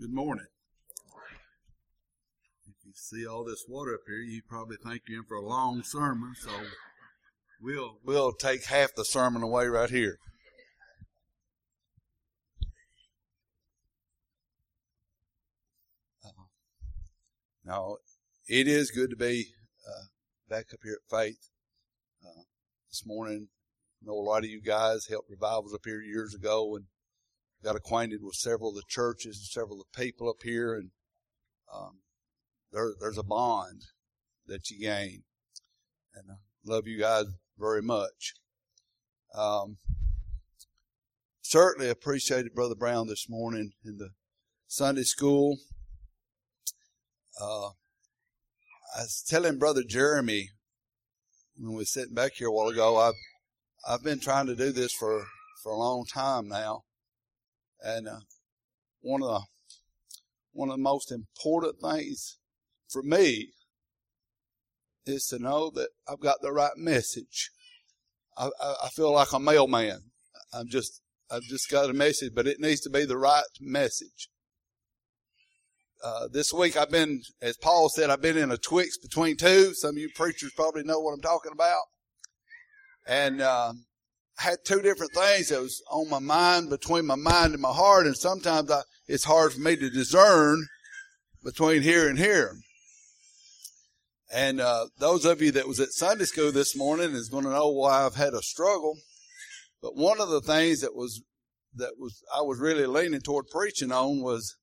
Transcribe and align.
Good 0.00 0.12
morning. 0.12 0.46
If 2.66 2.74
you 2.84 2.92
see 2.94 3.26
all 3.26 3.44
this 3.44 3.66
water 3.68 3.94
up 3.94 4.00
here, 4.06 4.16
you 4.16 4.40
probably 4.48 4.76
think 4.76 5.02
you're 5.06 5.20
in 5.20 5.26
for 5.26 5.36
a 5.36 5.46
long 5.46 5.82
sermon, 5.84 6.34
so 6.40 6.50
we'll 7.60 7.98
we'll 8.02 8.32
take 8.32 8.64
half 8.64 8.94
the 8.96 9.04
sermon 9.04 9.42
away 9.42 9.66
right 9.66 9.90
here. 9.90 10.18
Uh, 16.24 16.46
now, 17.64 17.96
it 18.48 18.66
is 18.66 18.90
good 18.90 19.10
to 19.10 19.16
be 19.16 19.48
uh, 19.86 20.06
back 20.48 20.72
up 20.72 20.80
here 20.82 20.98
at 21.04 21.16
Faith. 21.16 21.50
Uh, 22.24 22.42
this 22.90 23.04
morning, 23.06 23.48
I 24.02 24.06
know 24.06 24.14
a 24.14 24.28
lot 24.28 24.42
of 24.42 24.50
you 24.50 24.60
guys 24.60 25.06
helped 25.06 25.30
revivals 25.30 25.74
up 25.74 25.82
here 25.84 26.00
years 26.00 26.34
ago, 26.34 26.74
and 26.76 26.86
got 27.62 27.76
acquainted 27.76 28.20
with 28.22 28.34
several 28.34 28.70
of 28.70 28.76
the 28.76 28.82
churches 28.88 29.36
and 29.38 29.46
several 29.46 29.80
of 29.80 29.86
the 29.92 30.02
people 30.02 30.28
up 30.28 30.42
here, 30.42 30.74
and 30.74 30.90
um, 31.72 32.00
there, 32.72 32.92
there's 33.00 33.18
a 33.18 33.22
bond 33.22 33.82
that 34.46 34.70
you 34.70 34.80
gain. 34.80 35.22
And 36.14 36.24
I 36.30 36.34
love 36.64 36.86
you 36.86 36.98
guys 36.98 37.26
very 37.58 37.82
much. 37.82 38.34
Um, 39.34 39.78
certainly 41.40 41.88
appreciated 41.88 42.54
Brother 42.54 42.74
Brown 42.74 43.06
this 43.06 43.28
morning 43.28 43.72
in 43.84 43.96
the 43.96 44.10
Sunday 44.66 45.04
school. 45.04 45.58
Uh, 47.40 47.68
I 48.94 49.02
was 49.02 49.24
telling 49.26 49.58
Brother 49.58 49.82
Jeremy 49.86 50.50
when 51.56 51.72
we 51.72 51.78
were 51.78 51.84
sitting 51.84 52.14
back 52.14 52.32
here 52.34 52.48
a 52.48 52.52
while 52.52 52.68
ago, 52.68 52.98
I've 52.98 53.14
I've 53.86 54.02
been 54.02 54.20
trying 54.20 54.46
to 54.46 54.54
do 54.54 54.70
this 54.70 54.92
for, 54.92 55.24
for 55.62 55.72
a 55.72 55.76
long 55.76 56.04
time 56.12 56.48
now. 56.48 56.82
And 57.84 58.08
uh, 58.08 58.20
one 59.00 59.22
of 59.22 59.28
the 59.28 59.40
one 60.52 60.68
of 60.68 60.76
the 60.76 60.82
most 60.82 61.10
important 61.10 61.76
things 61.80 62.38
for 62.88 63.02
me 63.02 63.52
is 65.06 65.26
to 65.26 65.38
know 65.38 65.70
that 65.70 65.88
I've 66.08 66.20
got 66.20 66.42
the 66.42 66.52
right 66.52 66.76
message. 66.76 67.50
I, 68.36 68.50
I, 68.60 68.74
I 68.84 68.88
feel 68.90 69.12
like 69.12 69.32
a 69.32 69.40
mailman. 69.40 70.00
I'm 70.52 70.68
just 70.68 71.00
I've 71.30 71.42
just 71.42 71.70
got 71.70 71.90
a 71.90 71.94
message, 71.94 72.32
but 72.34 72.46
it 72.46 72.60
needs 72.60 72.80
to 72.82 72.90
be 72.90 73.04
the 73.04 73.16
right 73.16 73.42
message. 73.60 74.28
Uh, 76.04 76.28
this 76.30 76.52
week 76.52 76.76
I've 76.76 76.90
been, 76.90 77.22
as 77.40 77.56
Paul 77.56 77.88
said, 77.88 78.10
I've 78.10 78.20
been 78.20 78.36
in 78.36 78.50
a 78.50 78.56
twix 78.56 78.98
between 78.98 79.36
two. 79.36 79.72
Some 79.74 79.90
of 79.90 79.98
you 79.98 80.10
preachers 80.14 80.52
probably 80.54 80.82
know 80.82 81.00
what 81.00 81.12
I'm 81.12 81.20
talking 81.20 81.52
about. 81.52 81.82
And 83.06 83.40
um, 83.40 83.84
had 84.42 84.64
two 84.64 84.82
different 84.82 85.12
things 85.12 85.48
that 85.48 85.60
was 85.60 85.82
on 85.90 86.10
my 86.10 86.18
mind, 86.18 86.68
between 86.68 87.06
my 87.06 87.14
mind 87.14 87.52
and 87.52 87.62
my 87.62 87.72
heart, 87.72 88.06
and 88.06 88.16
sometimes 88.16 88.70
I, 88.70 88.80
it's 89.06 89.24
hard 89.24 89.52
for 89.52 89.60
me 89.60 89.76
to 89.76 89.88
discern 89.88 90.66
between 91.44 91.82
here 91.82 92.08
and 92.08 92.18
here. 92.18 92.56
And 94.32 94.60
uh, 94.60 94.86
those 94.98 95.24
of 95.24 95.40
you 95.40 95.52
that 95.52 95.68
was 95.68 95.78
at 95.78 95.92
Sunday 95.92 96.24
school 96.24 96.50
this 96.50 96.76
morning 96.76 97.12
is 97.12 97.28
going 97.28 97.44
to 97.44 97.50
know 97.50 97.68
why 97.68 98.04
I've 98.04 98.16
had 98.16 98.34
a 98.34 98.42
struggle. 98.42 98.96
But 99.80 99.94
one 99.94 100.20
of 100.20 100.28
the 100.28 100.40
things 100.40 100.80
that 100.80 100.94
was 100.94 101.22
that 101.74 101.92
was 101.98 102.22
I 102.34 102.40
was 102.42 102.58
really 102.58 102.86
leaning 102.86 103.20
toward 103.20 103.46
preaching 103.48 103.92
on 103.92 104.22
was 104.22 104.56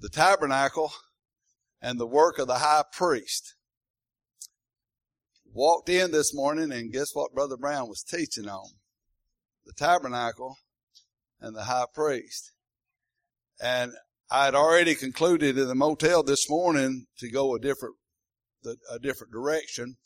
the 0.00 0.08
tabernacle 0.08 0.92
and 1.80 1.98
the 1.98 2.06
work 2.06 2.38
of 2.38 2.48
the 2.48 2.58
high 2.58 2.84
priest. 2.92 3.54
Walked 5.52 5.88
in 5.88 6.10
this 6.10 6.34
morning 6.34 6.70
and 6.70 6.92
guess 6.92 7.14
what 7.14 7.32
Brother 7.32 7.56
Brown 7.56 7.88
was 7.88 8.02
teaching 8.02 8.48
on? 8.48 8.70
The 9.66 9.72
tabernacle 9.72 10.56
and 11.40 11.54
the 11.54 11.64
high 11.64 11.86
priest. 11.92 12.52
And 13.60 13.92
I 14.30 14.46
had 14.46 14.54
already 14.54 14.94
concluded 14.94 15.58
in 15.58 15.68
the 15.68 15.74
motel 15.74 16.22
this 16.22 16.48
morning 16.48 17.06
to 17.18 17.30
go 17.30 17.54
a 17.54 17.60
different, 17.60 17.96
a 18.90 18.98
different 18.98 19.32
direction. 19.32 19.96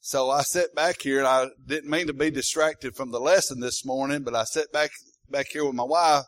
So 0.00 0.30
I 0.30 0.42
sat 0.42 0.74
back 0.74 1.00
here 1.00 1.18
and 1.18 1.28
I 1.28 1.46
didn't 1.64 1.90
mean 1.90 2.08
to 2.08 2.12
be 2.12 2.30
distracted 2.30 2.96
from 2.96 3.10
the 3.10 3.20
lesson 3.20 3.60
this 3.60 3.84
morning, 3.84 4.22
but 4.22 4.34
I 4.34 4.44
sat 4.44 4.72
back, 4.72 4.90
back 5.30 5.46
here 5.52 5.64
with 5.64 5.74
my 5.74 5.84
wife 5.84 6.24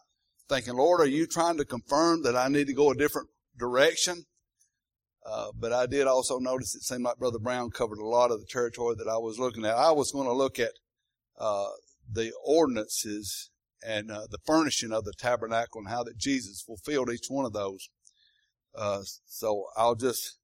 thinking, 0.49 0.75
Lord, 0.75 1.01
are 1.01 1.07
you 1.07 1.27
trying 1.27 1.57
to 1.59 1.65
confirm 1.65 2.23
that 2.23 2.37
I 2.37 2.49
need 2.49 2.67
to 2.67 2.75
go 2.75 2.91
a 2.91 2.95
different 2.95 3.29
direction? 3.59 4.25
Uh, 5.27 5.49
but 5.59 5.73
I 5.73 5.87
did 5.87 6.07
also 6.07 6.39
notice 6.39 6.75
it 6.75 6.83
seemed 6.83 7.05
like 7.05 7.17
Brother 7.17 7.39
Brown 7.39 7.71
covered 7.71 7.99
a 7.99 8.07
lot 8.07 8.31
of 8.31 8.41
the 8.41 8.47
territory 8.47 8.95
that 8.99 9.09
I 9.09 9.17
was 9.17 9.39
looking 9.39 9.65
at. 9.65 9.75
I 9.75 9.91
was 9.93 10.13
going 10.13 10.27
to 10.27 10.35
look 10.35 10.59
at 10.59 10.73
uh, 11.39 11.69
the 12.11 12.33
ordinances 12.45 13.51
and 13.87 14.11
uh, 14.11 14.27
the 14.31 14.39
furnishing 14.47 14.93
of 14.93 15.05
the 15.05 15.13
tabernacle 15.13 15.81
and 15.81 15.89
how 15.89 16.03
that 16.05 16.17
Jesus 16.17 16.63
fulfilled 16.63 17.11
each 17.11 17.27
one 17.29 17.45
of 17.45 17.53
those. 17.53 17.89
Uh, 18.75 19.03
so 19.27 19.67
I'll 19.77 19.95
just 19.95 20.39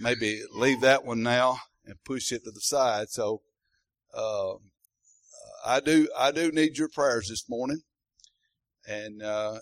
maybe 0.00 0.42
leave 0.52 0.80
that 0.80 1.04
one 1.04 1.22
now 1.22 1.58
and 1.84 2.02
push 2.04 2.32
it 2.32 2.44
to 2.44 2.50
the 2.50 2.60
side. 2.60 3.10
So 3.10 3.42
uh, 4.14 4.54
I 5.64 5.80
do 5.80 6.08
I 6.16 6.30
do 6.30 6.50
need 6.50 6.78
your 6.78 6.88
prayers 6.88 7.28
this 7.28 7.48
morning, 7.48 7.82
and 8.88 9.22
uh, 9.22 9.58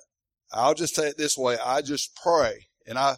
I'll 0.53 0.75
just 0.75 0.95
say 0.95 1.09
it 1.09 1.19
this 1.19 1.37
way: 1.37 1.57
I 1.65 1.83
just 1.83 2.17
pray, 2.17 2.67
and 2.87 2.99
I. 2.99 3.17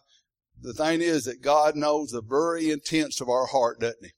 The 0.59 0.73
thing 0.73 1.03
is 1.03 1.25
that 1.25 1.43
God 1.43 1.77
knows 1.77 2.13
the 2.13 2.23
very 2.23 2.71
intents 2.71 3.21
of 3.21 3.29
our 3.29 3.45
heart, 3.45 3.79
doesn't 3.79 4.03
He? 4.03 4.13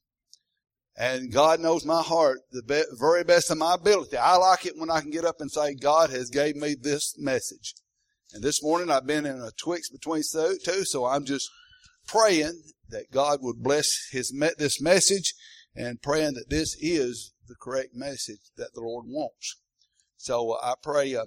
And 0.99 1.31
God 1.31 1.61
knows 1.61 1.85
my 1.85 2.01
heart 2.01 2.41
the 2.51 2.61
be- 2.61 2.83
very 2.99 3.23
best 3.23 3.49
of 3.49 3.57
my 3.57 3.75
ability. 3.75 4.17
I 4.17 4.35
like 4.35 4.65
it 4.65 4.77
when 4.77 4.91
I 4.91 4.99
can 4.99 5.11
get 5.11 5.23
up 5.23 5.39
and 5.39 5.49
say, 5.49 5.73
God 5.73 6.09
has 6.09 6.29
gave 6.29 6.57
me 6.57 6.75
this 6.79 7.17
message. 7.17 7.73
And 8.33 8.43
this 8.43 8.61
morning 8.61 8.91
I've 8.91 9.07
been 9.07 9.25
in 9.25 9.39
a 9.39 9.51
twix 9.57 9.89
between 9.89 10.23
two, 10.33 10.83
so 10.83 11.05
I'm 11.05 11.23
just 11.23 11.49
praying 12.05 12.61
that 12.89 13.11
God 13.11 13.39
would 13.41 13.63
bless 13.63 13.87
his 14.11 14.29
this 14.57 14.81
message 14.81 15.33
and 15.73 16.01
praying 16.01 16.33
that 16.33 16.49
this 16.49 16.75
is 16.81 17.33
the 17.47 17.55
correct 17.55 17.95
message 17.95 18.41
that 18.57 18.73
the 18.73 18.81
Lord 18.81 19.05
wants. 19.07 19.55
So 20.17 20.51
uh, 20.51 20.59
I 20.61 20.73
pray 20.83 21.15
uh, 21.15 21.25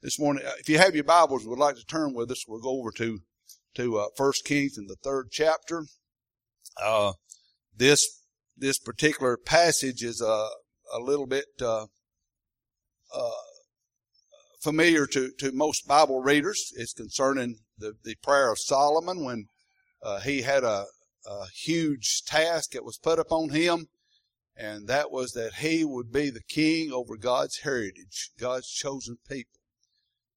this 0.00 0.18
morning. 0.18 0.46
Uh, 0.46 0.52
if 0.58 0.68
you 0.68 0.78
have 0.78 0.94
your 0.94 1.04
Bibles, 1.04 1.46
would 1.46 1.58
like 1.58 1.76
to 1.76 1.84
turn 1.84 2.14
with 2.14 2.30
us. 2.30 2.46
We'll 2.48 2.62
go 2.62 2.80
over 2.80 2.90
to 2.92 3.20
to 3.74 3.98
uh, 3.98 4.06
First 4.16 4.46
Kings 4.46 4.78
in 4.78 4.86
the 4.86 4.96
third 5.04 5.28
chapter. 5.30 5.84
Uh, 6.82 7.12
this 7.76 8.19
this 8.60 8.78
particular 8.78 9.36
passage 9.36 10.02
is 10.02 10.20
a, 10.20 10.48
a 10.94 11.00
little 11.00 11.26
bit 11.26 11.46
uh, 11.60 11.86
uh, 13.14 13.30
familiar 14.60 15.06
to, 15.06 15.32
to 15.38 15.52
most 15.52 15.88
Bible 15.88 16.20
readers. 16.20 16.72
It's 16.76 16.92
concerning 16.92 17.56
the, 17.78 17.94
the 18.04 18.16
prayer 18.22 18.52
of 18.52 18.58
Solomon 18.58 19.24
when 19.24 19.46
uh, 20.02 20.20
he 20.20 20.42
had 20.42 20.62
a, 20.62 20.84
a 21.26 21.46
huge 21.54 22.22
task 22.26 22.72
that 22.72 22.84
was 22.84 22.98
put 22.98 23.18
upon 23.18 23.48
him, 23.48 23.86
and 24.54 24.86
that 24.88 25.10
was 25.10 25.32
that 25.32 25.54
he 25.54 25.84
would 25.84 26.12
be 26.12 26.28
the 26.28 26.42
king 26.48 26.92
over 26.92 27.16
God's 27.16 27.60
heritage, 27.60 28.30
God's 28.38 28.70
chosen 28.70 29.16
people. 29.28 29.58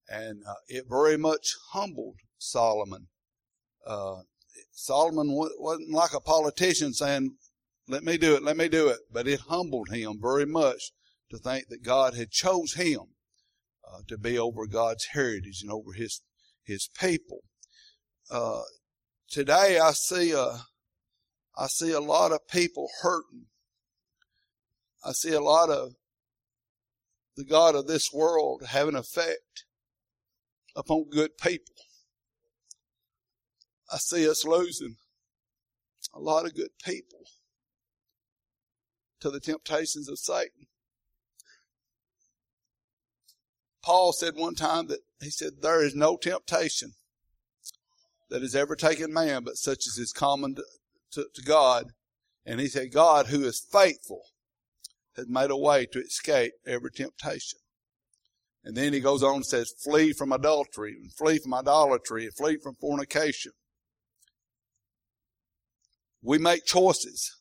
And 0.08 0.42
uh, 0.48 0.54
it 0.66 0.84
very 0.88 1.16
much 1.16 1.54
humbled 1.72 2.16
Solomon. 2.38 3.08
Uh, 3.86 4.16
Solomon 4.72 5.28
wasn't 5.30 5.92
like 5.92 6.14
a 6.14 6.20
politician 6.20 6.92
saying, 6.92 7.36
let 7.86 8.02
me 8.02 8.16
do 8.16 8.34
it. 8.34 8.42
Let 8.42 8.56
me 8.56 8.68
do 8.68 8.88
it. 8.88 8.98
But 9.12 9.28
it 9.28 9.40
humbled 9.48 9.88
him 9.90 10.18
very 10.20 10.46
much 10.46 10.92
to 11.30 11.38
think 11.38 11.68
that 11.68 11.82
God 11.82 12.14
had 12.14 12.30
chose 12.30 12.74
him 12.74 13.00
uh, 13.86 14.00
to 14.08 14.18
be 14.18 14.38
over 14.38 14.66
God's 14.66 15.06
heritage 15.06 15.60
and 15.62 15.70
over 15.70 15.92
his 15.92 16.22
his 16.62 16.88
people. 16.98 17.40
Uh, 18.30 18.62
today, 19.28 19.78
I 19.78 19.92
see 19.92 20.32
a 20.32 20.62
I 21.56 21.66
see 21.66 21.92
a 21.92 22.00
lot 22.00 22.32
of 22.32 22.48
people 22.48 22.88
hurting. 23.02 23.46
I 25.04 25.12
see 25.12 25.32
a 25.32 25.40
lot 25.40 25.68
of 25.68 25.92
the 27.36 27.44
God 27.44 27.74
of 27.74 27.86
this 27.86 28.12
world 28.12 28.62
have 28.68 28.88
an 28.88 28.96
effect 28.96 29.66
upon 30.74 31.10
good 31.10 31.36
people. 31.36 31.74
I 33.92 33.98
see 33.98 34.28
us 34.28 34.44
losing 34.44 34.96
a 36.14 36.20
lot 36.20 36.46
of 36.46 36.54
good 36.54 36.70
people 36.82 37.24
to 39.24 39.30
the 39.30 39.40
temptations 39.40 40.06
of 40.10 40.18
Satan. 40.18 40.66
Paul 43.82 44.12
said 44.12 44.34
one 44.36 44.54
time 44.54 44.88
that 44.88 44.98
he 45.18 45.30
said, 45.30 45.62
There 45.62 45.82
is 45.82 45.94
no 45.94 46.18
temptation 46.18 46.92
that 48.28 48.42
has 48.42 48.54
ever 48.54 48.76
taken 48.76 49.14
man 49.14 49.42
but 49.42 49.56
such 49.56 49.86
as 49.86 49.96
is 49.96 50.12
common 50.12 50.56
to, 50.56 50.64
to, 51.12 51.26
to 51.34 51.42
God. 51.42 51.86
And 52.44 52.60
he 52.60 52.66
said, 52.68 52.92
God, 52.92 53.28
who 53.28 53.44
is 53.44 53.66
faithful, 53.72 54.20
has 55.16 55.26
made 55.26 55.50
a 55.50 55.56
way 55.56 55.86
to 55.86 56.00
escape 56.00 56.52
every 56.66 56.90
temptation. 56.90 57.60
And 58.62 58.76
then 58.76 58.92
he 58.92 59.00
goes 59.00 59.22
on 59.22 59.36
and 59.36 59.46
says, 59.46 59.72
flee 59.82 60.12
from 60.12 60.32
adultery, 60.32 60.96
and 61.00 61.10
flee 61.14 61.38
from 61.38 61.54
idolatry, 61.54 62.24
and 62.24 62.34
flee 62.34 62.58
from 62.62 62.74
fornication. 62.74 63.52
We 66.20 66.36
make 66.36 66.66
choices. 66.66 67.34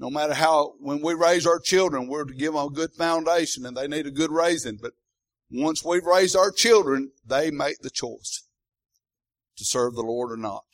No 0.00 0.08
matter 0.08 0.32
how, 0.32 0.72
when 0.80 1.02
we 1.02 1.12
raise 1.12 1.46
our 1.46 1.58
children, 1.58 2.08
we're 2.08 2.24
to 2.24 2.32
give 2.32 2.54
them 2.54 2.66
a 2.66 2.70
good 2.70 2.94
foundation 2.94 3.66
and 3.66 3.76
they 3.76 3.86
need 3.86 4.06
a 4.06 4.10
good 4.10 4.32
raising. 4.32 4.78
But 4.80 4.94
once 5.50 5.84
we've 5.84 6.06
raised 6.06 6.34
our 6.34 6.50
children, 6.50 7.12
they 7.24 7.50
make 7.50 7.80
the 7.82 7.90
choice. 7.90 8.42
to 9.60 9.64
serve 9.66 9.94
the 9.94 10.02
Lord 10.02 10.32
or 10.32 10.38
not. 10.38 10.64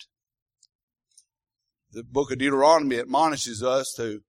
The 1.91 2.05
book 2.05 2.31
of 2.31 2.39
Deuteronomy 2.39 3.01
admonishes 3.01 3.63
us 3.65 3.93
to, 3.97 4.21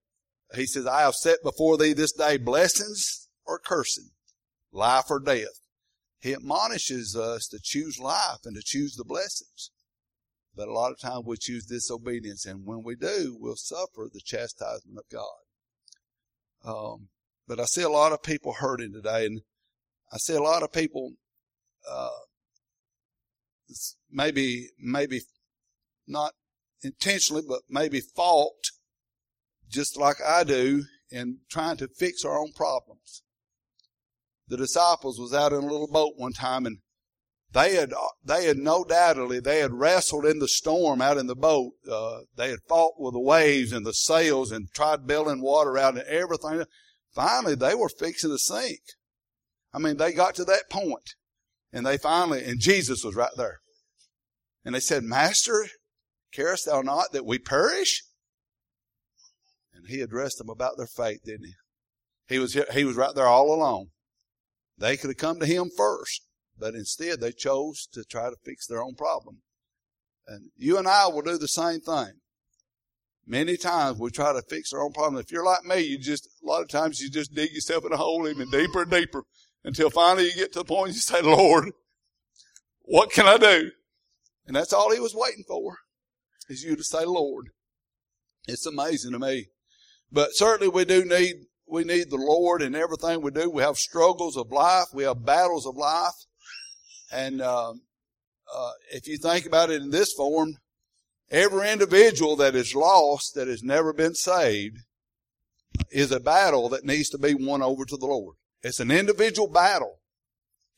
he 0.54 0.66
says, 0.66 0.84
I 0.84 1.02
have 1.02 1.14
set 1.14 1.44
before 1.44 1.78
thee 1.78 1.92
this 1.92 2.12
day 2.12 2.38
blessings 2.38 3.28
or 3.46 3.60
cursing, 3.60 4.10
life 4.72 5.04
or 5.10 5.20
death. 5.20 5.60
He 6.18 6.34
admonishes 6.34 7.14
us 7.14 7.46
to 7.48 7.60
choose 7.62 8.00
life 8.00 8.40
and 8.44 8.56
to 8.56 8.62
choose 8.64 8.96
the 8.96 9.04
blessings. 9.04 9.70
But 10.58 10.66
a 10.66 10.72
lot 10.72 10.90
of 10.90 10.98
times 10.98 11.22
we 11.24 11.36
choose 11.36 11.66
disobedience, 11.66 12.44
and 12.44 12.66
when 12.66 12.82
we 12.82 12.96
do, 12.96 13.36
we'll 13.38 13.54
suffer 13.54 14.08
the 14.12 14.20
chastisement 14.20 14.98
of 14.98 15.04
God. 15.08 15.38
Um, 16.68 17.08
but 17.46 17.60
I 17.60 17.64
see 17.64 17.82
a 17.82 17.88
lot 17.88 18.10
of 18.10 18.24
people 18.24 18.54
hurting 18.54 18.92
today, 18.92 19.26
and 19.26 19.42
I 20.12 20.16
see 20.16 20.34
a 20.34 20.42
lot 20.42 20.64
of 20.64 20.72
people 20.72 21.12
uh, 21.88 22.08
maybe 24.10 24.70
maybe 24.80 25.20
not 26.08 26.32
intentionally, 26.82 27.44
but 27.48 27.60
maybe 27.70 28.00
fault, 28.00 28.72
just 29.68 29.96
like 29.96 30.16
I 30.26 30.42
do, 30.42 30.86
in 31.08 31.38
trying 31.48 31.76
to 31.76 31.86
fix 31.86 32.24
our 32.24 32.36
own 32.36 32.50
problems. 32.52 33.22
The 34.48 34.56
disciples 34.56 35.20
was 35.20 35.32
out 35.32 35.52
in 35.52 35.58
a 35.62 35.72
little 35.72 35.86
boat 35.86 36.14
one 36.16 36.32
time, 36.32 36.66
and 36.66 36.78
they 37.52 37.76
had 37.76 37.94
they 38.22 38.44
had 38.44 38.58
no 38.58 38.84
doubtedly 38.84 39.40
they 39.40 39.60
had 39.60 39.72
wrestled 39.72 40.26
in 40.26 40.38
the 40.38 40.48
storm 40.48 41.00
out 41.00 41.16
in 41.16 41.26
the 41.26 41.36
boat. 41.36 41.72
Uh, 41.90 42.20
they 42.36 42.50
had 42.50 42.60
fought 42.68 42.94
with 42.98 43.14
the 43.14 43.20
waves 43.20 43.72
and 43.72 43.86
the 43.86 43.94
sails 43.94 44.52
and 44.52 44.68
tried 44.74 45.06
bailing 45.06 45.40
water 45.40 45.78
out 45.78 45.96
and 45.96 46.06
everything. 46.06 46.64
Finally, 47.14 47.54
they 47.54 47.74
were 47.74 47.88
fixing 47.88 48.30
to 48.30 48.38
sink. 48.38 48.80
I 49.72 49.78
mean, 49.78 49.96
they 49.96 50.12
got 50.12 50.34
to 50.36 50.44
that 50.44 50.70
point, 50.70 51.14
and 51.72 51.86
they 51.86 51.96
finally 51.96 52.44
and 52.44 52.60
Jesus 52.60 53.02
was 53.02 53.16
right 53.16 53.30
there, 53.36 53.60
and 54.64 54.74
they 54.74 54.80
said, 54.80 55.02
"Master, 55.02 55.68
carest 56.32 56.66
thou 56.66 56.82
not 56.82 57.12
that 57.12 57.24
we 57.24 57.38
perish?" 57.38 58.04
And 59.72 59.86
he 59.88 60.00
addressed 60.00 60.36
them 60.36 60.50
about 60.50 60.76
their 60.76 60.86
faith, 60.86 61.20
didn't 61.24 61.46
he? 61.46 61.54
He 62.28 62.38
was 62.38 62.52
he 62.72 62.84
was 62.84 62.96
right 62.96 63.14
there 63.14 63.26
all 63.26 63.54
alone. 63.54 63.88
They 64.76 64.98
could 64.98 65.10
have 65.10 65.16
come 65.16 65.40
to 65.40 65.46
him 65.46 65.70
first. 65.74 66.27
But 66.58 66.74
instead, 66.74 67.20
they 67.20 67.32
chose 67.32 67.86
to 67.92 68.04
try 68.04 68.30
to 68.30 68.36
fix 68.44 68.66
their 68.66 68.82
own 68.82 68.94
problem. 68.94 69.38
And 70.26 70.50
you 70.56 70.78
and 70.78 70.88
I 70.88 71.06
will 71.08 71.22
do 71.22 71.38
the 71.38 71.48
same 71.48 71.80
thing. 71.80 72.12
Many 73.26 73.56
times 73.56 73.98
we 73.98 74.10
try 74.10 74.32
to 74.32 74.42
fix 74.42 74.72
our 74.72 74.82
own 74.82 74.92
problem. 74.92 75.20
If 75.20 75.30
you're 75.30 75.44
like 75.44 75.64
me, 75.64 75.80
you 75.80 75.98
just, 75.98 76.26
a 76.42 76.46
lot 76.46 76.62
of 76.62 76.68
times 76.68 77.00
you 77.00 77.10
just 77.10 77.34
dig 77.34 77.52
yourself 77.52 77.84
in 77.84 77.92
a 77.92 77.96
hole 77.96 78.26
even 78.26 78.50
deeper 78.50 78.82
and 78.82 78.90
deeper 78.90 79.24
until 79.64 79.90
finally 79.90 80.26
you 80.26 80.34
get 80.34 80.52
to 80.54 80.60
the 80.60 80.64
point 80.64 80.94
you 80.94 81.00
say, 81.00 81.20
Lord, 81.20 81.70
what 82.80 83.10
can 83.10 83.26
I 83.26 83.36
do? 83.36 83.70
And 84.46 84.56
that's 84.56 84.72
all 84.72 84.92
he 84.92 85.00
was 85.00 85.14
waiting 85.14 85.44
for 85.46 85.76
is 86.48 86.62
you 86.62 86.74
to 86.74 86.84
say, 86.84 87.04
Lord. 87.04 87.48
It's 88.46 88.64
amazing 88.64 89.12
to 89.12 89.18
me. 89.18 89.48
But 90.10 90.34
certainly 90.34 90.72
we 90.72 90.86
do 90.86 91.04
need, 91.04 91.34
we 91.66 91.84
need 91.84 92.08
the 92.08 92.16
Lord 92.16 92.62
in 92.62 92.74
everything 92.74 93.20
we 93.20 93.30
do. 93.30 93.50
We 93.50 93.62
have 93.62 93.76
struggles 93.76 94.38
of 94.38 94.50
life. 94.50 94.86
We 94.94 95.04
have 95.04 95.26
battles 95.26 95.66
of 95.66 95.76
life. 95.76 96.14
And 97.10 97.40
um, 97.40 97.82
uh, 98.54 98.72
if 98.92 99.06
you 99.06 99.16
think 99.18 99.46
about 99.46 99.70
it 99.70 99.82
in 99.82 99.90
this 99.90 100.12
form, 100.12 100.56
every 101.30 101.70
individual 101.70 102.36
that 102.36 102.54
is 102.54 102.74
lost, 102.74 103.34
that 103.34 103.48
has 103.48 103.62
never 103.62 103.92
been 103.92 104.14
saved, 104.14 104.78
is 105.90 106.12
a 106.12 106.20
battle 106.20 106.68
that 106.70 106.84
needs 106.84 107.08
to 107.10 107.18
be 107.18 107.34
won 107.34 107.62
over 107.62 107.84
to 107.84 107.96
the 107.96 108.06
Lord. 108.06 108.36
It's 108.62 108.80
an 108.80 108.90
individual 108.90 109.48
battle 109.48 110.00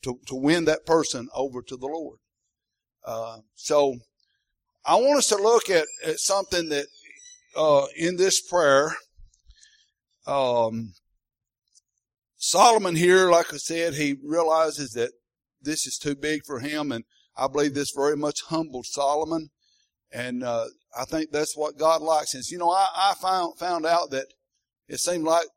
to, 0.03 0.19
to 0.27 0.35
win 0.35 0.65
that 0.65 0.85
person 0.85 1.27
over 1.35 1.61
to 1.61 1.77
the 1.77 1.87
Lord. 1.87 2.19
Uh, 3.05 3.39
so 3.55 3.95
I 4.85 4.95
want 4.95 5.17
us 5.17 5.27
to 5.29 5.35
look 5.35 5.69
at, 5.69 5.85
at 6.05 6.19
something 6.19 6.69
that 6.69 6.85
uh, 7.55 7.85
in 7.97 8.17
this 8.17 8.41
prayer, 8.41 8.95
um, 10.27 10.93
Solomon 12.37 12.95
here, 12.95 13.29
like 13.29 13.53
I 13.53 13.57
said, 13.57 13.93
he 13.93 14.17
realizes 14.23 14.93
that 14.93 15.11
this 15.61 15.85
is 15.85 15.97
too 15.97 16.15
big 16.15 16.41
for 16.45 16.59
him. 16.59 16.91
And 16.91 17.05
I 17.35 17.47
believe 17.47 17.73
this 17.73 17.93
very 17.95 18.17
much 18.17 18.41
humbled 18.47 18.85
Solomon. 18.85 19.49
And, 20.11 20.43
uh, 20.43 20.65
I 20.97 21.05
think 21.05 21.31
that's 21.31 21.55
what 21.55 21.77
God 21.77 22.01
likes. 22.01 22.33
And, 22.33 22.43
you 22.49 22.57
know, 22.57 22.69
I, 22.69 22.87
I 22.95 23.13
found, 23.21 23.57
found 23.57 23.85
out 23.85 24.11
that 24.11 24.27
it 24.87 24.99
seemed 24.99 25.23
like 25.23 25.47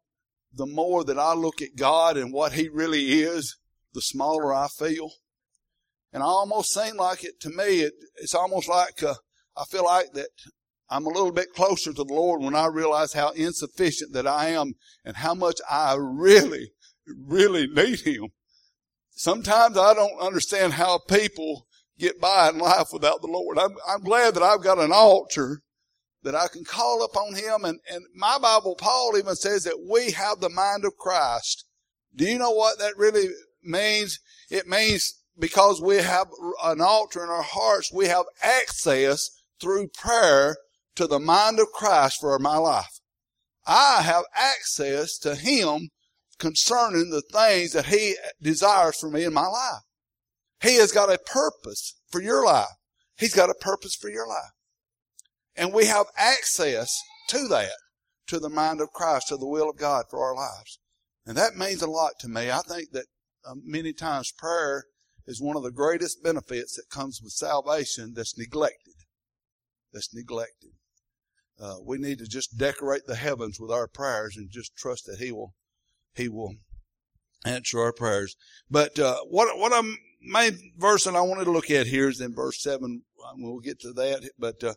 the 0.53 0.67
more 0.67 1.05
that 1.05 1.19
I 1.19 1.35
look 1.35 1.61
at 1.61 1.77
God 1.77 2.17
and 2.17 2.33
what 2.33 2.53
He 2.53 2.69
really 2.69 3.23
is, 3.23 3.57
the 3.93 4.01
smaller 4.01 4.55
I 4.55 4.69
feel. 4.69 5.11
And 6.13 6.23
I 6.23 6.27
almost 6.27 6.73
seem 6.73 6.97
like 6.97 7.25
it 7.25 7.41
to 7.41 7.51
me, 7.51 7.81
it, 7.81 7.95
it's 8.17 8.35
almost 8.35 8.69
like, 8.69 9.03
uh, 9.03 9.15
I 9.57 9.65
feel 9.65 9.85
like 9.85 10.13
that 10.13 10.29
I'm 10.89 11.07
a 11.07 11.11
little 11.11 11.33
bit 11.33 11.53
closer 11.55 11.93
to 11.93 12.05
the 12.05 12.15
Lord 12.15 12.43
when 12.43 12.55
I 12.55 12.67
realize 12.67 13.15
how 13.15 13.31
insufficient 13.31 14.13
that 14.13 14.27
I 14.27 14.51
am 14.51 14.75
and 15.05 15.17
how 15.17 15.35
much 15.35 15.57
I 15.69 15.97
really, 15.99 16.71
really 17.07 17.67
need 17.67 18.01
Him. 18.01 18.29
Sometimes 19.15 19.79
I 19.79 19.95
don't 19.95 20.21
understand 20.21 20.75
how 20.75 20.99
people 20.99 21.67
get 21.99 22.21
by 22.21 22.51
in 22.51 22.59
life 22.59 22.89
without 22.93 23.21
the 23.21 23.29
Lord. 23.29 23.59
I'm, 23.59 23.77
I'm 23.89 24.03
glad 24.03 24.35
that 24.35 24.43
I've 24.43 24.63
got 24.63 24.79
an 24.79 24.93
altar 24.93 25.63
that 26.25 26.35
I 26.35 26.49
can 26.49 26.65
call 26.65 27.05
upon 27.05 27.35
Him. 27.35 27.65
And, 27.65 27.79
and 27.89 28.05
my 28.15 28.39
Bible, 28.39 28.75
Paul 28.75 29.17
even 29.17 29.37
says 29.37 29.65
that 29.65 29.87
we 29.89 30.11
have 30.13 30.41
the 30.41 30.49
mind 30.49 30.85
of 30.85 30.97
Christ. 30.97 31.65
Do 32.15 32.25
you 32.25 32.39
know 32.39 32.51
what 32.51 32.79
that 32.79 32.97
really 32.97 33.29
means? 33.63 34.19
It 34.51 34.67
means 34.67 35.21
because 35.39 35.81
we 35.81 35.97
have 35.97 36.29
an 36.65 36.81
altar 36.81 37.23
in 37.23 37.31
our 37.31 37.43
hearts, 37.43 37.93
we 37.93 38.07
have 38.07 38.25
access 38.43 39.31
through 39.61 39.89
prayer 39.89 40.57
to 40.97 41.07
the 41.07 41.21
mind 41.21 41.61
of 41.61 41.73
Christ 41.73 42.21
for 42.21 42.39
my 42.39 42.57
life. 42.57 43.01
I 43.67 44.03
have 44.03 44.25
access 44.35 45.19
to 45.19 45.35
Him 45.35 45.91
concerning 46.39 47.11
the 47.11 47.23
things 47.23 47.73
that 47.73 47.87
He 47.87 48.17
desires 48.41 48.97
for 48.99 49.11
me 49.11 49.25
in 49.25 49.33
my 49.33 49.47
life. 49.47 49.83
He 50.63 50.77
has 50.77 50.93
got 50.93 51.13
a 51.13 51.19
purpose 51.19 51.95
for 52.11 52.23
your 52.23 52.45
life. 52.45 52.69
He's 53.17 53.35
got 53.35 53.51
a 53.51 53.55
purpose 53.55 53.95
for 53.95 54.11
your 54.11 54.27
life. 54.27 54.53
And 55.57 55.73
we 55.73 55.87
have 55.87 56.07
access 56.17 56.97
to 57.29 57.47
that, 57.49 57.77
to 58.29 58.39
the 58.39 58.49
mind 58.49 58.81
of 58.81 58.91
Christ, 58.93 59.29
to 59.29 59.37
the 59.37 59.47
will 59.47 59.71
of 59.71 59.77
God 59.77 60.07
for 60.11 60.25
our 60.25 60.35
lives. 60.35 60.79
And 61.27 61.37
that 61.37 61.57
means 61.57 61.83
a 61.83 61.87
lot 61.87 62.13
to 62.21 62.29
me. 62.29 62.51
I 62.51 62.61
think 62.69 62.91
that 62.93 63.07
uh, 63.47 63.55
many 63.63 63.93
times 63.93 64.33
prayer 64.37 64.85
is 65.27 65.41
one 65.41 65.57
of 65.57 65.63
the 65.63 65.71
greatest 65.71 66.23
benefits 66.23 66.77
that 66.77 66.95
comes 66.95 67.21
with 67.23 67.33
salvation 67.33 68.13
that's 68.15 68.37
neglected. 68.37 68.95
That's 69.93 70.15
neglected. 70.15 70.71
Uh, 71.61 71.77
we 71.85 71.99
need 71.99 72.19
to 72.19 72.27
just 72.27 72.59
decorate 72.59 73.07
the 73.07 73.15
heavens 73.15 73.61
with 73.61 73.71
our 73.71 73.87
prayers 73.87 74.37
and 74.37 74.51
just 74.51 74.77
trust 74.77 75.07
that 75.07 75.19
He 75.19 75.31
will 75.31 75.55
he 76.17 76.29
will 76.29 76.55
answer 77.45 77.81
our 77.81 77.93
prayers. 77.93 78.37
But 78.71 78.99
uh, 78.99 79.19
what 79.29 79.59
what 79.59 79.73
I'm 79.73 79.97
main 80.23 80.73
verse 80.79 81.05
that 81.05 81.15
I 81.15 81.21
wanted 81.21 81.45
to 81.45 81.51
look 81.53 81.71
at 81.71 81.87
here 81.87 82.09
is 82.09 82.21
in 82.21 82.35
verse 82.35 82.63
seven. 82.63 83.03
We'll 83.37 83.61
get 83.61 83.81
to 83.81 83.93
that. 83.93 84.29
But 84.39 84.63
uh, 84.63 84.75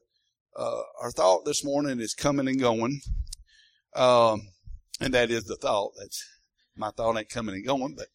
uh, 0.56 0.82
our 1.01 1.12
thought 1.12 1.46
this 1.46 1.63
morning 1.63 2.00
is 2.00 2.13
coming 2.13 2.48
and 2.48 2.60
going, 2.60 3.01
um, 3.96 4.41
and 5.00 5.13
that 5.13 5.32
is 5.32 5.46
the 5.46 5.56
thought. 5.56 5.94
That's 6.00 6.24
my 6.75 6.91
thought 6.91 7.17
ain't 7.17 7.29
coming 7.29 7.56
and 7.56 7.65
going, 7.65 7.96
but 7.96 8.08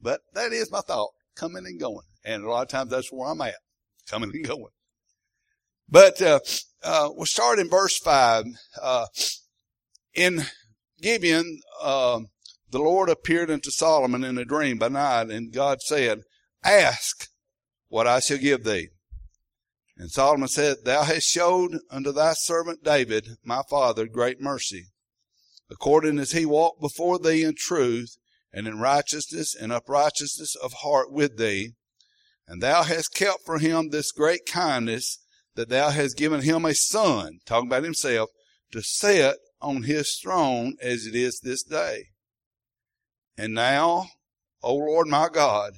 but 0.00 0.20
that 0.34 0.52
is 0.52 0.70
my 0.70 0.80
thought 0.80 1.10
coming 1.34 1.66
and 1.66 1.80
going. 1.80 2.06
And 2.24 2.44
a 2.44 2.50
lot 2.50 2.62
of 2.62 2.68
times 2.68 2.90
that's 2.90 3.12
where 3.12 3.28
I'm 3.28 3.40
at, 3.40 3.54
coming 4.08 4.30
and 4.34 4.46
going. 4.46 4.72
But 5.88 6.20
uh, 6.20 6.40
uh, 6.82 7.08
we'll 7.12 7.26
start 7.26 7.58
in 7.58 7.70
verse 7.70 7.98
five. 7.98 8.44
Uh, 8.80 9.06
in 10.14 10.42
Gibeon, 11.00 11.60
uh, 11.80 12.20
the 12.70 12.78
Lord 12.78 13.08
appeared 13.08 13.50
unto 13.50 13.70
Solomon 13.70 14.24
in 14.24 14.36
a 14.36 14.44
dream 14.44 14.78
by 14.78 14.88
night, 14.88 15.30
and 15.30 15.52
God 15.52 15.80
said, 15.80 16.22
Ask 16.62 17.28
what 17.88 18.06
I 18.06 18.20
shall 18.20 18.38
give 18.38 18.64
thee. 18.64 18.88
And 19.96 20.10
Solomon 20.10 20.48
said, 20.48 20.84
Thou 20.84 21.02
hast 21.02 21.28
showed 21.28 21.78
unto 21.90 22.12
thy 22.12 22.34
servant 22.34 22.84
David, 22.84 23.36
my 23.42 23.62
father, 23.68 24.06
great 24.06 24.40
mercy, 24.40 24.86
according 25.70 26.18
as 26.18 26.32
he 26.32 26.46
walked 26.46 26.80
before 26.80 27.18
thee 27.18 27.42
in 27.42 27.54
truth, 27.56 28.16
and 28.52 28.66
in 28.66 28.78
righteousness 28.78 29.54
and 29.54 29.72
uprightness 29.72 30.54
of 30.62 30.72
heart 30.82 31.12
with 31.12 31.36
thee. 31.36 31.72
And 32.46 32.62
thou 32.62 32.82
hast 32.82 33.14
kept 33.14 33.44
for 33.44 33.58
him 33.58 33.90
this 33.90 34.12
great 34.12 34.46
kindness, 34.46 35.18
that 35.54 35.68
thou 35.68 35.90
hast 35.90 36.16
given 36.16 36.42
him 36.42 36.64
a 36.64 36.74
son, 36.74 37.40
talking 37.44 37.68
about 37.68 37.82
himself, 37.82 38.30
to 38.72 38.82
sit 38.82 39.36
on 39.60 39.82
his 39.82 40.18
throne 40.22 40.76
as 40.80 41.06
it 41.06 41.14
is 41.14 41.40
this 41.40 41.62
day. 41.62 42.04
And 43.38 43.54
now, 43.54 44.08
O 44.64 44.74
Lord 44.74 45.06
my 45.06 45.28
God, 45.32 45.74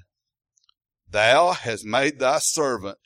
thou 1.06 1.52
hast 1.52 1.84
made 1.84 2.18
thy 2.18 2.38
servant 2.38 2.96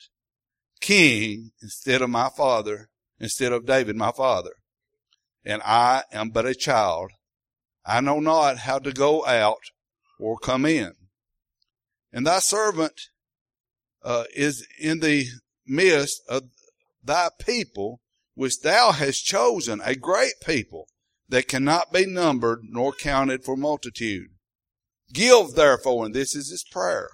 king 0.79 1.51
instead 1.61 2.01
of 2.01 2.09
my 2.09 2.29
father, 2.29 2.89
instead 3.19 3.51
of 3.51 3.65
David 3.65 3.97
my 3.97 4.13
father. 4.13 4.53
And 5.43 5.61
I 5.63 6.03
am 6.13 6.29
but 6.29 6.45
a 6.45 6.55
child. 6.55 7.11
I 7.85 7.99
know 7.99 8.21
not 8.21 8.59
how 8.59 8.79
to 8.79 8.93
go 8.93 9.25
out 9.25 9.59
or 10.17 10.37
come 10.37 10.65
in. 10.65 10.93
And 12.13 12.25
thy 12.25 12.39
servant 12.39 13.09
uh, 14.03 14.23
is 14.33 14.65
in 14.79 15.01
the 15.01 15.25
midst 15.67 16.21
of 16.29 16.43
thy 17.03 17.27
people, 17.45 17.99
which 18.35 18.61
thou 18.61 18.93
hast 18.93 19.25
chosen, 19.25 19.81
a 19.83 19.95
great 19.95 20.35
people 20.45 20.87
that 21.27 21.49
cannot 21.49 21.91
be 21.91 22.05
numbered 22.05 22.59
nor 22.63 22.93
counted 22.93 23.43
for 23.43 23.57
multitude. 23.57 24.29
Give 25.15 25.53
therefore, 25.55 26.05
and 26.05 26.13
this 26.13 26.35
is 26.35 26.49
his 26.49 26.65
prayer, 26.69 27.09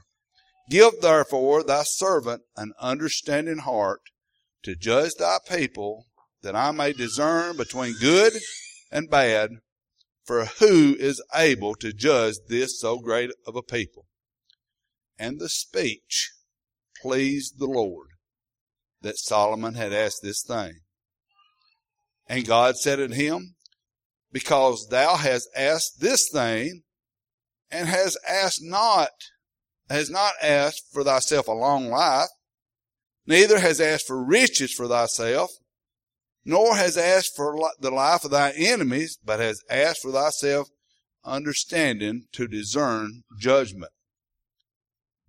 give 0.70 1.02
therefore 1.02 1.64
thy 1.64 1.84
servant 1.84 2.42
an 2.58 2.74
understanding 2.80 3.60
heart 3.60 4.02
to 4.64 4.76
judge 4.76 5.12
thy 5.20 5.38
people, 5.48 6.08
that 6.42 6.56
I 6.56 6.72
may 6.72 6.94
discern 6.94 7.58
between 7.58 7.94
good 8.00 8.34
and 8.92 9.08
bad, 9.08 9.52
for 10.26 10.46
who 10.46 10.96
is 11.00 11.24
able 11.36 11.76
to 11.76 11.94
judge 11.94 12.36
this 12.48 12.80
so 12.80 12.98
great 12.98 13.30
of 13.46 13.56
a 13.56 13.62
people? 13.62 14.08
And 15.20 15.40
the 15.40 15.50
speech 15.50 16.32
pleased 17.02 17.60
the 17.60 17.68
Lord 17.68 18.08
that 19.02 19.20
Solomon 19.20 19.76
had 19.76 19.94
asked 19.94 20.22
this 20.24 20.44
thing. 20.44 20.80
And 22.28 22.48
God 22.48 22.78
said 22.78 23.00
unto 23.00 23.16
him, 23.16 23.56
Because 24.32 24.88
thou 24.90 25.18
hast 25.18 25.50
asked 25.56 26.00
this 26.00 26.28
thing, 26.32 26.82
and 27.72 27.88
has 27.88 28.18
asked 28.28 28.62
not, 28.62 29.10
has 29.90 30.10
not 30.10 30.34
asked 30.42 30.84
for 30.92 31.04
thyself 31.04 31.48
a 31.48 31.52
long 31.52 31.88
life, 31.88 32.30
neither 33.26 33.60
has 33.60 33.80
asked 33.80 34.08
for 34.08 34.24
riches 34.24 34.74
for 34.74 34.88
thyself, 34.88 35.52
nor 36.44 36.76
has 36.76 36.98
asked 36.98 37.36
for 37.36 37.56
the 37.80 37.92
life 37.92 38.26
of 38.26 38.32
thy 38.32 38.52
enemies, 38.52 39.18
but 39.24 39.40
has 39.40 39.62
asked 39.70 40.02
for 40.02 40.12
thyself 40.12 40.70
understanding 41.24 42.26
to 42.32 42.48
discern 42.48 43.24
judgment. 43.40 43.92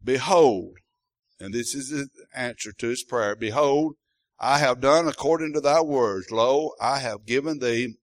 Behold, 0.02 0.78
and 1.38 1.52
this 1.52 1.74
is 1.74 1.90
the 1.90 2.08
answer 2.34 2.72
to 2.72 2.88
his 2.88 3.04
prayer, 3.04 3.36
behold, 3.36 3.94
I 4.38 4.58
have 4.58 4.80
done 4.80 5.06
according 5.06 5.52
to 5.52 5.60
thy 5.60 5.80
words. 5.80 6.30
Lo, 6.30 6.72
I 6.80 6.98
have 6.98 7.26
given 7.26 7.58
thee 7.60 7.94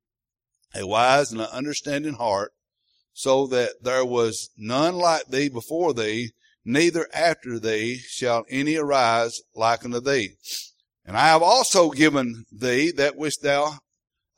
a 0.74 0.86
wise 0.86 1.32
and 1.32 1.42
an 1.42 1.48
understanding 1.52 2.14
heart, 2.14 2.54
so 3.20 3.46
that 3.48 3.74
there 3.82 4.06
was 4.06 4.50
none 4.58 4.96
like 4.96 5.26
thee 5.26 5.50
before 5.50 5.94
thee, 5.94 6.32
neither 6.64 7.06
after 7.14 7.60
thee 7.60 7.98
shall 8.08 8.46
any 8.50 8.78
arise 8.78 9.42
like 9.54 9.84
unto 9.84 10.00
thee. 10.00 10.30
And 11.04 11.18
I 11.18 11.28
have 11.28 11.44
also 11.44 11.90
given 11.90 12.46
thee 12.50 12.94
that 12.96 13.18
which 13.18 13.40
thou 13.40 13.80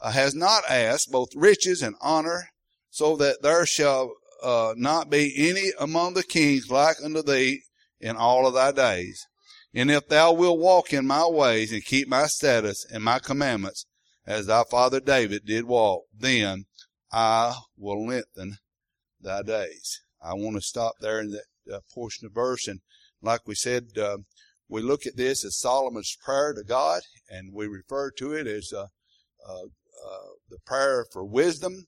hast 0.03 0.35
not 0.35 0.63
asked, 0.67 1.11
both 1.11 1.29
riches 1.35 1.83
and 1.83 1.93
honor, 2.01 2.47
so 2.89 3.15
that 3.17 3.43
there 3.43 3.67
shall 3.67 4.13
uh, 4.41 4.73
not 4.75 5.11
be 5.11 5.31
any 5.37 5.69
among 5.79 6.15
the 6.15 6.23
kings 6.23 6.71
like 6.71 6.95
unto 7.03 7.21
thee 7.21 7.61
in 7.99 8.15
all 8.15 8.47
of 8.47 8.55
thy 8.55 8.71
days. 8.71 9.27
And 9.75 9.91
if 9.91 10.07
thou 10.07 10.33
wilt 10.33 10.57
walk 10.57 10.91
in 10.91 11.05
my 11.05 11.27
ways 11.27 11.71
and 11.71 11.85
keep 11.85 12.07
my 12.07 12.25
statutes 12.25 12.87
and 12.91 13.03
my 13.03 13.19
commandments, 13.19 13.85
as 14.25 14.47
thy 14.47 14.63
father 14.71 14.99
David 14.99 15.45
did 15.45 15.65
walk, 15.65 16.05
then 16.17 16.65
I 17.11 17.53
will 17.77 18.07
lengthen 18.07 18.57
thy 19.21 19.41
days. 19.41 20.01
I 20.21 20.33
want 20.33 20.55
to 20.55 20.61
stop 20.61 20.95
there 20.99 21.19
in 21.19 21.31
that 21.31 21.73
uh, 21.73 21.79
portion 21.93 22.27
of 22.27 22.33
verse. 22.33 22.67
And 22.67 22.81
like 23.21 23.41
we 23.47 23.55
said, 23.55 23.97
uh, 23.97 24.17
we 24.69 24.81
look 24.81 25.05
at 25.05 25.17
this 25.17 25.43
as 25.43 25.59
Solomon's 25.59 26.15
prayer 26.23 26.53
to 26.53 26.63
God, 26.63 27.01
and 27.29 27.53
we 27.53 27.67
refer 27.67 28.11
to 28.11 28.33
it 28.33 28.47
as 28.47 28.71
uh, 28.73 28.87
uh, 29.47 29.63
uh, 29.63 30.29
the 30.49 30.59
prayer 30.65 31.05
for 31.11 31.25
wisdom. 31.25 31.85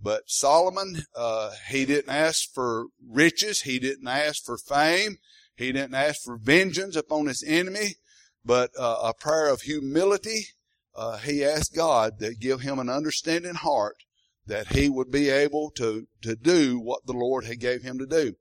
But 0.00 0.24
Solomon, 0.26 1.02
uh, 1.14 1.52
he 1.70 1.86
didn't 1.86 2.14
ask 2.14 2.52
for 2.52 2.86
riches. 3.08 3.62
He 3.62 3.78
didn't 3.78 4.08
ask 4.08 4.44
for 4.44 4.58
fame. 4.58 5.16
He 5.56 5.72
didn't 5.72 5.94
ask 5.94 6.22
for 6.22 6.36
vengeance 6.36 6.96
upon 6.96 7.26
his 7.26 7.42
enemy, 7.46 7.94
but 8.44 8.70
a 8.78 9.14
prayer 9.18 9.48
of 9.48 9.62
humility. 9.62 10.48
He 11.24 11.42
asked 11.42 11.74
God 11.74 12.18
to 12.20 12.34
give 12.34 12.60
him 12.60 12.78
an 12.78 12.90
understanding 12.90 13.54
heart 13.54 13.96
that 14.46 14.68
he 14.68 14.88
would 14.88 15.10
be 15.10 15.28
able 15.28 15.70
to, 15.72 16.06
to 16.22 16.36
do 16.36 16.78
what 16.78 17.06
the 17.06 17.12
Lord 17.12 17.44
had 17.44 17.60
gave 17.60 17.82
him 17.82 17.98
to 17.98 18.06
do. 18.06 18.34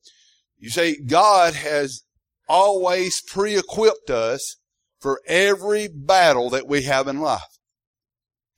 You 0.57 0.69
see, 0.69 1.00
God 1.05 1.53
has 1.53 2.03
always 2.47 3.21
pre-equipped 3.21 4.09
us 4.09 4.57
for 5.00 5.21
every 5.27 5.88
battle 5.88 6.50
that 6.51 6.67
we 6.67 6.83
have 6.83 7.07
in 7.07 7.19
life. 7.19 7.41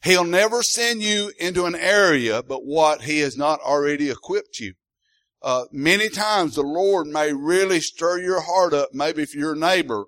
He'll 0.04 0.24
never 0.24 0.62
send 0.62 1.02
you 1.02 1.32
into 1.40 1.66
an 1.66 1.76
area 1.76 2.44
but 2.44 2.66
what 2.66 3.04
he 3.04 3.20
has 3.20 3.38
not 3.38 3.60
already 3.62 4.10
equipped 4.10 4.60
you. 4.60 4.74
Uh, 5.42 5.66
many 5.72 6.10
times 6.10 6.56
the 6.56 6.62
Lord 6.62 7.08
may 7.08 7.34
really 7.34 7.80
stir 7.80 8.20
your 8.20 8.42
heart 8.42 8.74
up, 8.74 8.90
maybe 8.94 9.26
for 9.26 9.38
your 9.38 9.56
neighbor 9.56 10.06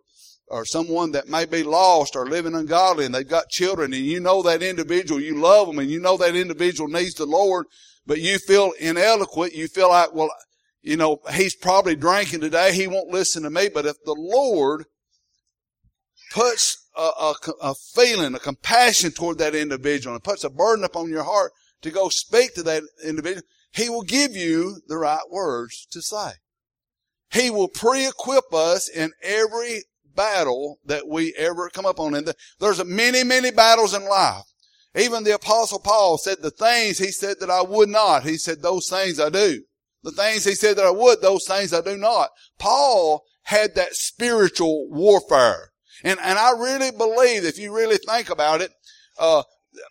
or 0.49 0.65
someone 0.65 1.11
that 1.11 1.27
may 1.27 1.45
be 1.45 1.63
lost 1.63 2.15
or 2.15 2.25
living 2.25 2.55
ungodly 2.55 3.05
and 3.05 3.13
they've 3.13 3.27
got 3.27 3.49
children 3.49 3.93
and 3.93 4.03
you 4.03 4.19
know 4.19 4.41
that 4.41 4.63
individual, 4.63 5.21
you 5.21 5.35
love 5.35 5.67
them 5.67 5.79
and 5.79 5.89
you 5.89 5.99
know 5.99 6.17
that 6.17 6.35
individual 6.35 6.89
needs 6.89 7.13
the 7.13 7.25
Lord, 7.25 7.67
but 8.05 8.19
you 8.19 8.39
feel 8.39 8.71
inadequate. 8.79 9.53
You 9.53 9.67
feel 9.67 9.89
like, 9.89 10.13
well, 10.13 10.31
you 10.81 10.97
know, 10.97 11.19
he's 11.33 11.55
probably 11.55 11.95
drinking 11.95 12.41
today. 12.41 12.73
He 12.73 12.87
won't 12.87 13.09
listen 13.09 13.43
to 13.43 13.49
me. 13.49 13.69
But 13.69 13.85
if 13.85 13.97
the 14.03 14.15
Lord 14.17 14.85
puts 16.31 16.77
a, 16.95 17.01
a, 17.01 17.33
a, 17.61 17.75
feeling, 17.75 18.33
a 18.33 18.39
compassion 18.39 19.11
toward 19.11 19.37
that 19.39 19.55
individual 19.55 20.15
and 20.15 20.23
puts 20.23 20.43
a 20.43 20.49
burden 20.49 20.83
upon 20.83 21.09
your 21.09 21.23
heart 21.23 21.51
to 21.81 21.91
go 21.91 22.09
speak 22.09 22.55
to 22.55 22.63
that 22.63 22.83
individual, 23.03 23.43
he 23.71 23.89
will 23.89 24.03
give 24.03 24.35
you 24.35 24.81
the 24.87 24.97
right 24.97 25.29
words 25.29 25.87
to 25.91 26.01
say. 26.01 26.31
He 27.31 27.49
will 27.51 27.67
pre-equip 27.67 28.53
us 28.53 28.89
in 28.89 29.11
every 29.21 29.83
battle 30.15 30.79
that 30.85 31.07
we 31.07 31.33
ever 31.37 31.69
come 31.69 31.85
up 31.85 31.99
on. 31.99 32.15
And 32.15 32.33
there's 32.59 32.83
many, 32.83 33.23
many 33.23 33.51
battles 33.51 33.93
in 33.93 34.05
life. 34.05 34.43
Even 34.95 35.23
the 35.23 35.35
apostle 35.35 35.79
Paul 35.79 36.17
said 36.17 36.37
the 36.41 36.51
things 36.51 36.97
he 36.97 37.11
said 37.11 37.37
that 37.39 37.49
I 37.49 37.61
would 37.61 37.89
not. 37.89 38.23
He 38.23 38.37
said 38.37 38.61
those 38.61 38.89
things 38.89 39.19
I 39.19 39.29
do. 39.29 39.61
The 40.03 40.11
things 40.11 40.45
he 40.45 40.55
said 40.55 40.77
that 40.77 40.85
I 40.85 40.91
would, 40.91 41.21
those 41.21 41.45
things 41.45 41.73
I 41.73 41.81
do 41.81 41.97
not. 41.97 42.29
Paul 42.57 43.23
had 43.43 43.75
that 43.75 43.95
spiritual 43.95 44.89
warfare. 44.89 45.71
And, 46.03 46.19
and 46.23 46.39
I 46.39 46.51
really 46.51 46.91
believe, 46.91 47.43
if 47.43 47.59
you 47.59 47.75
really 47.75 47.97
think 47.97 48.29
about 48.29 48.61
it, 48.61 48.71
uh, 49.19 49.43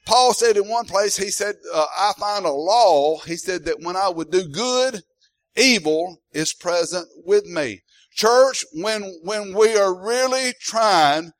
Paul 0.07 0.35
said 0.35 0.57
in 0.57 0.69
one 0.69 0.87
place, 0.87 1.17
he 1.17 1.31
said, 1.31 1.57
uh, 1.73 1.87
I 1.97 2.13
find 2.19 2.45
a 2.45 2.51
law. 2.51 3.19
He 3.21 3.37
said 3.37 3.65
that 3.67 3.81
when 3.81 3.97
I 3.97 4.09
would 4.09 4.31
do 4.31 4.49
good, 4.49 5.03
evil 5.57 6.23
is 6.33 6.55
present 6.55 7.07
with 7.25 7.45
me. 7.47 7.83
Church, 8.19 8.65
when, 8.73 9.21
when 9.23 9.55
we 9.55 9.77
are 9.77 9.95
really 9.95 10.53
trying, 10.61 11.31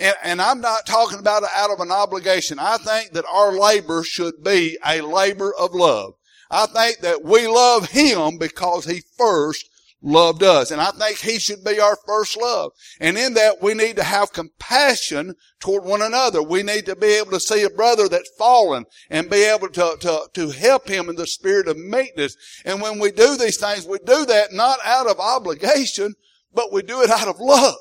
and, 0.00 0.14
and 0.24 0.42
I'm 0.42 0.60
not 0.60 0.84
talking 0.84 1.20
about 1.20 1.44
it 1.44 1.50
out 1.54 1.70
of 1.70 1.78
an 1.78 1.92
obligation. 1.92 2.58
I 2.58 2.76
think 2.76 3.12
that 3.12 3.24
our 3.32 3.52
labor 3.52 4.02
should 4.02 4.42
be 4.42 4.76
a 4.84 5.00
labor 5.00 5.54
of 5.54 5.72
love. 5.72 6.14
I 6.50 6.66
think 6.66 6.98
that 7.02 7.22
we 7.22 7.46
love 7.46 7.90
Him 7.90 8.36
because 8.38 8.84
He 8.84 9.02
first 9.16 9.70
loved 10.02 10.42
us. 10.42 10.70
And 10.70 10.80
I 10.80 10.90
think 10.90 11.18
He 11.18 11.38
should 11.38 11.64
be 11.64 11.80
our 11.80 11.96
first 12.06 12.36
love. 12.36 12.72
And 13.00 13.16
in 13.16 13.34
that, 13.34 13.62
we 13.62 13.74
need 13.74 13.96
to 13.96 14.04
have 14.04 14.32
compassion 14.32 15.34
toward 15.60 15.84
one 15.84 16.02
another. 16.02 16.42
We 16.42 16.62
need 16.62 16.86
to 16.86 16.96
be 16.96 17.08
able 17.18 17.30
to 17.32 17.40
see 17.40 17.62
a 17.62 17.70
brother 17.70 18.08
that's 18.08 18.30
fallen 18.36 18.84
and 19.10 19.30
be 19.30 19.44
able 19.44 19.68
to, 19.68 19.96
to, 20.00 20.28
to 20.34 20.50
help 20.50 20.88
him 20.88 21.08
in 21.08 21.16
the 21.16 21.26
spirit 21.26 21.68
of 21.68 21.78
meekness. 21.78 22.36
And 22.64 22.80
when 22.80 22.98
we 22.98 23.10
do 23.10 23.36
these 23.36 23.58
things, 23.58 23.86
we 23.86 23.98
do 23.98 24.26
that 24.26 24.52
not 24.52 24.78
out 24.84 25.06
of 25.06 25.18
obligation, 25.18 26.14
but 26.52 26.72
we 26.72 26.82
do 26.82 27.02
it 27.02 27.10
out 27.10 27.28
of 27.28 27.40
love. 27.40 27.74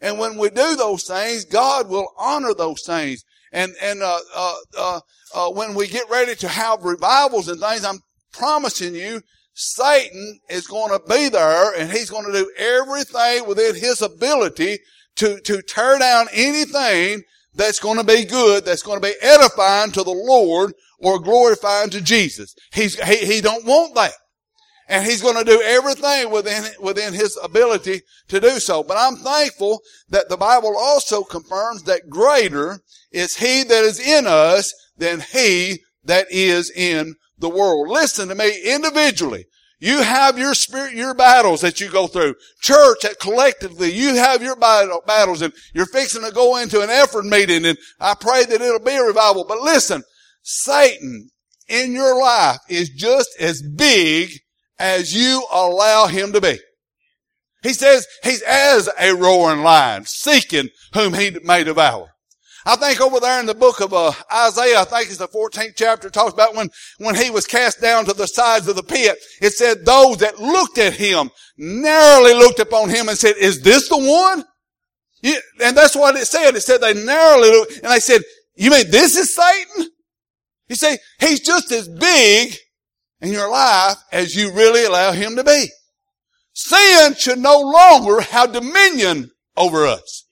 And 0.00 0.18
when 0.18 0.38
we 0.38 0.48
do 0.48 0.76
those 0.76 1.04
things, 1.04 1.44
God 1.44 1.88
will 1.88 2.08
honor 2.16 2.54
those 2.54 2.82
things. 2.82 3.22
And, 3.52 3.74
and, 3.82 4.02
uh, 4.02 4.18
uh, 4.34 4.54
uh, 4.78 5.00
uh, 5.34 5.50
when 5.50 5.74
we 5.74 5.86
get 5.86 6.08
ready 6.08 6.34
to 6.36 6.48
have 6.48 6.84
revivals 6.84 7.48
and 7.48 7.60
things, 7.60 7.84
I'm 7.84 8.00
promising 8.32 8.94
you, 8.94 9.22
Satan 9.52 10.40
is 10.48 10.66
going 10.66 10.90
to 10.90 11.04
be 11.08 11.28
there 11.28 11.74
and 11.74 11.90
he's 11.90 12.10
going 12.10 12.24
to 12.24 12.32
do 12.32 12.50
everything 12.56 13.46
within 13.46 13.74
his 13.74 14.02
ability 14.02 14.78
to, 15.16 15.40
to 15.40 15.62
tear 15.62 15.98
down 15.98 16.28
anything 16.32 17.22
that's 17.54 17.80
going 17.80 17.98
to 17.98 18.04
be 18.04 18.24
good, 18.24 18.64
that's 18.64 18.82
going 18.82 19.00
to 19.00 19.06
be 19.06 19.14
edifying 19.20 19.92
to 19.92 20.02
the 20.02 20.10
Lord 20.10 20.72
or 20.98 21.18
glorifying 21.18 21.90
to 21.90 22.00
Jesus. 22.00 22.54
He's, 22.72 22.98
he, 23.02 23.16
he 23.26 23.40
don't 23.40 23.64
want 23.64 23.94
that. 23.96 24.12
And 24.88 25.04
he's 25.04 25.22
going 25.22 25.36
to 25.36 25.44
do 25.44 25.62
everything 25.62 26.30
within, 26.30 26.64
within 26.80 27.14
his 27.14 27.38
ability 27.42 28.02
to 28.28 28.40
do 28.40 28.58
so. 28.58 28.82
But 28.82 28.96
I'm 28.98 29.16
thankful 29.16 29.80
that 30.08 30.28
the 30.28 30.36
Bible 30.36 30.76
also 30.76 31.22
confirms 31.22 31.84
that 31.84 32.10
greater 32.10 32.80
is 33.12 33.36
he 33.36 33.62
that 33.62 33.84
is 33.84 34.00
in 34.00 34.26
us 34.26 34.72
than 34.96 35.20
he 35.20 35.80
that 36.04 36.26
is 36.30 36.70
in 36.70 37.14
the 37.40 37.48
world. 37.48 37.88
Listen 37.88 38.28
to 38.28 38.34
me 38.34 38.62
individually. 38.64 39.46
You 39.80 40.02
have 40.02 40.38
your 40.38 40.54
spirit, 40.54 40.92
your 40.92 41.14
battles 41.14 41.62
that 41.62 41.80
you 41.80 41.90
go 41.90 42.06
through. 42.06 42.34
Church, 42.60 42.98
collectively, 43.18 43.90
you 43.90 44.14
have 44.14 44.42
your 44.42 44.56
battles 44.56 45.40
and 45.40 45.54
you're 45.74 45.86
fixing 45.86 46.22
to 46.22 46.30
go 46.30 46.58
into 46.58 46.82
an 46.82 46.90
effort 46.90 47.24
meeting 47.24 47.64
and 47.64 47.78
I 47.98 48.14
pray 48.14 48.44
that 48.44 48.60
it'll 48.60 48.78
be 48.78 48.96
a 48.96 49.02
revival. 49.02 49.46
But 49.48 49.62
listen, 49.62 50.02
Satan 50.42 51.30
in 51.66 51.92
your 51.92 52.20
life 52.20 52.58
is 52.68 52.90
just 52.90 53.30
as 53.40 53.62
big 53.62 54.30
as 54.78 55.14
you 55.14 55.46
allow 55.50 56.06
him 56.06 56.32
to 56.34 56.40
be. 56.42 56.58
He 57.62 57.72
says 57.72 58.06
he's 58.22 58.42
as 58.42 58.88
a 58.98 59.14
roaring 59.14 59.62
lion, 59.62 60.04
seeking 60.06 60.68
whom 60.92 61.14
he 61.14 61.38
may 61.42 61.64
devour. 61.64 62.10
I 62.66 62.76
think 62.76 63.00
over 63.00 63.20
there 63.20 63.40
in 63.40 63.46
the 63.46 63.54
book 63.54 63.80
of 63.80 63.92
uh, 63.92 64.12
Isaiah, 64.32 64.80
I 64.80 64.84
think 64.84 65.08
it's 65.08 65.18
the 65.18 65.28
14th 65.28 65.74
chapter, 65.76 66.10
talks 66.10 66.34
about 66.34 66.54
when, 66.54 66.68
when 66.98 67.14
he 67.14 67.30
was 67.30 67.46
cast 67.46 67.80
down 67.80 68.04
to 68.04 68.12
the 68.12 68.26
sides 68.26 68.68
of 68.68 68.76
the 68.76 68.82
pit. 68.82 69.18
It 69.40 69.52
said 69.52 69.84
those 69.84 70.18
that 70.18 70.38
looked 70.38 70.78
at 70.78 70.92
him 70.92 71.30
narrowly 71.56 72.34
looked 72.34 72.60
upon 72.60 72.90
him 72.90 73.08
and 73.08 73.16
said, 73.16 73.36
is 73.38 73.62
this 73.62 73.88
the 73.88 73.96
one? 73.96 74.44
And 75.62 75.76
that's 75.76 75.96
what 75.96 76.16
it 76.16 76.26
said. 76.26 76.54
It 76.54 76.62
said 76.62 76.80
they 76.80 76.94
narrowly 76.94 77.50
looked, 77.50 77.78
and 77.78 77.92
they 77.92 78.00
said, 78.00 78.22
you 78.56 78.70
mean 78.70 78.90
this 78.90 79.16
is 79.16 79.34
Satan? 79.34 79.90
You 80.68 80.76
see, 80.76 80.96
he's 81.18 81.40
just 81.40 81.72
as 81.72 81.88
big 81.88 82.54
in 83.20 83.32
your 83.32 83.50
life 83.50 83.96
as 84.12 84.34
you 84.34 84.52
really 84.52 84.84
allow 84.84 85.12
him 85.12 85.36
to 85.36 85.44
be. 85.44 85.66
Sin 86.52 87.14
should 87.14 87.38
no 87.38 87.58
longer 87.60 88.20
have 88.20 88.52
dominion 88.52 89.30
over 89.56 89.86
us. 89.86 90.24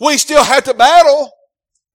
We 0.00 0.16
still 0.16 0.42
have 0.42 0.64
to 0.64 0.74
battle, 0.74 1.30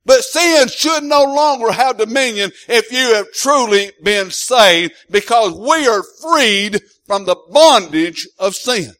but 0.05 0.23
sin 0.23 0.67
should 0.67 1.03
no 1.03 1.23
longer 1.23 1.71
have 1.71 1.97
dominion 1.97 2.51
if 2.69 2.91
you 2.91 3.15
have 3.15 3.31
truly 3.33 3.91
been 4.03 4.29
saved 4.29 4.93
because 5.09 5.53
we 5.53 5.87
are 5.87 6.03
freed 6.21 6.81
from 7.05 7.25
the 7.25 7.35
bondage 7.51 8.27
of 8.37 8.55
sin. 8.55 8.93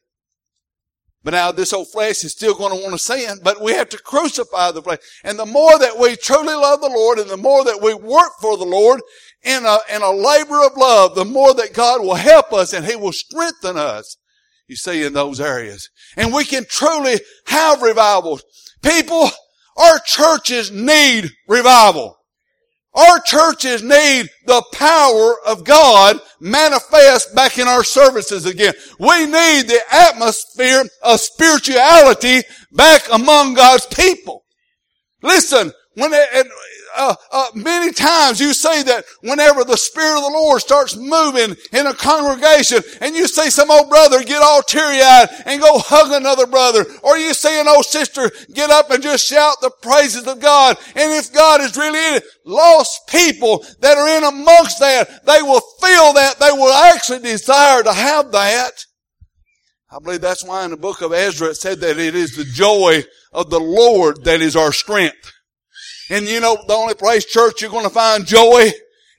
But 1.24 1.32
now 1.32 1.52
this 1.52 1.74
old 1.74 1.88
flesh 1.92 2.24
is 2.24 2.34
still 2.34 2.54
going 2.54 2.72
to 2.72 2.84
want 2.84 2.94
to 2.94 3.00
sin, 3.00 3.40
but 3.44 3.60
we 3.60 3.74
have 3.74 3.90
to 3.90 3.98
crucify 3.98 4.72
the 4.72 4.82
flesh. 4.82 5.00
And 5.24 5.40
the 5.40 5.46
more 5.46 5.78
that 5.80 5.98
we 5.98 6.16
truly 6.16 6.54
love 6.54 6.82
the 6.82 6.90
Lord 6.90 7.18
and 7.18 7.30
the 7.30 7.36
more 7.36 7.64
that 7.66 7.82
we 7.82 7.96
work 7.96 8.34
for 8.40 8.58
the 8.58 8.66
Lord 8.66 9.02
in 9.42 9.66
a, 9.66 9.78
in 9.94 10.04
a 10.04 10.12
labor 10.12 10.64
of 10.64 10.78
love, 10.78 11.16
the 11.16 11.26
more 11.26 11.54
that 11.56 11.74
God 11.74 12.02
will 12.02 12.16
help 12.16 12.54
us 12.54 12.74
and 12.74 12.86
He 12.86 12.96
will 12.96 13.12
strengthen 13.12 13.76
us. 13.76 14.18
You 14.68 14.76
see 14.76 15.04
in 15.04 15.14
those 15.14 15.40
areas. 15.40 15.90
And 16.16 16.34
we 16.34 16.46
can 16.46 16.66
truly 16.68 17.20
have 17.48 17.82
revivals. 17.82 18.44
People, 18.86 19.30
our 19.78 20.00
churches 20.00 20.72
need 20.72 21.32
revival. 21.48 22.18
Our 22.94 23.20
churches 23.20 23.84
need 23.84 24.30
the 24.46 24.64
power 24.72 25.36
of 25.46 25.66
God 25.66 26.22
manifest 26.40 27.36
back 27.36 27.58
in 27.58 27.68
our 27.68 27.84
services 27.84 28.46
again. 28.46 28.74
We 29.00 29.26
need 29.26 29.64
the 29.64 29.82
atmosphere 29.92 30.84
of 31.04 31.20
spirituality 31.20 32.44
back 32.72 33.02
among 33.12 33.56
God's 33.56 33.86
people. 33.88 34.46
Listen, 35.22 35.74
when 35.96 36.12
it, 36.14 36.48
uh, 36.96 37.16
uh, 37.32 37.48
many 37.54 37.92
times 37.92 38.40
you 38.40 38.54
see 38.54 38.84
that 38.84 39.06
whenever 39.22 39.64
the 39.64 39.78
Spirit 39.78 40.18
of 40.18 40.24
the 40.24 40.38
Lord 40.38 40.62
starts 40.62 40.96
moving 40.96 41.56
in 41.72 41.88
a 41.88 41.94
congregation 41.94 42.80
and 43.02 43.16
you 43.16 43.28
see 43.28 43.50
some 43.50 43.72
old 43.72 43.90
brother 43.90 44.24
get 44.24 44.42
all 44.42 44.62
teary-eyed 44.62 45.30
and 45.46 45.62
go 45.62 45.80
hug 45.80 46.12
another 46.12 46.48
brother, 46.48 46.86
or 47.04 47.18
you 47.18 47.34
see 47.34 47.60
an 47.60 47.68
old 47.68 47.86
sister 47.86 48.32
get 48.54 48.70
up 48.70 48.90
and 48.92 49.04
just 49.04 49.26
shout 49.26 49.58
the 49.62 49.72
praises 49.82 50.28
of 50.28 50.40
God, 50.40 50.78
and 50.96 51.12
if 51.12 51.34
God 51.34 51.62
is 51.62 51.78
really 51.78 52.00
in 52.00 52.16
it, 52.16 52.24
lost 52.46 53.08
people 53.08 53.66
that 53.80 53.98
are 53.98 54.18
in 54.18 54.24
amongst 54.24 54.80
that, 54.80 55.26
they 55.26 55.42
will 55.42 55.62
feel 55.82 56.14
that, 56.14 56.36
they 56.40 56.52
will 56.52 56.74
actually 56.74 57.20
desire 57.20 57.84
to 57.84 57.94
have 57.94 58.32
that. 58.32 58.86
I 59.92 60.00
believe 60.00 60.22
that's 60.22 60.44
why 60.44 60.66
in 60.66 60.72
the 60.72 60.78
book 60.78 61.02
of 61.02 61.14
Ezra 61.14 61.50
it 61.50 61.56
said 61.56 61.80
that 61.80 61.98
it 61.98 62.16
is 62.16 62.36
the 62.36 62.44
joy 62.44 63.04
of 63.32 63.50
the 63.50 63.60
Lord 63.60 64.24
that 64.26 64.42
is 64.42 64.56
our 64.56 64.74
strength. 64.74 65.32
And 66.10 66.28
you 66.28 66.40
know, 66.40 66.58
the 66.68 66.74
only 66.74 66.94
place 66.94 67.26
church 67.26 67.62
you're 67.62 67.72
going 67.72 67.84
to 67.84 67.90
find 67.90 68.26
joy 68.26 68.72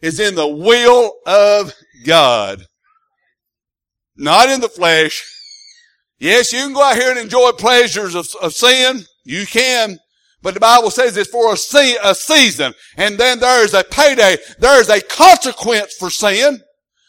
is 0.02 0.20
in 0.20 0.34
the 0.34 0.46
will 0.46 1.12
of 1.26 1.72
God. 2.04 2.64
Not 4.16 4.48
in 4.48 4.60
the 4.60 4.68
flesh. 4.68 5.24
Yes, 6.18 6.52
you 6.52 6.60
can 6.60 6.72
go 6.72 6.82
out 6.82 6.96
here 6.96 7.10
and 7.10 7.18
enjoy 7.18 7.52
pleasures 7.52 8.14
of, 8.14 8.28
of 8.40 8.54
sin. 8.54 9.02
You 9.24 9.46
can. 9.46 9.98
But 10.42 10.54
the 10.54 10.60
Bible 10.60 10.90
says 10.90 11.16
it's 11.16 11.30
for 11.30 11.52
a, 11.52 11.56
se- 11.56 11.98
a 12.02 12.14
season. 12.14 12.72
And 12.96 13.18
then 13.18 13.40
there 13.40 13.64
is 13.64 13.74
a 13.74 13.84
payday. 13.84 14.38
There 14.58 14.80
is 14.80 14.88
a 14.88 15.00
consequence 15.00 15.94
for 15.98 16.08
sin. 16.08 16.60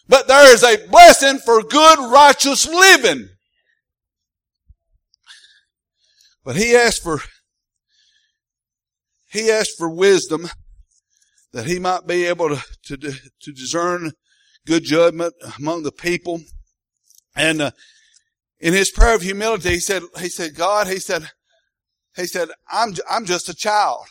But 0.10 0.28
there 0.28 0.52
is 0.52 0.64
a 0.64 0.88
blessing 0.88 1.38
for 1.40 1.62
good, 1.62 2.00
righteous 2.12 2.68
living. 2.68 3.30
But 6.44 6.56
he 6.56 6.76
asked 6.76 7.04
for 7.04 7.22
he 9.30 9.52
asked 9.52 9.78
for 9.78 9.90
wisdom 9.90 10.50
that 11.54 11.66
he 11.66 11.80
might 11.80 12.08
be 12.08 12.26
able 12.26 12.50
to, 12.50 12.64
to, 12.84 12.98
to 12.98 13.52
discern 13.52 14.12
good 14.66 14.84
judgment 14.84 15.34
among 15.58 15.84
the 15.84 15.92
people. 15.92 16.42
And 17.36 17.62
uh, 17.62 17.72
in 18.60 18.74
his 18.74 18.92
prayer 18.92 19.16
of 19.16 19.22
humility, 19.22 19.70
he 19.70 19.80
said, 19.80 20.04
he 20.20 20.30
said, 20.30 20.56
God, 20.56 20.88
he 20.88 21.00
said, 21.00 21.30
he 22.16 22.26
said, 22.26 22.50
I'm, 22.70 22.94
I'm 23.10 23.26
just 23.26 23.50
a 23.50 23.56
child. 23.56 24.06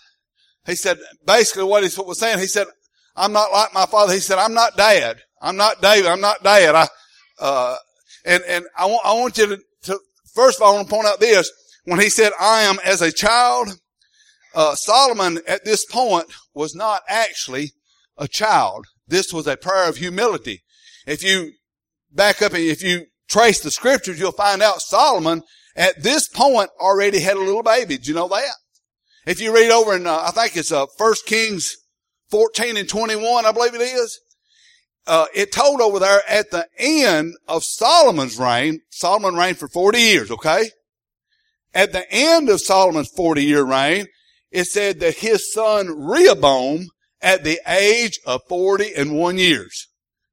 He 0.65 0.75
said, 0.75 0.99
basically 1.25 1.65
what 1.65 1.85
he 1.85 2.01
was 2.01 2.19
saying, 2.19 2.39
he 2.39 2.47
said, 2.47 2.67
I'm 3.15 3.33
not 3.33 3.53
like 3.53 3.73
my 3.73 3.87
father. 3.87 4.13
He 4.13 4.21
said, 4.21 4.39
I'm 4.39 4.55
not 4.55 4.77
dad. 4.77 5.23
I'm 5.41 5.57
not 5.57 5.81
David. 5.81 6.11
I'm 6.11 6.21
not 6.21 6.43
dad. 6.43 6.75
I, 6.75 6.89
uh, 7.39 7.77
and, 8.25 8.43
and 8.49 8.65
I 8.77 8.87
want, 8.87 9.07
I 9.07 9.13
want 9.15 9.39
you 9.39 9.47
to, 9.47 9.63
to, 9.85 10.01
first 10.35 10.59
of 10.59 10.63
all, 10.63 10.73
I 10.73 10.77
want 10.77 10.89
to 10.89 10.95
point 10.95 11.07
out 11.07 11.21
this. 11.21 11.51
When 11.85 12.01
he 12.01 12.11
said, 12.11 12.33
I 12.39 12.63
am 12.63 12.79
as 12.85 13.03
a 13.03 13.13
child, 13.13 13.69
uh, 14.57 14.75
Solomon 14.75 15.38
at 15.47 15.64
this 15.64 15.85
point 15.85 16.27
was 16.55 16.75
not 16.75 17.03
actually 17.09 17.73
a 18.16 18.27
child. 18.27 18.87
This 19.07 19.33
was 19.33 19.47
a 19.47 19.57
prayer 19.57 19.88
of 19.88 19.99
humility. 19.99 20.62
If 21.07 21.23
you 21.23 21.53
back 22.11 22.40
up 22.40 22.55
and 22.55 22.62
if 22.62 22.83
you 22.83 23.05
trace 23.29 23.61
the 23.61 23.71
scriptures, 23.71 24.19
you'll 24.19 24.33
find 24.33 24.62
out 24.62 24.81
Solomon 24.81 25.42
at 25.77 26.03
this 26.03 26.27
point 26.27 26.71
already 26.81 27.21
had 27.21 27.37
a 27.37 27.40
little 27.40 27.62
baby. 27.62 27.99
Do 27.99 28.11
you 28.11 28.16
know 28.16 28.29
that? 28.29 28.55
If 29.27 29.40
you 29.40 29.55
read 29.55 29.71
over 29.71 29.95
in, 29.95 30.07
uh, 30.07 30.23
I 30.27 30.31
think 30.31 30.57
it's 30.57 30.73
uh, 30.73 30.87
1 30.97 31.14
Kings 31.27 31.77
14 32.31 32.79
and 32.79 32.88
21, 32.88 33.45
I 33.45 33.53
believe 33.53 33.75
it 33.75 33.83
is. 33.83 34.19
Uh, 35.07 35.27
it 35.35 35.53
told 35.53 35.81
over 35.83 35.99
there 35.99 36.23
at 36.29 36.51
the 36.51 36.66
end 36.79 37.35
of 37.47 37.62
Solomon's 37.62 38.38
reign, 38.38 38.81
Solomon 38.90 39.35
reigned 39.35 39.59
for 39.59 39.69
40 39.69 39.99
years, 39.99 40.31
okay? 40.31 40.71
At 41.75 41.92
the 41.92 42.11
end 42.11 42.49
of 42.49 42.61
Solomon's 42.61 43.11
40 43.11 43.45
year 43.45 43.62
reign, 43.62 44.07
it 44.51 44.65
said 44.65 45.01
that 45.01 45.17
his 45.17 45.53
son 45.53 45.89
Rehoboam 45.89 46.89
at 47.21 47.45
the 47.45 47.61
age 47.67 48.21
of 48.27 48.43
40 48.49 48.95
and 48.95 49.17
one 49.17 49.39
years 49.39 49.89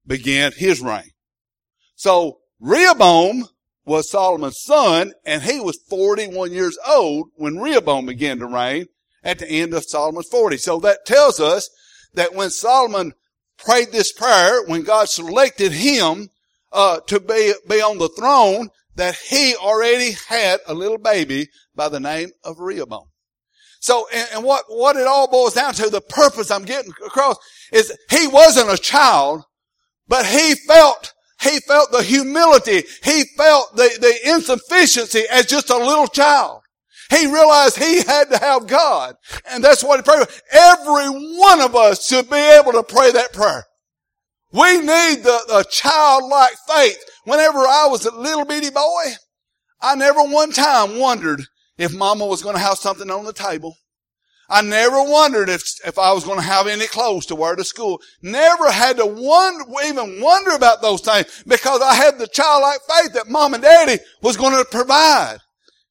began 0.06 0.52
his 0.56 0.82
reign. 0.82 1.12
So 1.96 2.40
Rehoboam 2.60 3.46
was 3.86 4.10
Solomon's 4.10 4.62
son 4.62 5.14
and 5.26 5.44
he 5.44 5.60
was 5.60 5.80
41 5.90 6.52
years 6.52 6.78
old 6.88 7.30
when 7.36 7.60
Rehoboam 7.60 8.06
began 8.06 8.40
to 8.40 8.46
reign 8.46 8.88
at 9.24 9.40
the 9.40 9.50
end 9.50 9.74
of 9.74 9.84
Solomon's 9.84 10.28
40. 10.28 10.58
So 10.58 10.80
that 10.80 11.06
tells 11.06 11.40
us 11.40 11.70
that 12.14 12.34
when 12.34 12.50
Solomon 12.50 13.14
prayed 13.58 13.92
this 13.92 14.12
prayer, 14.12 14.64
when 14.66 14.84
God 14.84 15.10
selected 15.10 15.72
him 15.72 16.30
uh, 16.72 17.00
to 17.08 17.20
be, 17.20 17.54
be 17.68 17.82
on 17.82 17.98
the 17.98 18.10
throne, 18.10 18.70
that 18.96 19.16
he 19.16 19.56
already 19.56 20.12
had 20.28 20.60
a 20.68 20.74
little 20.74 20.98
baby 20.98 21.48
by 21.76 21.90
the 21.90 22.00
name 22.00 22.30
of 22.44 22.60
Rehoboam. 22.60 23.08
So, 23.84 24.08
and, 24.14 24.30
and 24.36 24.44
what, 24.46 24.64
what 24.70 24.96
it 24.96 25.06
all 25.06 25.28
boils 25.28 25.56
down 25.56 25.74
to, 25.74 25.90
the 25.90 26.00
purpose 26.00 26.50
I'm 26.50 26.64
getting 26.64 26.94
across 27.06 27.36
is 27.74 27.92
he 28.10 28.28
wasn't 28.28 28.72
a 28.72 28.78
child, 28.78 29.44
but 30.08 30.26
he 30.26 30.56
felt, 30.56 31.12
he 31.42 31.60
felt 31.60 31.92
the 31.92 32.02
humility. 32.02 32.84
He 33.04 33.26
felt 33.36 33.76
the, 33.76 33.90
the 34.00 34.32
insufficiency 34.32 35.24
as 35.30 35.48
just 35.48 35.70
a 35.70 35.76
little 35.76 36.08
child. 36.08 36.62
He 37.10 37.26
realized 37.26 37.78
he 37.78 37.98
had 38.04 38.30
to 38.32 38.38
have 38.38 38.68
God. 38.68 39.16
And 39.52 39.62
that's 39.62 39.84
what 39.84 40.00
he 40.00 40.04
prayed. 40.04 40.28
Every 40.54 41.10
one 41.38 41.60
of 41.60 41.76
us 41.76 42.08
should 42.08 42.30
be 42.30 42.38
able 42.38 42.72
to 42.72 42.84
pray 42.84 43.12
that 43.12 43.34
prayer. 43.34 43.66
We 44.54 44.78
need 44.78 45.24
the, 45.24 45.42
the 45.50 45.66
childlike 45.70 46.56
faith. 46.70 47.04
Whenever 47.26 47.60
I 47.60 47.88
was 47.90 48.06
a 48.06 48.16
little 48.16 48.46
bitty 48.46 48.70
boy, 48.70 49.04
I 49.82 49.96
never 49.96 50.24
one 50.24 50.54
time 50.54 51.00
wondered 51.00 51.42
if 51.78 51.94
mama 51.94 52.26
was 52.26 52.42
going 52.42 52.56
to 52.56 52.62
have 52.62 52.78
something 52.78 53.10
on 53.10 53.26
the 53.26 53.34
table. 53.34 53.76
I 54.50 54.62
never 54.62 55.02
wondered 55.02 55.50
if, 55.50 55.64
if 55.86 55.98
I 55.98 56.12
was 56.12 56.26
going 56.26 56.38
to 56.38 56.46
have 56.46 56.68
any 56.68 56.86
clothes 56.86 57.26
to 57.28 57.36
wear 57.36 57.56
to 57.56 57.64
school. 57.64 58.02
Never 58.22 58.72
had 58.72 58.98
to 58.98 59.06
wonder, 59.06 59.64
even 59.86 60.22
wonder 60.22 60.52
about 60.52 60.82
those 60.82 61.02
things 61.02 61.44
because 61.48 61.82
I 61.82 61.96
had 61.96 62.20
the 62.20 62.28
childlike 62.28 62.82
faith 62.88 63.14
that 63.14 63.30
mom 63.30 63.54
and 63.54 63.64
daddy 63.64 64.00
was 64.22 64.38
going 64.38 64.56
to 64.56 64.66
provide. 64.70 65.38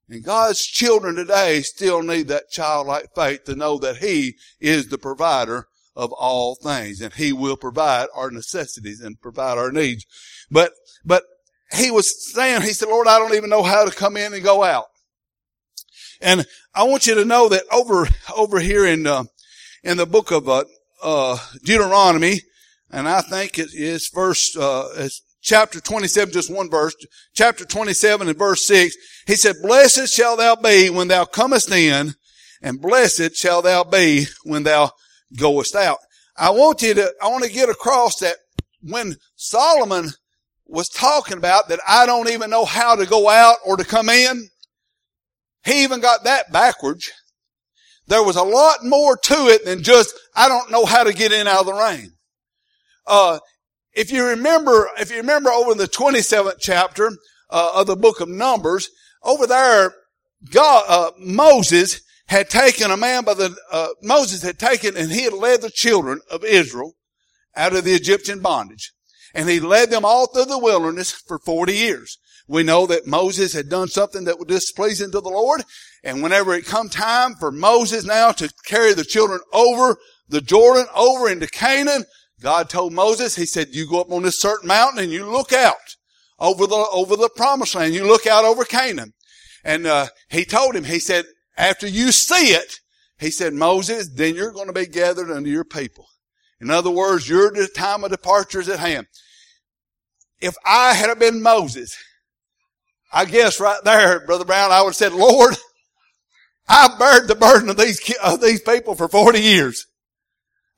And 0.09 0.23
God's 0.23 0.65
children 0.65 1.17
today 1.17 1.63
still 1.63 2.03
need 2.03 2.29
that 2.29 2.51
childlike 2.51 3.15
faith 3.15 3.45
to 3.45 3.57
know 3.57 3.79
that 3.79 3.97
He 3.97 4.35
is 4.61 4.89
the 4.89 4.99
provider 4.99 5.69
of 5.97 6.13
all 6.13 6.55
things 6.55 7.01
and 7.01 7.15
He 7.15 7.33
will 7.33 7.57
provide 7.57 8.09
our 8.15 8.31
necessities 8.31 9.01
and 9.01 9.21
provide 9.21 9.57
our 9.57 9.73
needs. 9.73 10.05
But, 10.51 10.73
but 11.05 11.25
He 11.75 11.91
was 11.91 12.33
saying, 12.33 12.63
He 12.63 12.75
said, 12.75 12.89
Lord, 12.89 13.09
I 13.09 13.19
don't 13.19 13.35
even 13.35 13.51
know 13.51 13.63
how 13.63 13.87
to 13.87 13.91
come 13.91 14.19
in 14.19 14.35
and 14.35 14.45
go 14.45 14.63
out. 14.63 14.87
And 16.23 16.47
I 16.75 16.85
want 16.85 17.07
you 17.07 17.17
to 17.17 17.25
know 17.25 17.49
that 17.49 17.65
over, 17.73 18.09
over 18.35 18.61
here 18.61 18.87
in, 18.87 19.07
uh, 19.07 19.25
in 19.83 19.97
the 19.97 20.07
book 20.07 20.31
of, 20.31 20.49
uh, 20.49 20.65
uh, 21.03 21.37
Deuteronomy, 21.65 22.41
and 22.91 23.09
I 23.09 23.23
think 23.23 23.59
it 23.59 23.71
is 23.75 24.09
verse, 24.15 24.57
uh, 24.57 25.09
chapter 25.41 25.81
27, 25.81 26.33
just 26.33 26.51
one 26.51 26.71
verse, 26.71 26.95
chapter 27.35 27.65
27 27.65 28.29
and 28.29 28.39
verse 28.39 28.65
6, 28.67 28.97
he 29.27 29.35
said, 29.35 29.57
Blessed 29.63 30.09
shall 30.09 30.37
thou 30.37 30.55
be 30.55 30.91
when 30.91 31.09
thou 31.09 31.25
comest 31.25 31.71
in, 31.73 32.15
and 32.63 32.81
blessed 32.81 33.35
shall 33.35 33.61
thou 33.61 33.83
be 33.83 34.27
when 34.45 34.63
thou 34.63 34.93
goest 35.37 35.75
out. 35.75 35.99
I 36.37 36.51
want 36.51 36.83
you 36.83 36.95
to, 36.95 37.13
I 37.21 37.29
want 37.29 37.45
to 37.45 37.51
get 37.51 37.69
across 37.69 38.21
that 38.21 38.37
when 38.81 39.17
Solomon 39.35 40.11
was 40.67 40.89
talking 40.89 41.37
about 41.37 41.69
that 41.69 41.81
I 41.87 42.07
don't 42.07 42.31
even 42.31 42.51
know 42.51 42.65
how 42.65 42.95
to 42.95 43.07
go 43.07 43.29
out 43.29 43.57
or 43.67 43.77
to 43.77 43.85
come 43.85 44.09
in, 44.09 44.49
he 45.65 45.83
even 45.83 46.01
got 46.01 46.25
that 46.25 46.53
backwards. 46.53 47.11
There 48.07 48.23
was 48.23 48.37
a 48.37 48.43
lot 48.43 48.85
more 48.85 49.17
to 49.17 49.49
it 49.49 49.65
than 49.65 49.83
just, 49.83 50.15
I 50.35 50.49
don't 50.49 50.71
know 50.71 50.85
how 50.85 51.05
to 51.05 51.13
get 51.13 51.33
in 51.33 51.47
out 51.47 51.61
of 51.61 51.67
the 51.67 51.73
rain. 51.73 52.13
Uh, 53.07 53.39
if 53.95 54.11
you 54.11 54.25
remember, 54.25 54.89
if 54.99 55.11
you 55.11 55.19
remember 55.19 55.51
over 55.51 55.73
in 55.73 55.79
the 55.79 55.87
27th 55.87 56.57
chapter 56.61 57.13
uh, 57.51 57.73
of 57.75 57.87
the 57.87 57.97
book 57.97 58.21
of 58.21 58.29
Numbers, 58.29 58.91
over 59.23 59.47
there, 59.47 59.95
God, 60.51 60.85
uh, 60.89 61.11
Moses 61.19 62.01
had 62.27 62.49
taken 62.49 62.91
a 62.91 62.97
man 62.97 63.25
by 63.25 63.35
the, 63.35 63.55
uh, 63.71 63.89
Moses 64.03 64.43
had 64.43 64.59
taken 64.59 64.97
and 64.97 65.13
he 65.13 65.23
had 65.23 65.35
led 65.35 65.63
the 65.63 65.71
children 65.71 66.21
of 66.31 66.45
Israel 66.45 66.95
out 67.55 67.75
of 67.75 67.85
the 67.85 67.95
Egyptian 67.95 68.41
bondage. 68.41 68.93
And 69.35 69.49
he 69.49 69.61
led 69.61 69.91
them 69.91 70.05
all 70.05 70.27
through 70.27 70.47
the 70.47 70.59
wilderness 70.59 71.13
for 71.13 71.39
40 71.39 71.75
years. 71.75 72.19
We 72.53 72.63
know 72.63 72.87
that 72.89 73.07
Moses 73.07 73.55
had 73.55 73.71
done 73.71 73.89
something 73.89 74.25
that 74.25 74.39
was 74.39 74.47
displeasing 74.47 75.11
to 75.13 75.23
the 75.23 75.31
Lord. 75.31 75.63
And 76.05 76.23
whenever 76.23 76.53
it 76.53 76.67
come 76.67 76.91
time 76.91 77.35
for 77.35 77.51
Moses 77.51 78.05
now 78.05 78.31
to 78.33 78.53
carry 78.67 78.93
the 78.93 79.07
children 79.07 79.41
over 79.55 79.97
the 80.29 80.43
Jordan, 80.43 80.85
over 80.95 81.31
into 81.31 81.47
Canaan, 81.47 82.05
God 82.43 82.69
told 82.69 82.93
Moses, 82.93 83.37
he 83.37 83.47
said, 83.47 83.69
you 83.71 83.89
go 83.89 84.03
up 84.03 84.13
on 84.13 84.23
this 84.23 84.39
certain 84.39 84.69
mountain 84.69 85.03
and 85.03 85.11
you 85.11 85.25
look 85.25 85.55
out 85.55 85.97
over 86.39 86.67
the, 86.67 86.87
over 86.93 87.17
the 87.17 87.31
promised 87.35 87.75
land. 87.75 87.95
You 87.95 88.07
look 88.07 88.27
out 88.27 88.45
over 88.45 88.67
Canaan. 88.67 89.15
And, 89.65 89.87
uh, 89.87 90.09
he 90.29 90.45
told 90.45 90.77
him, 90.77 90.85
he 90.85 90.99
said, 90.99 91.25
after 91.57 91.89
you 91.89 92.13
see 92.13 92.53
it, 92.53 92.81
he 93.19 93.31
said, 93.31 93.55
Moses, 93.55 94.11
then 94.15 94.35
you're 94.35 94.53
going 94.53 94.67
to 94.67 94.75
be 94.75 94.87
gathered 94.87 95.31
unto 95.31 95.49
your 95.49 95.65
people. 95.65 96.07
In 96.61 96.69
other 96.71 96.91
words, 96.91 97.31
your 97.31 97.51
time 97.69 98.05
of 98.05 98.11
departure 98.11 98.61
is 98.61 98.69
at 98.69 98.79
hand. 98.79 99.07
If 100.39 100.55
I 100.67 100.93
had 100.93 101.19
been 101.19 101.41
Moses, 101.41 101.97
I 103.13 103.25
guess 103.27 103.61
right 103.61 103.81
there, 103.85 104.25
Brother 104.25 104.45
Brown, 104.45 104.73
I 104.73 104.81
would 104.81 104.91
have 104.91 104.97
said, 104.97 105.13
Lord, 105.13 105.55
I've 106.69 106.99
beared 106.99 107.29
the 107.29 107.35
burden 107.35 107.69
of 107.69 107.77
these, 107.77 108.01
of 108.23 108.41
these 108.41 108.63
people 108.63 108.95
for 108.95 109.09
40 109.09 109.41
years. 109.41 109.87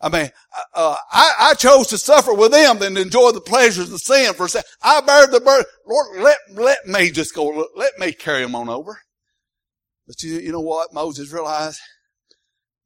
I 0.00 0.08
mean, 0.08 0.30
uh, 0.74 0.96
I, 1.12 1.34
I, 1.38 1.54
chose 1.54 1.86
to 1.86 1.98
suffer 1.98 2.34
with 2.34 2.52
them 2.52 2.78
than 2.78 2.94
to 2.94 3.00
enjoy 3.00 3.30
the 3.30 3.40
pleasures 3.40 3.90
of 3.90 4.00
sin 4.00 4.34
for 4.34 4.46
I 4.82 5.00
bear 5.00 5.26
the 5.26 5.40
burden. 5.40 5.64
Lord, 5.86 6.20
let, 6.20 6.36
let 6.52 6.86
me 6.86 7.10
just 7.10 7.34
go, 7.34 7.68
let 7.74 7.98
me 7.98 8.12
carry 8.12 8.42
them 8.42 8.54
on 8.54 8.68
over. 8.68 9.00
But 10.06 10.22
you, 10.22 10.40
you 10.40 10.52
know 10.52 10.60
what? 10.60 10.92
Moses 10.92 11.32
realized, 11.32 11.78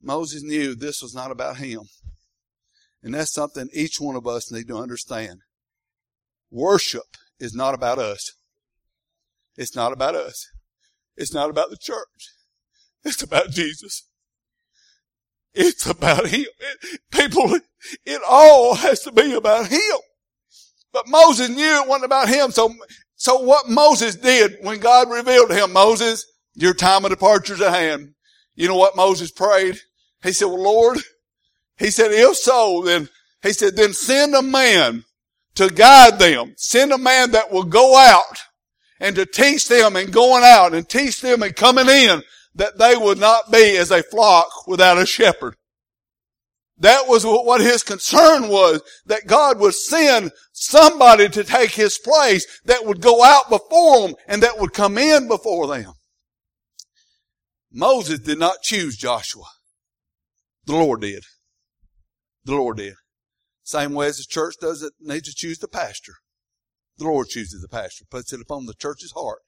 Moses 0.01 0.45
knew 0.45 0.77
this 0.77 1.03
was 1.03 1.15
not 1.15 1.33
about 1.33 1.57
him. 1.57 1.81
And 3.03 3.15
that's 3.15 3.33
something 3.33 3.69
each 3.73 3.97
one 3.99 4.15
of 4.15 4.27
us 4.27 4.53
need 4.53 4.69
to 4.69 4.77
understand. 4.77 5.41
Worship 6.51 7.17
is 7.41 7.55
not 7.55 7.75
about 7.75 7.99
us. 7.99 8.33
It's 9.59 9.75
not 9.75 9.93
about 9.93 10.15
us. 10.15 10.47
It's 11.17 11.35
not 11.35 11.51
about 11.51 11.71
the 11.71 11.77
church. 11.77 12.33
It's 13.05 13.23
about 13.23 13.51
Jesus. 13.51 14.05
It's 15.53 15.85
about 15.85 16.29
Him. 16.29 16.47
People, 17.11 17.59
it 18.07 18.23
all 18.27 18.77
has 18.77 19.01
to 19.01 19.13
be 19.13 19.35
about 19.35 19.67
Him. 19.67 19.99
But 20.93 21.09
Moses 21.09 21.49
knew 21.49 21.83
it 21.83 21.89
wasn't 21.89 22.05
about 22.05 22.29
Him. 22.29 22.53
So, 22.53 22.73
so 23.17 23.41
what 23.41 23.69
Moses 23.69 24.15
did 24.15 24.59
when 24.63 24.79
God 24.79 25.11
revealed 25.11 25.49
to 25.51 25.57
him, 25.57 25.73
Moses, 25.73 26.25
your 26.55 26.73
time 26.73 27.05
of 27.05 27.11
departure 27.11 27.55
is 27.55 27.61
at 27.61 27.75
hand. 27.75 28.15
You 28.55 28.69
know 28.69 28.77
what 28.77 28.97
Moses 28.97 29.33
prayed? 29.33 29.81
He 30.23 30.33
said, 30.33 30.47
well, 30.47 30.63
Lord, 30.63 30.99
he 31.79 31.91
said, 31.91 32.13
if 32.13 32.37
so, 32.37 32.83
then, 32.85 33.09
he 33.43 33.53
said, 33.53 33.75
then 33.75 33.93
send 33.93 34.37
a 34.37 34.43
man 34.43 35.05
to 35.57 35.69
guide 35.69 36.21
them. 36.21 36.55
Send 36.57 36.93
a 36.93 36.99
man 36.99 37.33
that 37.33 37.51
will 37.51 37.65
go 37.65 37.97
out 37.97 38.39
and 39.01 39.17
to 39.17 39.27
teach 39.27 39.69
them 39.69 39.97
and 39.97 40.13
going 40.13 40.45
out 40.45 40.75
and 40.75 40.89
teach 40.89 41.21
them 41.21 41.43
and 41.43 41.55
coming 41.55 41.89
in 41.89 42.23
that 42.55 42.79
they 42.79 42.97
would 42.97 43.19
not 43.19 43.51
be 43.53 43.77
as 43.77 43.91
a 43.91 44.03
flock 44.03 44.67
without 44.67 44.99
a 44.99 45.07
shepherd. 45.07 45.55
That 46.81 47.09
was 47.09 47.25
what 47.25 47.61
his 47.61 47.83
concern 47.83 48.49
was, 48.49 48.83
that 49.07 49.27
God 49.27 49.59
would 49.59 49.75
send 49.75 50.31
somebody 50.53 51.29
to 51.29 51.43
take 51.43 51.73
his 51.73 51.99
place 51.99 52.47
that 52.67 52.87
would 52.87 53.01
go 53.01 53.25
out 53.25 53.51
before 53.51 54.07
them 54.07 54.17
and 54.29 54.43
that 54.43 54.59
would 54.59 54.73
come 54.73 54.97
in 54.97 55.27
before 55.27 55.67
them. 55.67 55.93
Moses 57.73 58.21
did 58.21 58.39
not 58.39 58.63
choose 58.63 58.97
Joshua. 58.97 59.45
The 60.67 60.75
Lord 60.75 61.01
did. 61.01 61.25
The 62.45 62.55
Lord 62.55 62.77
did. 62.77 62.95
Same 63.65 63.93
way 63.93 64.07
as 64.07 64.19
the 64.19 64.25
church 64.29 64.55
does 64.61 64.83
it 64.83 64.93
needs 65.01 65.29
to 65.29 65.35
choose 65.35 65.59
the 65.59 65.69
pastor. 65.69 66.15
The 66.99 67.05
Lord 67.05 67.29
chooses 67.29 67.63
the 67.63 67.69
pastor, 67.69 68.05
puts 68.11 68.33
it 68.33 68.41
upon 68.41 68.67
the 68.67 68.75
church's 68.75 69.13
heart, 69.13 69.43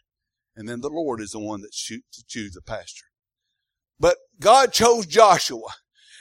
and 0.57 0.69
then 0.69 0.81
the 0.81 0.89
Lord 0.89 1.21
is 1.21 1.31
the 1.31 1.41
one 1.41 1.63
that 1.63 1.75
shoots 1.75 2.19
to 2.19 2.25
choose 2.27 2.53
the 2.53 2.63
pastor. 2.63 3.07
But 3.99 4.17
God 4.41 4.73
chose 4.73 5.07
Joshua. 5.07 5.69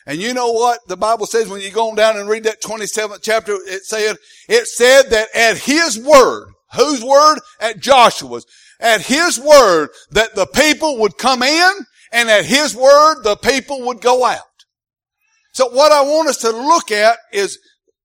And 0.06 0.20
you 0.20 0.34
know 0.34 0.52
what 0.52 0.80
the 0.88 0.98
Bible 0.98 1.28
says 1.28 1.48
when 1.48 1.62
you 1.62 1.72
go 1.72 1.90
on 1.90 1.96
down 1.96 2.18
and 2.18 2.28
read 2.28 2.44
that 2.46 2.62
27th 2.62 3.20
chapter, 3.22 3.54
it 3.54 3.84
said, 3.84 4.18
it 4.48 4.68
said 4.68 5.04
that 5.12 5.28
at 5.36 5.58
his 5.58 6.00
word, 6.00 6.50
whose 6.76 7.04
word? 7.04 7.40
At 7.60 7.80
Joshua's. 7.80 8.46
At 8.80 9.02
his 9.02 9.40
word 9.40 9.90
that 10.12 10.36
the 10.36 10.48
people 10.48 10.98
would 11.00 11.18
come 11.18 11.44
in 11.44 11.72
and 12.12 12.30
at 12.30 12.46
his 12.46 12.76
word 12.76 13.24
the 13.24 13.36
people 13.36 13.86
would 13.88 14.02
go 14.02 14.26
out. 14.26 14.40
So 15.54 15.70
what 15.70 15.92
I 15.92 16.02
want 16.02 16.30
us 16.30 16.38
to 16.38 16.52
look 16.52 16.92
at 16.92 17.18
is 17.34 17.60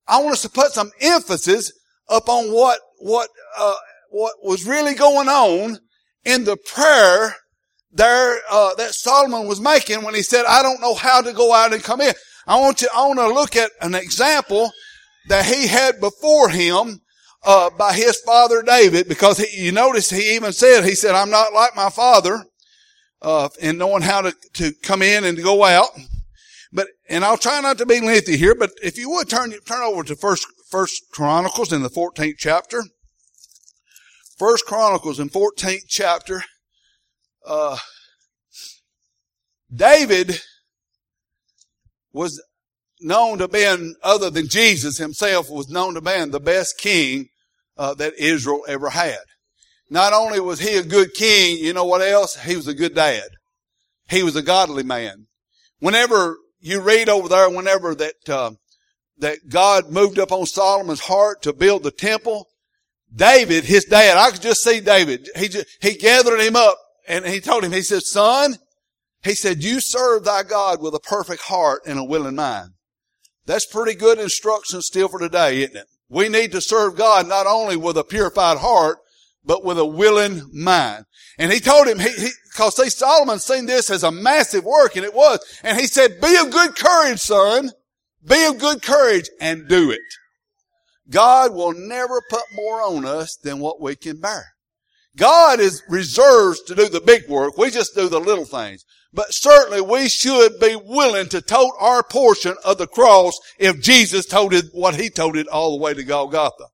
I 0.06 0.20
want 0.20 0.32
us 0.34 0.42
to 0.42 0.50
put 0.50 0.72
some 0.72 0.90
emphasis 1.00 1.72
upon 2.08 2.52
what 2.52 2.80
what 3.04 3.28
uh, 3.58 3.74
what 4.08 4.32
was 4.42 4.64
really 4.64 4.94
going 4.94 5.28
on 5.28 5.78
in 6.24 6.44
the 6.44 6.56
prayer 6.56 7.36
there 7.92 8.38
uh, 8.50 8.74
that 8.76 8.94
Solomon 8.94 9.46
was 9.46 9.60
making 9.60 10.02
when 10.02 10.14
he 10.14 10.22
said, 10.22 10.46
"I 10.48 10.62
don't 10.62 10.80
know 10.80 10.94
how 10.94 11.20
to 11.20 11.34
go 11.34 11.52
out 11.52 11.74
and 11.74 11.84
come 11.84 12.00
in." 12.00 12.14
I 12.46 12.58
want 12.58 12.80
you. 12.80 12.88
I 12.94 13.06
want 13.06 13.18
to 13.18 13.28
look 13.28 13.56
at 13.56 13.70
an 13.82 13.94
example 13.94 14.70
that 15.28 15.44
he 15.44 15.66
had 15.66 16.00
before 16.00 16.48
him 16.48 17.02
uh, 17.44 17.68
by 17.76 17.92
his 17.92 18.18
father 18.22 18.62
David, 18.62 19.06
because 19.06 19.36
he, 19.36 19.64
you 19.64 19.70
notice 19.70 20.08
he 20.08 20.34
even 20.34 20.54
said, 20.54 20.84
he 20.84 20.94
said, 20.94 21.14
"I'm 21.14 21.30
not 21.30 21.52
like 21.52 21.76
my 21.76 21.90
father 21.90 22.42
uh, 23.20 23.50
in 23.60 23.76
knowing 23.76 24.02
how 24.02 24.22
to 24.22 24.34
to 24.54 24.72
come 24.82 25.02
in 25.02 25.24
and 25.24 25.36
to 25.36 25.42
go 25.42 25.62
out." 25.62 25.90
But 26.72 26.86
and 27.10 27.22
I'll 27.22 27.36
try 27.36 27.60
not 27.60 27.76
to 27.78 27.86
be 27.86 28.00
lengthy 28.00 28.38
here, 28.38 28.54
but 28.54 28.70
if 28.82 28.96
you 28.96 29.10
would 29.10 29.28
turn 29.28 29.52
turn 29.66 29.82
over 29.82 30.02
to 30.04 30.16
First 30.16 30.46
First 30.74 31.04
Chronicles 31.12 31.72
in 31.72 31.82
the 31.82 31.88
14th 31.88 32.34
chapter. 32.36 32.82
First 34.36 34.66
Chronicles 34.66 35.20
in 35.20 35.30
14th 35.30 35.84
chapter. 35.88 36.42
Uh, 37.46 37.76
David 39.72 40.40
was 42.12 42.42
known 43.00 43.38
to 43.38 43.48
be, 43.48 43.64
other 44.02 44.30
than 44.30 44.48
Jesus 44.48 44.98
himself, 44.98 45.50
was 45.50 45.68
known 45.68 45.94
to 45.94 46.00
be 46.00 46.24
the 46.26 46.40
best 46.40 46.78
king 46.78 47.28
uh, 47.76 47.94
that 47.94 48.14
Israel 48.18 48.64
ever 48.66 48.90
had. 48.90 49.18
Not 49.90 50.12
only 50.12 50.40
was 50.40 50.60
he 50.60 50.76
a 50.76 50.82
good 50.82 51.14
king, 51.14 51.58
you 51.58 51.72
know 51.72 51.84
what 51.84 52.00
else? 52.00 52.36
He 52.42 52.56
was 52.56 52.66
a 52.66 52.74
good 52.74 52.94
dad. 52.94 53.28
He 54.08 54.22
was 54.22 54.36
a 54.36 54.42
godly 54.42 54.82
man. 54.82 55.26
Whenever 55.78 56.38
you 56.60 56.80
read 56.80 57.08
over 57.08 57.28
there, 57.28 57.50
whenever 57.50 57.94
that 57.94 58.28
uh, 58.28 58.52
that 59.18 59.48
God 59.48 59.90
moved 59.90 60.18
up 60.18 60.32
on 60.32 60.46
Solomon's 60.46 61.00
heart 61.00 61.42
to 61.42 61.52
build 61.52 61.82
the 61.82 61.90
temple, 61.90 62.48
David, 63.14 63.64
his 63.64 63.84
dad, 63.84 64.16
I 64.16 64.30
could 64.30 64.42
just 64.42 64.62
see 64.62 64.80
David. 64.80 65.28
He 65.36 65.48
just, 65.48 65.66
he 65.80 65.94
gathered 65.94 66.40
him 66.40 66.56
up 66.56 66.78
and 67.06 67.24
he 67.26 67.40
told 67.40 67.64
him, 67.64 67.72
he 67.72 67.82
said, 67.82 68.02
son, 68.02 68.56
he 69.22 69.34
said, 69.34 69.62
you 69.62 69.80
serve 69.80 70.24
thy 70.24 70.42
God 70.42 70.82
with 70.82 70.94
a 70.94 71.00
perfect 71.00 71.42
heart 71.42 71.82
and 71.86 71.98
a 71.98 72.04
willing 72.04 72.34
mind. 72.34 72.70
That's 73.46 73.66
pretty 73.66 73.94
good 73.94 74.18
instruction 74.18 74.82
still 74.82 75.08
for 75.08 75.18
today, 75.18 75.62
isn't 75.62 75.76
it? 75.76 75.86
We 76.08 76.28
need 76.28 76.52
to 76.52 76.60
serve 76.60 76.96
God 76.96 77.28
not 77.28 77.46
only 77.46 77.76
with 77.76 77.96
a 77.96 78.04
purified 78.04 78.58
heart, 78.58 78.98
but 79.44 79.64
with 79.64 79.78
a 79.78 79.84
willing 79.84 80.42
mind. 80.52 81.04
And 81.38 81.52
he 81.52 81.60
told 81.60 81.86
him, 81.86 81.98
he, 81.98 82.10
he 82.10 82.30
cause 82.54 82.76
see, 82.76 82.88
Solomon 82.88 83.38
seen 83.38 83.66
this 83.66 83.90
as 83.90 84.02
a 84.02 84.10
massive 84.10 84.64
work, 84.64 84.96
and 84.96 85.04
it 85.04 85.14
was. 85.14 85.40
And 85.62 85.78
he 85.78 85.86
said, 85.86 86.20
be 86.20 86.36
of 86.36 86.50
good 86.50 86.76
courage, 86.76 87.20
son. 87.20 87.70
Be 88.26 88.46
of 88.46 88.58
good 88.58 88.82
courage 88.82 89.28
and 89.40 89.68
do 89.68 89.90
it. 89.90 90.00
God 91.10 91.52
will 91.52 91.72
never 91.72 92.22
put 92.30 92.44
more 92.54 92.82
on 92.82 93.04
us 93.04 93.36
than 93.36 93.58
what 93.58 93.80
we 93.80 93.96
can 93.96 94.20
bear. 94.20 94.54
God 95.16 95.60
is 95.60 95.82
reserved 95.88 96.66
to 96.66 96.74
do 96.74 96.88
the 96.88 97.00
big 97.00 97.28
work. 97.28 97.56
We 97.56 97.70
just 97.70 97.94
do 97.94 98.08
the 98.08 98.20
little 98.20 98.44
things. 98.44 98.84
But 99.12 99.32
certainly 99.32 99.80
we 99.80 100.08
should 100.08 100.58
be 100.58 100.74
willing 100.74 101.28
to 101.28 101.40
tote 101.40 101.74
our 101.78 102.02
portion 102.02 102.56
of 102.64 102.78
the 102.78 102.88
cross 102.88 103.38
if 103.58 103.80
Jesus 103.80 104.26
toted 104.26 104.70
what 104.72 104.96
he 104.96 105.08
toted 105.08 105.46
all 105.46 105.70
the 105.70 105.82
way 105.82 105.94
to 105.94 106.02
Golgotha. 106.02 106.66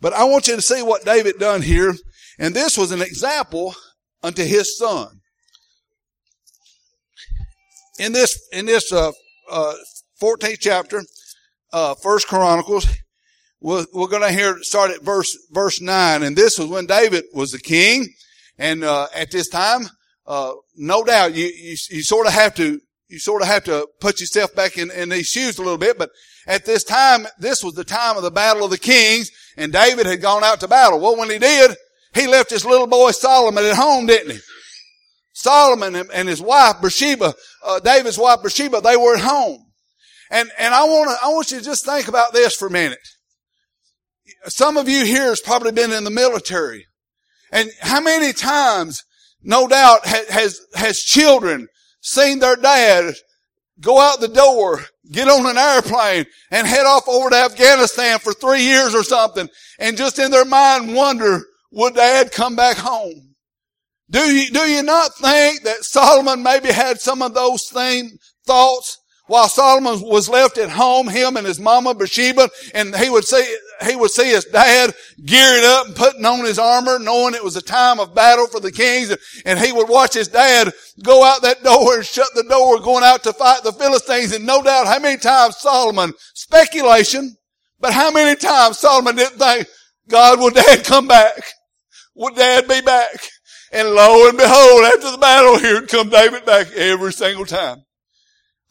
But 0.00 0.14
I 0.14 0.24
want 0.24 0.48
you 0.48 0.56
to 0.56 0.62
see 0.62 0.82
what 0.82 1.04
David 1.04 1.38
done 1.38 1.60
here. 1.60 1.94
And 2.38 2.54
this 2.54 2.78
was 2.78 2.90
an 2.90 3.02
example 3.02 3.74
unto 4.22 4.44
his 4.44 4.78
son. 4.78 5.20
In 7.98 8.12
this, 8.12 8.48
in 8.52 8.66
this, 8.66 8.92
uh, 8.92 9.12
uh, 9.50 9.74
14th 10.20 10.58
chapter, 10.58 11.02
uh, 11.72 11.94
Chronicles, 12.26 12.86
we're, 13.64 13.86
we're 13.94 14.08
going 14.08 14.20
to 14.20 14.30
hear 14.30 14.62
start 14.62 14.90
at 14.90 15.02
verse 15.02 15.34
verse 15.50 15.80
nine, 15.80 16.22
and 16.22 16.36
this 16.36 16.58
was 16.58 16.68
when 16.68 16.84
David 16.84 17.24
was 17.32 17.50
the 17.50 17.58
king, 17.58 18.06
and 18.58 18.84
uh, 18.84 19.06
at 19.14 19.30
this 19.30 19.48
time, 19.48 19.88
uh, 20.26 20.52
no 20.76 21.02
doubt 21.02 21.34
you, 21.34 21.46
you 21.46 21.76
you 21.90 22.02
sort 22.02 22.26
of 22.26 22.34
have 22.34 22.54
to 22.56 22.78
you 23.08 23.18
sort 23.18 23.40
of 23.40 23.48
have 23.48 23.64
to 23.64 23.88
put 24.00 24.20
yourself 24.20 24.54
back 24.54 24.76
in, 24.76 24.90
in 24.90 25.08
these 25.08 25.28
shoes 25.28 25.58
a 25.58 25.62
little 25.62 25.78
bit, 25.78 25.96
but 25.96 26.10
at 26.46 26.66
this 26.66 26.84
time, 26.84 27.26
this 27.38 27.64
was 27.64 27.72
the 27.72 27.84
time 27.84 28.18
of 28.18 28.22
the 28.22 28.30
battle 28.30 28.64
of 28.64 28.70
the 28.70 28.78
kings, 28.78 29.30
and 29.56 29.72
David 29.72 30.04
had 30.04 30.20
gone 30.20 30.44
out 30.44 30.60
to 30.60 30.68
battle. 30.68 31.00
Well, 31.00 31.16
when 31.16 31.30
he 31.30 31.38
did, 31.38 31.74
he 32.12 32.26
left 32.26 32.50
his 32.50 32.66
little 32.66 32.86
boy 32.86 33.12
Solomon 33.12 33.64
at 33.64 33.76
home, 33.76 34.04
didn't 34.04 34.32
he? 34.32 34.40
Solomon 35.32 35.96
and 36.12 36.28
his 36.28 36.42
wife 36.42 36.82
Bathsheba, 36.82 37.34
uh, 37.64 37.80
David's 37.80 38.18
wife 38.18 38.42
Bathsheba, 38.42 38.82
they 38.82 38.96
were 38.98 39.14
at 39.14 39.22
home. 39.22 39.64
And, 40.30 40.50
and 40.58 40.74
I 40.74 40.84
want 40.84 41.10
to, 41.10 41.26
I 41.26 41.28
want 41.30 41.50
you 41.50 41.58
to 41.60 41.64
just 41.64 41.86
think 41.86 42.08
about 42.08 42.34
this 42.34 42.54
for 42.54 42.68
a 42.68 42.70
minute. 42.70 42.98
Some 44.46 44.76
of 44.76 44.88
you 44.88 45.04
here 45.04 45.28
has 45.28 45.40
probably 45.40 45.72
been 45.72 45.92
in 45.92 46.04
the 46.04 46.10
military. 46.10 46.86
And 47.52 47.70
how 47.80 48.00
many 48.00 48.32
times, 48.32 49.02
no 49.42 49.68
doubt, 49.68 50.06
has, 50.06 50.60
has 50.74 50.98
children 50.98 51.68
seen 52.00 52.38
their 52.38 52.56
dad 52.56 53.14
go 53.80 54.00
out 54.00 54.20
the 54.20 54.28
door, 54.28 54.84
get 55.10 55.28
on 55.28 55.46
an 55.46 55.58
airplane, 55.58 56.26
and 56.50 56.66
head 56.66 56.86
off 56.86 57.08
over 57.08 57.30
to 57.30 57.36
Afghanistan 57.36 58.18
for 58.18 58.32
three 58.32 58.62
years 58.62 58.94
or 58.94 59.02
something, 59.02 59.48
and 59.78 59.96
just 59.96 60.18
in 60.18 60.30
their 60.30 60.44
mind 60.44 60.94
wonder, 60.94 61.42
would 61.72 61.94
dad 61.94 62.30
come 62.30 62.54
back 62.54 62.76
home? 62.76 63.34
Do 64.10 64.20
you, 64.20 64.50
do 64.50 64.60
you 64.60 64.82
not 64.82 65.14
think 65.16 65.62
that 65.62 65.84
Solomon 65.84 66.42
maybe 66.42 66.70
had 66.70 67.00
some 67.00 67.22
of 67.22 67.34
those 67.34 67.66
same 67.68 68.10
thoughts? 68.46 68.98
While 69.26 69.48
Solomon 69.48 70.02
was 70.02 70.28
left 70.28 70.58
at 70.58 70.68
home, 70.68 71.08
him 71.08 71.38
and 71.38 71.46
his 71.46 71.58
mama 71.58 71.94
Bathsheba, 71.94 72.50
and 72.74 72.94
he 72.94 73.08
would 73.08 73.24
see, 73.24 73.56
he 73.86 73.96
would 73.96 74.10
see 74.10 74.28
his 74.28 74.44
dad 74.44 74.94
gearing 75.24 75.64
up 75.64 75.86
and 75.86 75.96
putting 75.96 76.24
on 76.24 76.44
his 76.44 76.58
armor, 76.58 76.98
knowing 76.98 77.34
it 77.34 77.44
was 77.44 77.56
a 77.56 77.62
time 77.62 78.00
of 78.00 78.14
battle 78.14 78.46
for 78.46 78.60
the 78.60 78.72
kings, 78.72 79.14
and 79.44 79.58
he 79.58 79.72
would 79.72 79.88
watch 79.88 80.14
his 80.14 80.28
dad 80.28 80.72
go 81.02 81.24
out 81.24 81.42
that 81.42 81.62
door 81.62 81.96
and 81.96 82.04
shut 82.04 82.28
the 82.34 82.44
door 82.44 82.80
going 82.80 83.04
out 83.04 83.22
to 83.22 83.32
fight 83.32 83.62
the 83.62 83.72
Philistines, 83.72 84.32
and 84.32 84.46
no 84.46 84.62
doubt 84.62 84.86
how 84.86 84.98
many 84.98 85.18
times 85.18 85.56
Solomon, 85.58 86.12
speculation, 86.34 87.36
but 87.80 87.92
how 87.92 88.10
many 88.10 88.36
times 88.36 88.78
Solomon 88.78 89.16
didn't 89.16 89.38
think, 89.38 89.68
God, 90.08 90.38
will 90.38 90.50
dad 90.50 90.84
come 90.84 91.08
back? 91.08 91.38
Would 92.14 92.36
dad 92.36 92.68
be 92.68 92.80
back? 92.80 93.16
And 93.72 93.90
lo 93.90 94.28
and 94.28 94.38
behold, 94.38 94.84
after 94.84 95.10
the 95.10 95.18
battle, 95.18 95.58
here 95.58 95.82
come 95.86 96.08
David 96.08 96.46
back 96.46 96.70
every 96.72 97.12
single 97.12 97.44
time. 97.44 97.83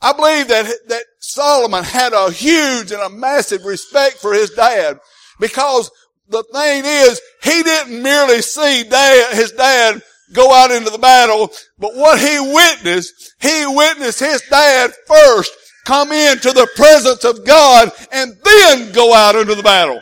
I 0.04 0.12
believe 0.12 0.50
that, 0.50 0.66
that 0.90 1.04
Solomon 1.20 1.86
had 1.86 2.12
a 2.12 2.30
huge 2.30 2.92
and 2.92 3.02
a 3.02 3.10
massive 3.10 3.64
respect 3.64 4.18
for 4.18 4.34
his 4.34 4.50
dad 4.50 5.00
because 5.40 5.90
the 6.28 6.44
thing 6.54 6.84
is, 6.86 7.22
he 7.42 7.64
didn't 7.64 8.04
merely 8.04 8.42
see 8.42 8.84
dad, 8.84 9.34
his 9.34 9.54
dad 9.54 10.02
go 10.34 10.54
out 10.54 10.72
into 10.72 10.90
the 10.90 10.98
battle, 10.98 11.50
but 11.80 11.96
what 11.96 12.20
he 12.20 12.38
witnessed, 12.54 13.34
he 13.40 13.66
witnessed 13.66 14.20
his 14.20 14.42
dad 14.50 14.92
first 15.08 15.54
come 15.86 16.12
into 16.12 16.52
the 16.52 16.68
presence 16.76 17.24
of 17.24 17.46
God 17.46 17.90
and 18.12 18.34
then 18.44 18.92
go 18.92 19.14
out 19.14 19.36
into 19.36 19.56
the 19.56 19.64
battle. 19.64 20.02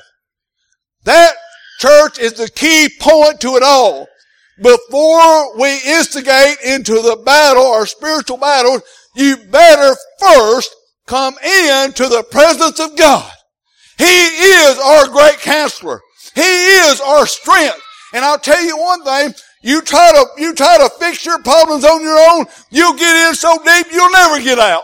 That 1.03 1.33
church 1.79 2.17
is 2.17 2.33
the 2.33 2.49
key 2.49 2.89
point 2.99 3.39
to 3.41 3.55
it 3.55 3.63
all. 3.63 4.07
Before 4.61 5.57
we 5.57 5.79
instigate 5.87 6.57
into 6.65 6.93
the 7.01 7.21
battle 7.23 7.63
or 7.63 7.85
spiritual 7.85 8.37
battle, 8.37 8.81
you 9.15 9.37
better 9.37 9.95
first 10.19 10.73
come 11.07 11.35
into 11.39 12.07
the 12.07 12.25
presence 12.31 12.79
of 12.79 12.95
God. 12.95 13.31
He 13.97 14.05
is 14.05 14.79
our 14.79 15.07
great 15.09 15.39
counselor. 15.39 16.01
He 16.33 16.41
is 16.41 17.01
our 17.01 17.25
strength. 17.25 17.79
And 18.13 18.25
I'll 18.25 18.39
tell 18.39 18.63
you 18.63 18.77
one 18.77 19.03
thing, 19.03 19.33
you 19.61 19.81
try 19.81 20.11
to, 20.11 20.41
you 20.41 20.53
try 20.55 20.77
to 20.77 20.89
fix 20.99 21.25
your 21.25 21.41
problems 21.43 21.83
on 21.83 22.01
your 22.01 22.17
own, 22.31 22.45
you'll 22.71 22.97
get 22.97 23.29
in 23.29 23.35
so 23.35 23.57
deep 23.63 23.87
you'll 23.91 24.11
never 24.11 24.41
get 24.41 24.59
out. 24.59 24.83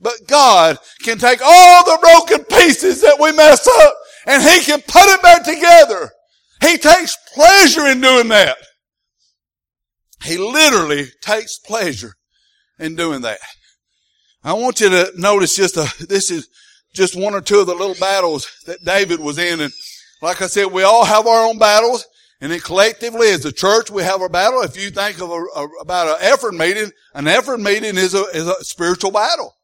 But 0.00 0.14
God 0.26 0.78
can 1.02 1.18
take 1.18 1.40
all 1.44 1.84
the 1.84 1.98
broken 2.00 2.44
pieces 2.44 3.00
that 3.02 3.18
we 3.20 3.32
mess 3.32 3.66
up 3.66 3.94
and 4.26 4.42
He 4.42 4.60
can 4.60 4.80
put 4.80 5.14
it 5.14 5.22
back 5.22 5.44
together. 5.44 6.10
He 6.62 6.78
takes 6.78 7.16
pleasure 7.34 7.86
in 7.86 8.00
doing 8.00 8.28
that. 8.28 8.56
He 10.22 10.38
literally 10.38 11.06
takes 11.20 11.58
pleasure 11.58 12.14
in 12.78 12.96
doing 12.96 13.22
that. 13.22 13.38
I 14.44 14.52
want 14.52 14.80
you 14.80 14.88
to 14.90 15.12
notice 15.16 15.56
just 15.56 15.76
a, 15.76 15.92
this 16.06 16.30
is 16.30 16.48
just 16.94 17.16
one 17.16 17.34
or 17.34 17.40
two 17.40 17.60
of 17.60 17.66
the 17.66 17.74
little 17.74 17.96
battles 17.96 18.48
that 18.66 18.84
David 18.84 19.20
was 19.20 19.38
in. 19.38 19.60
And 19.60 19.72
like 20.22 20.40
I 20.40 20.46
said, 20.46 20.66
we 20.66 20.82
all 20.82 21.04
have 21.04 21.26
our 21.26 21.46
own 21.46 21.58
battles. 21.58 22.06
And 22.40 22.52
then 22.52 22.60
collectively 22.60 23.28
as 23.28 23.44
a 23.44 23.52
church, 23.52 23.90
we 23.90 24.02
have 24.02 24.20
our 24.20 24.28
battle. 24.28 24.60
If 24.62 24.76
you 24.76 24.90
think 24.90 25.20
of 25.20 25.30
a, 25.30 25.34
a, 25.34 25.68
about 25.80 26.08
an 26.08 26.16
effort 26.20 26.52
meeting, 26.52 26.90
an 27.14 27.26
effort 27.26 27.58
meeting 27.58 27.96
is 27.96 28.14
a, 28.14 28.24
is 28.34 28.46
a 28.46 28.62
spiritual 28.62 29.10
battle. 29.10 29.54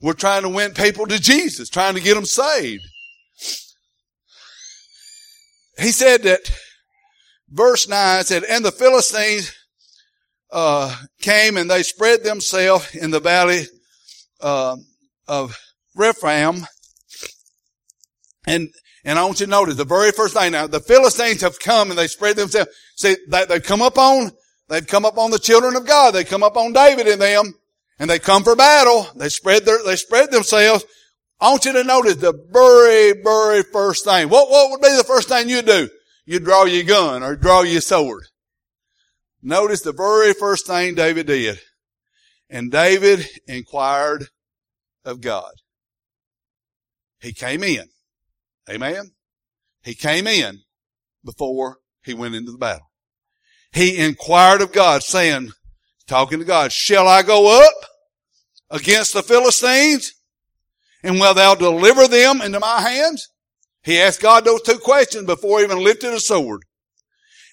We're 0.00 0.14
trying 0.14 0.42
to 0.42 0.48
win 0.48 0.72
people 0.72 1.06
to 1.06 1.20
Jesus, 1.20 1.68
trying 1.68 1.94
to 1.94 2.00
get 2.00 2.14
them 2.14 2.24
saved. 2.24 2.82
He 5.78 5.92
said 5.92 6.22
that 6.22 6.50
verse 7.48 7.88
9 7.88 8.24
said, 8.24 8.44
and 8.44 8.64
the 8.64 8.72
Philistines 8.72 9.54
uh, 10.52 10.94
came 11.20 11.56
and 11.56 11.70
they 11.70 11.82
spread 11.82 12.22
themselves 12.22 12.94
in 12.94 13.10
the 13.10 13.20
valley 13.20 13.64
uh, 14.40 14.76
of 15.26 15.58
Rephaim. 15.96 16.66
And 18.46 18.68
and 19.04 19.18
I 19.18 19.24
want 19.24 19.40
you 19.40 19.46
to 19.46 19.50
notice 19.50 19.74
the 19.74 19.84
very 19.84 20.12
first 20.12 20.34
thing 20.34 20.52
now, 20.52 20.66
the 20.66 20.78
Philistines 20.78 21.40
have 21.40 21.58
come 21.58 21.90
and 21.90 21.98
they 21.98 22.06
spread 22.06 22.36
themselves. 22.36 22.70
See, 22.96 23.16
they, 23.28 23.44
they've 23.46 23.62
come 23.62 23.82
up 23.82 23.98
on, 23.98 24.30
they've 24.68 24.86
come 24.86 25.04
up 25.04 25.18
on 25.18 25.32
the 25.32 25.40
children 25.40 25.74
of 25.74 25.86
God. 25.86 26.14
They 26.14 26.22
come 26.22 26.44
up 26.44 26.56
on 26.56 26.72
David 26.72 27.08
and 27.08 27.20
them 27.20 27.54
and 27.98 28.08
they 28.08 28.20
come 28.20 28.44
for 28.44 28.54
battle. 28.54 29.08
They 29.16 29.28
spread 29.28 29.64
their, 29.64 29.82
they 29.84 29.96
spread 29.96 30.30
themselves. 30.30 30.84
I 31.40 31.50
want 31.50 31.64
you 31.64 31.72
to 31.72 31.82
notice 31.82 32.16
the 32.16 32.32
very, 32.52 33.20
very 33.20 33.64
first 33.64 34.04
thing. 34.04 34.28
What, 34.28 34.48
what 34.48 34.70
would 34.70 34.80
be 34.80 34.96
the 34.96 35.04
first 35.04 35.28
thing 35.28 35.48
you'd 35.48 35.66
do? 35.66 35.88
You'd 36.24 36.44
draw 36.44 36.64
your 36.64 36.84
gun 36.84 37.24
or 37.24 37.34
draw 37.34 37.62
your 37.62 37.80
sword. 37.80 38.26
Notice 39.42 39.80
the 39.80 39.92
very 39.92 40.32
first 40.32 40.66
thing 40.66 40.94
David 40.94 41.26
did. 41.26 41.58
And 42.48 42.70
David 42.70 43.26
inquired 43.48 44.28
of 45.04 45.20
God. 45.20 45.52
He 47.20 47.32
came 47.32 47.62
in. 47.62 47.88
Amen. 48.70 49.12
He 49.82 49.94
came 49.94 50.26
in 50.26 50.60
before 51.24 51.78
he 52.04 52.14
went 52.14 52.34
into 52.34 52.52
the 52.52 52.58
battle. 52.58 52.90
He 53.72 53.98
inquired 53.98 54.60
of 54.60 54.72
God 54.72 55.02
saying, 55.02 55.52
talking 56.06 56.38
to 56.38 56.44
God, 56.44 56.72
shall 56.72 57.08
I 57.08 57.22
go 57.22 57.64
up 57.64 57.74
against 58.70 59.14
the 59.14 59.22
Philistines? 59.22 60.12
And 61.02 61.18
will 61.18 61.34
thou 61.34 61.54
deliver 61.54 62.06
them 62.06 62.40
into 62.42 62.60
my 62.60 62.80
hands? 62.80 63.28
He 63.82 63.98
asked 63.98 64.20
God 64.20 64.44
those 64.44 64.62
two 64.62 64.78
questions 64.78 65.26
before 65.26 65.58
he 65.58 65.64
even 65.64 65.82
lifted 65.82 66.12
a 66.12 66.20
sword. 66.20 66.62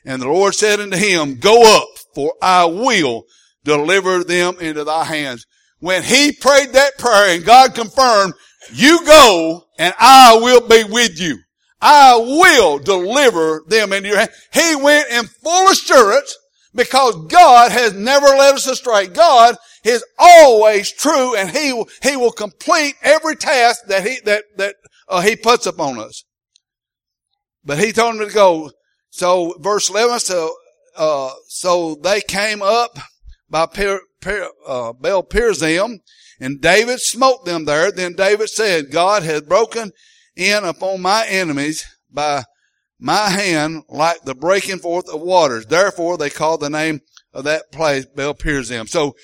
And 0.05 0.21
the 0.21 0.27
Lord 0.27 0.55
said 0.55 0.79
unto 0.79 0.97
him, 0.97 1.35
go 1.35 1.77
up, 1.77 1.88
for 2.15 2.33
I 2.41 2.65
will 2.65 3.25
deliver 3.63 4.23
them 4.23 4.55
into 4.59 4.83
thy 4.83 5.03
hands. 5.03 5.45
When 5.79 6.03
he 6.03 6.31
prayed 6.31 6.73
that 6.73 6.97
prayer 6.97 7.35
and 7.35 7.45
God 7.45 7.75
confirmed, 7.75 8.33
you 8.73 9.05
go 9.05 9.65
and 9.77 9.93
I 9.99 10.38
will 10.41 10.67
be 10.67 10.83
with 10.83 11.19
you. 11.19 11.38
I 11.81 12.17
will 12.17 12.79
deliver 12.79 13.63
them 13.67 13.93
into 13.93 14.09
your 14.09 14.17
hands. 14.17 14.31
He 14.53 14.75
went 14.75 15.09
in 15.09 15.25
full 15.25 15.69
assurance 15.69 16.38
because 16.75 17.15
God 17.27 17.71
has 17.71 17.93
never 17.93 18.25
led 18.25 18.55
us 18.55 18.67
astray. 18.67 19.07
God 19.07 19.55
is 19.83 20.03
always 20.17 20.91
true 20.91 21.35
and 21.35 21.49
he 21.49 21.71
will, 21.73 21.88
he 22.03 22.17
will 22.17 22.31
complete 22.31 22.95
every 23.01 23.35
task 23.35 23.85
that 23.88 24.05
he, 24.05 24.19
that, 24.25 24.43
that 24.57 24.75
uh, 25.07 25.21
he 25.21 25.35
puts 25.35 25.65
upon 25.65 25.99
us. 25.99 26.25
But 27.63 27.79
he 27.79 27.91
told 27.91 28.15
him 28.15 28.27
to 28.27 28.33
go, 28.33 28.71
so 29.10 29.56
verse 29.60 29.89
11, 29.89 30.19
so, 30.19 30.54
uh, 30.95 31.32
so 31.48 31.95
they 31.95 32.22
came 32.22 32.62
up 32.62 32.98
by 33.50 33.65
per, 33.65 34.02
per, 34.22 34.50
uh, 34.67 34.93
Baal 34.93 35.24
Perazim 35.24 36.00
and 36.39 36.62
David 36.62 37.00
smote 37.00 37.45
them 37.45 37.65
there. 37.65 37.91
Then 37.91 38.13
David 38.13 38.50
said, 38.50 38.91
God 38.91 39.24
has 39.24 39.41
broken 39.41 39.91
in 40.36 40.63
upon 40.63 41.02
my 41.02 41.26
enemies 41.28 41.86
by 42.12 42.43
my 43.00 43.30
hand 43.30 43.84
like 43.89 44.24
the 44.24 44.36
breaking 44.36 44.80
forth 44.80 45.10
of 45.10 45.22
waters. 45.22 45.65
Therefore 45.65 46.17
they 46.17 46.30
called 46.30 46.62
the 46.62 46.69
name 46.69 47.02
of 47.34 47.45
that 47.45 47.72
place 47.72 48.06
Baal 48.06 48.34
Perazim. 48.34 48.88
So 48.88 49.15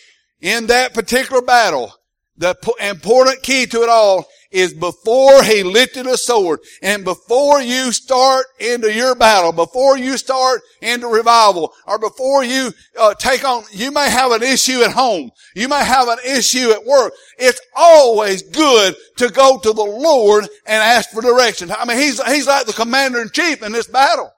in 0.41 0.67
that 0.67 0.93
particular 0.93 1.41
battle, 1.41 1.93
the 2.37 2.55
important 2.81 3.43
key 3.43 3.65
to 3.67 3.83
it 3.83 3.89
all 3.89 4.25
is 4.55 4.73
before 4.73 5.43
he 5.43 5.63
lifted 5.63 6.07
a 6.07 6.17
sword 6.17 6.61
and 6.81 7.03
before 7.03 7.61
you 7.61 7.91
start 7.91 8.45
into 8.57 8.91
your 8.91 9.13
battle, 9.13 9.51
before 9.51 9.97
you 9.97 10.17
start 10.17 10.61
into 10.81 11.07
revival 11.07 11.73
or 11.85 11.99
before 11.99 12.43
you 12.45 12.71
uh, 12.97 13.13
take 13.15 13.43
on, 13.43 13.63
you 13.71 13.91
may 13.91 14.09
have 14.09 14.31
an 14.31 14.41
issue 14.41 14.81
at 14.81 14.91
home. 14.91 15.29
You 15.55 15.67
may 15.67 15.83
have 15.83 16.07
an 16.07 16.19
issue 16.25 16.71
at 16.71 16.85
work. 16.85 17.13
It's 17.37 17.59
always 17.75 18.43
good 18.43 18.95
to 19.17 19.29
go 19.29 19.59
to 19.59 19.73
the 19.73 19.83
Lord 19.83 20.45
and 20.65 20.81
ask 20.81 21.09
for 21.09 21.21
direction. 21.21 21.69
I 21.71 21.83
mean, 21.85 21.97
he's, 21.97 22.23
he's 22.23 22.47
like 22.47 22.65
the 22.65 22.73
commander 22.73 23.21
in 23.21 23.29
chief 23.31 23.61
in 23.61 23.73
this 23.73 23.87
battle. 23.87 24.31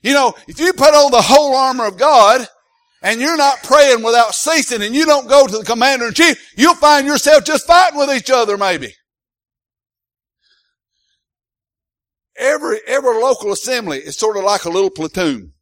You 0.00 0.14
know, 0.14 0.34
if 0.48 0.58
you 0.58 0.72
put 0.72 0.94
on 0.94 1.10
the 1.10 1.22
whole 1.22 1.54
armor 1.54 1.86
of 1.86 1.98
God, 1.98 2.46
and 3.04 3.20
you're 3.20 3.36
not 3.36 3.62
praying 3.62 4.02
without 4.02 4.34
ceasing 4.34 4.82
and 4.82 4.94
you 4.94 5.04
don't 5.04 5.28
go 5.28 5.46
to 5.46 5.58
the 5.58 5.64
commander 5.64 6.08
in 6.08 6.14
chief, 6.14 6.52
you'll 6.56 6.74
find 6.74 7.06
yourself 7.06 7.44
just 7.44 7.66
fighting 7.66 7.98
with 7.98 8.10
each 8.10 8.30
other 8.30 8.56
maybe. 8.56 8.94
Every, 12.36 12.78
every 12.86 13.14
local 13.20 13.52
assembly 13.52 13.98
is 13.98 14.16
sort 14.16 14.36
of 14.36 14.42
like 14.42 14.64
a 14.64 14.70
little 14.70 14.90
platoon. 14.90 15.52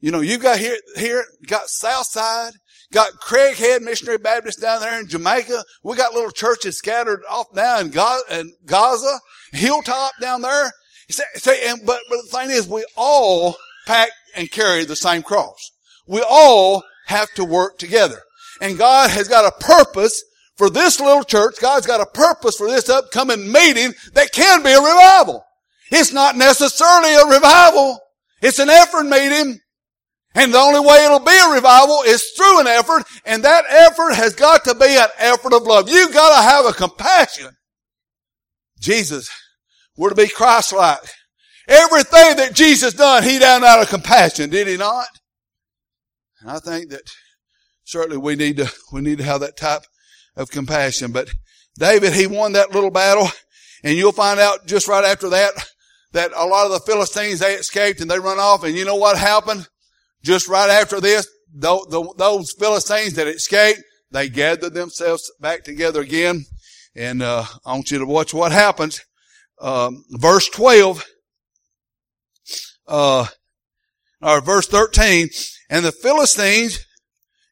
You 0.00 0.10
know, 0.10 0.20
you 0.20 0.36
got 0.36 0.58
here, 0.58 0.76
here, 0.96 1.24
got 1.46 1.68
Southside, 1.68 2.52
got 2.92 3.12
Craighead 3.14 3.80
Missionary 3.80 4.18
Baptist 4.18 4.60
down 4.60 4.80
there 4.80 5.00
in 5.00 5.08
Jamaica. 5.08 5.64
We 5.82 5.96
got 5.96 6.12
little 6.12 6.30
churches 6.30 6.76
scattered 6.76 7.22
off 7.30 7.46
now 7.54 7.80
in 7.80 7.90
Gaza, 7.90 8.44
Gaza 8.66 9.18
Hilltop 9.52 10.12
down 10.20 10.42
there. 10.42 10.70
See, 11.08 11.66
and, 11.66 11.80
but, 11.84 12.00
but 12.08 12.16
the 12.16 12.28
thing 12.28 12.50
is, 12.50 12.68
we 12.68 12.84
all 12.96 13.56
pack 13.86 14.10
and 14.36 14.50
carry 14.50 14.84
the 14.84 14.96
same 14.96 15.22
cross. 15.22 15.71
We 16.06 16.24
all 16.28 16.82
have 17.06 17.32
to 17.34 17.44
work 17.44 17.78
together. 17.78 18.18
And 18.60 18.78
God 18.78 19.10
has 19.10 19.28
got 19.28 19.44
a 19.44 19.64
purpose 19.64 20.22
for 20.56 20.70
this 20.70 21.00
little 21.00 21.24
church. 21.24 21.56
God's 21.60 21.86
got 21.86 22.00
a 22.00 22.06
purpose 22.06 22.56
for 22.56 22.68
this 22.68 22.88
upcoming 22.88 23.50
meeting 23.50 23.94
that 24.14 24.32
can 24.32 24.62
be 24.62 24.72
a 24.72 24.80
revival. 24.80 25.44
It's 25.90 26.12
not 26.12 26.36
necessarily 26.36 27.14
a 27.14 27.26
revival. 27.26 27.98
It's 28.40 28.58
an 28.58 28.70
effort 28.70 29.04
meeting. 29.04 29.58
And 30.34 30.54
the 30.54 30.58
only 30.58 30.80
way 30.80 31.04
it'll 31.04 31.18
be 31.18 31.36
a 31.36 31.52
revival 31.52 32.02
is 32.06 32.24
through 32.36 32.60
an 32.60 32.66
effort, 32.66 33.04
and 33.26 33.44
that 33.44 33.64
effort 33.68 34.14
has 34.14 34.34
got 34.34 34.64
to 34.64 34.74
be 34.74 34.86
an 34.86 35.08
effort 35.18 35.52
of 35.52 35.64
love. 35.64 35.90
You've 35.90 36.14
got 36.14 36.36
to 36.36 36.42
have 36.42 36.64
a 36.64 36.72
compassion. 36.72 37.50
Jesus, 38.80 39.28
we're 39.96 40.08
to 40.08 40.14
be 40.14 40.28
Christ-like. 40.28 41.00
Everything 41.68 42.36
that 42.36 42.54
Jesus 42.54 42.94
done, 42.94 43.22
he 43.22 43.38
done 43.38 43.62
out 43.62 43.82
of 43.82 43.88
compassion, 43.88 44.48
did 44.48 44.66
he 44.66 44.78
not? 44.78 45.06
And 46.42 46.50
I 46.50 46.58
think 46.58 46.90
that 46.90 47.02
certainly 47.84 48.18
we 48.18 48.36
need 48.36 48.58
to, 48.58 48.70
we 48.92 49.00
need 49.00 49.18
to 49.18 49.24
have 49.24 49.40
that 49.40 49.56
type 49.56 49.82
of 50.36 50.50
compassion. 50.50 51.12
But 51.12 51.30
David, 51.78 52.12
he 52.12 52.26
won 52.26 52.52
that 52.52 52.72
little 52.72 52.90
battle 52.90 53.28
and 53.84 53.96
you'll 53.96 54.12
find 54.12 54.38
out 54.38 54.66
just 54.66 54.88
right 54.88 55.04
after 55.04 55.28
that 55.30 55.52
that 56.12 56.30
a 56.36 56.44
lot 56.44 56.66
of 56.66 56.72
the 56.72 56.80
Philistines, 56.80 57.40
they 57.40 57.54
escaped 57.54 58.00
and 58.00 58.10
they 58.10 58.18
run 58.18 58.38
off. 58.38 58.64
And 58.64 58.76
you 58.76 58.84
know 58.84 58.96
what 58.96 59.16
happened? 59.16 59.66
Just 60.22 60.48
right 60.48 60.70
after 60.70 61.00
this, 61.00 61.26
those 61.54 62.52
Philistines 62.58 63.14
that 63.14 63.26
escaped, 63.26 63.80
they 64.10 64.28
gathered 64.28 64.74
themselves 64.74 65.30
back 65.40 65.64
together 65.64 66.02
again. 66.02 66.44
And, 66.94 67.22
uh, 67.22 67.44
I 67.64 67.72
want 67.72 67.90
you 67.90 67.98
to 67.98 68.06
watch 68.06 68.34
what 68.34 68.52
happens. 68.52 69.00
Um, 69.58 70.04
verse 70.10 70.48
12, 70.50 71.04
uh, 72.88 73.26
or 74.20 74.40
verse 74.42 74.66
13, 74.66 75.30
and 75.72 75.86
the 75.86 75.90
Philistines 75.90 76.84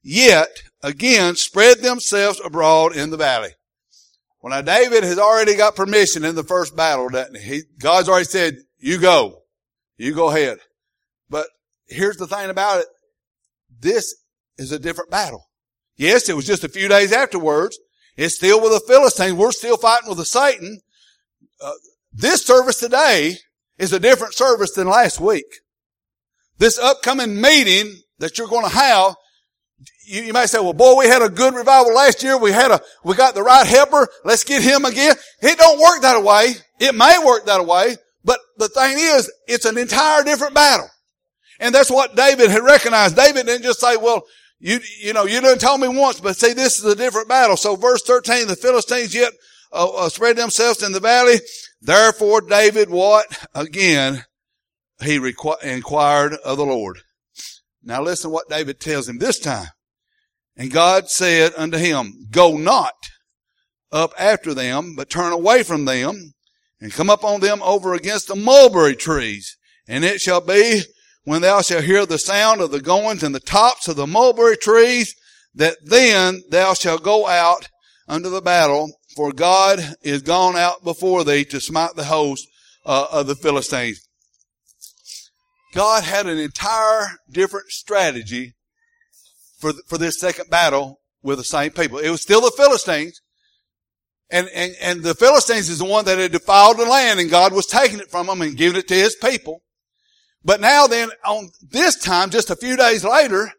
yet 0.03 0.51
again 0.83 1.37
spread 1.37 1.79
themselves 1.79 2.39
abroad 2.45 2.95
in 2.95 3.09
the 3.09 3.17
valley. 3.17 3.49
Well, 4.43 4.51
now 4.51 4.61
David 4.61 5.05
has 5.05 5.19
already 5.19 5.57
got 5.57 5.75
permission 5.75 6.27
in 6.27 6.35
the 6.35 6.45
first 6.45 6.77
battle, 6.77 7.09
doesn't 7.09 7.39
he? 7.39 7.63
God's 7.79 8.11
already 8.11 8.27
said, 8.27 8.59
you 8.79 8.99
go. 8.99 9.39
You 9.97 10.15
go 10.15 10.29
ahead. 10.29 10.59
But 11.31 11.47
here's 11.89 12.19
the 12.19 12.27
thing 12.27 12.51
about 12.51 12.81
it. 12.81 12.87
This 13.81 14.15
is 14.59 14.71
a 14.71 14.79
different 14.79 15.11
battle. 15.11 15.47
Yes, 15.97 16.29
it 16.29 16.37
was 16.37 16.47
just 16.47 16.65
a 16.65 16.69
few 16.69 16.89
days 16.89 17.13
afterwards. 17.13 17.79
It's 18.19 18.37
still 18.37 18.61
with 18.61 18.73
the 18.73 18.87
Philistines. 18.87 19.33
We're 19.33 19.53
still 19.53 19.79
fighting 19.79 20.11
with 20.11 20.19
the 20.19 20.27
Satan. 20.27 20.81
Uh, 21.59 21.73
this 22.13 22.45
service 22.45 22.81
today 22.81 23.37
is 23.79 23.95
a 23.95 24.01
different 24.01 24.35
service 24.35 24.75
than 24.75 24.89
last 24.89 25.21
week. 25.21 25.47
This 26.59 26.79
upcoming 26.79 27.41
meeting 27.41 28.03
that 28.21 28.39
you're 28.39 28.49
going 28.49 28.65
to 28.65 28.75
have, 28.75 29.17
you, 30.07 30.23
you, 30.23 30.33
might 30.33 30.47
say, 30.47 30.61
well, 30.61 30.73
boy, 30.73 30.95
we 30.97 31.07
had 31.07 31.23
a 31.23 31.29
good 31.29 31.55
revival 31.55 31.95
last 31.95 32.23
year. 32.23 32.39
We 32.39 32.53
had 32.53 32.71
a, 32.71 32.81
we 33.03 33.15
got 33.15 33.35
the 33.35 33.43
right 33.43 33.67
helper. 33.67 34.09
Let's 34.25 34.45
get 34.45 34.63
him 34.63 34.85
again. 34.85 35.17
It 35.43 35.59
don't 35.59 35.81
work 35.81 36.03
that 36.03 36.23
way. 36.23 36.55
It 36.79 36.95
may 36.95 37.19
work 37.25 37.47
that 37.47 37.67
way, 37.67 37.97
but 38.25 38.39
the 38.59 38.69
thing 38.69 38.97
is, 38.99 39.31
it's 39.49 39.65
an 39.65 39.79
entire 39.79 40.23
different 40.23 40.55
battle. 40.55 40.89
And 41.59 41.75
that's 41.75 41.91
what 41.91 42.17
David 42.17 42.51
had 42.51 42.63
recognized. 42.63 43.17
David 43.17 43.47
didn't 43.47 43.65
just 43.65 43.81
say, 43.81 43.97
well, 43.97 44.25
you, 44.59 44.81
you 44.99 45.13
know, 45.13 45.25
you 45.25 45.41
didn't 45.41 45.61
tell 45.61 45.79
me 45.79 45.89
once, 45.89 46.21
but 46.21 46.37
see, 46.37 46.53
this 46.53 46.79
is 46.79 46.85
a 46.85 46.97
different 46.97 47.29
battle. 47.29 47.57
So 47.57 47.77
verse 47.77 48.03
13, 48.03 48.47
the 48.47 48.57
Philistines 48.57 49.15
yet 49.15 49.33
uh, 49.73 49.89
uh, 49.89 50.09
spread 50.09 50.37
themselves 50.37 50.83
in 50.83 50.93
the 50.93 51.01
valley. 51.01 51.37
Therefore 51.81 52.43
David 52.43 52.91
what? 52.91 53.27
Again, 53.55 54.25
he 55.03 55.19
requ- 55.19 55.63
inquired 55.63 56.35
of 56.35 56.59
the 56.59 56.67
Lord. 56.67 57.01
Now 57.83 58.03
listen 58.03 58.31
what 58.31 58.49
David 58.49 58.81
tells 58.81 59.09
him 59.09 59.19
this 59.19 59.39
time. 59.39 59.69
And 60.57 60.71
God 60.71 61.09
said 61.09 61.53
unto 61.57 61.79
him, 61.79 62.27
Go 62.31 62.57
not 62.57 62.95
up 63.93 64.13
after 64.19 64.55
them, 64.55 64.95
but 64.97 65.11
turn 65.11 65.33
away 65.33 65.63
from 65.63 65.85
them, 65.85 66.33
and 66.81 66.93
come 66.93 67.11
up 67.11 67.25
on 67.25 67.41
them 67.41 67.63
over 67.63 67.95
against 67.95 68.29
the 68.29 68.37
mulberry 68.37 68.97
trees. 68.97 69.57
And 69.89 70.05
it 70.05 70.21
shall 70.21 70.41
be, 70.41 70.83
when 71.25 71.43
thou 71.43 71.63
shalt 71.63 71.85
hear 71.85 72.07
the 72.07 72.19
sound 72.19 72.61
of 72.61 72.71
the 72.71 72.81
goings 72.81 73.23
and 73.23 73.35
the 73.35 73.41
tops 73.41 73.89
of 73.89 73.97
the 73.97 74.07
mulberry 74.07 74.57
trees, 74.57 75.15
that 75.55 75.77
then 75.83 76.43
thou 76.51 76.75
shalt 76.75 77.03
go 77.03 77.27
out 77.27 77.69
unto 78.07 78.29
the 78.29 78.43
battle, 78.43 78.91
for 79.17 79.33
God 79.33 79.97
is 80.03 80.23
gone 80.23 80.57
out 80.57 80.85
before 80.85 81.25
thee 81.25 81.45
to 81.47 81.61
smite 81.61 81.97
the 81.97 82.05
host 82.05 82.47
uh, 82.85 83.07
of 83.11 83.27
the 83.27 83.35
Philistines. 83.35 84.07
God 85.73 86.05
had 86.05 86.27
an 86.27 86.39
entire 86.39 87.19
different 87.31 87.71
strategy 87.71 88.55
for, 89.59 89.73
for 89.87 89.99
this 89.99 90.19
second 90.19 90.51
battle 90.51 91.01
with 91.23 91.39
the 91.39 91.45
same 91.45 91.71
people. 91.71 91.99
It 91.99 92.11
was 92.11 92.23
still 92.23 92.41
the 92.41 92.53
Philistines. 92.57 93.21
And, 94.31 94.49
and, 94.55 94.75
and 94.81 95.03
the 95.03 95.15
Philistines 95.15 95.69
is 95.69 95.79
the 95.79 95.85
one 95.85 96.05
that 96.05 96.19
had 96.19 96.33
defiled 96.33 96.79
the 96.79 96.85
land 96.85 97.19
and 97.19 97.31
God 97.31 97.53
was 97.53 97.67
taking 97.67 97.99
it 97.99 98.11
from 98.11 98.27
them 98.29 98.43
and 98.43 98.57
giving 98.57 98.79
it 98.79 98.89
to 98.89 98.95
his 98.95 99.17
people. 99.17 99.63
But 100.45 100.61
now 100.61 100.87
then, 100.87 101.11
on 101.25 101.51
this 101.61 101.97
time, 101.97 102.31
just 102.31 102.51
a 102.51 102.57
few 102.57 102.77
days 102.77 103.05
later, 103.05 103.53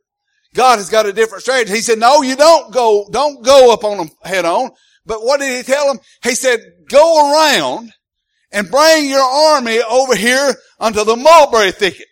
God 0.54 0.78
has 0.78 0.90
got 0.90 1.06
a 1.06 1.14
different 1.14 1.44
strategy. 1.44 1.74
He 1.74 1.82
said, 1.82 2.00
no, 2.00 2.22
you 2.22 2.36
don't 2.36 2.74
go, 2.74 3.08
don't 3.12 3.44
go 3.44 3.74
up 3.74 3.84
on 3.84 3.98
them 3.98 4.10
head 4.24 4.46
on. 4.46 4.72
But 5.06 5.24
what 5.24 5.40
did 5.40 5.56
he 5.56 5.64
tell 5.64 5.88
them? 5.88 6.00
He 6.24 6.36
said, 6.36 6.60
go 6.90 7.32
around 7.32 7.92
and 8.52 8.70
bring 8.70 9.10
your 9.10 9.22
army 9.22 9.82
over 9.82 10.16
here 10.16 10.56
unto 10.80 11.04
the 11.04 11.16
mulberry 11.16 11.72
thicket. 11.72 12.08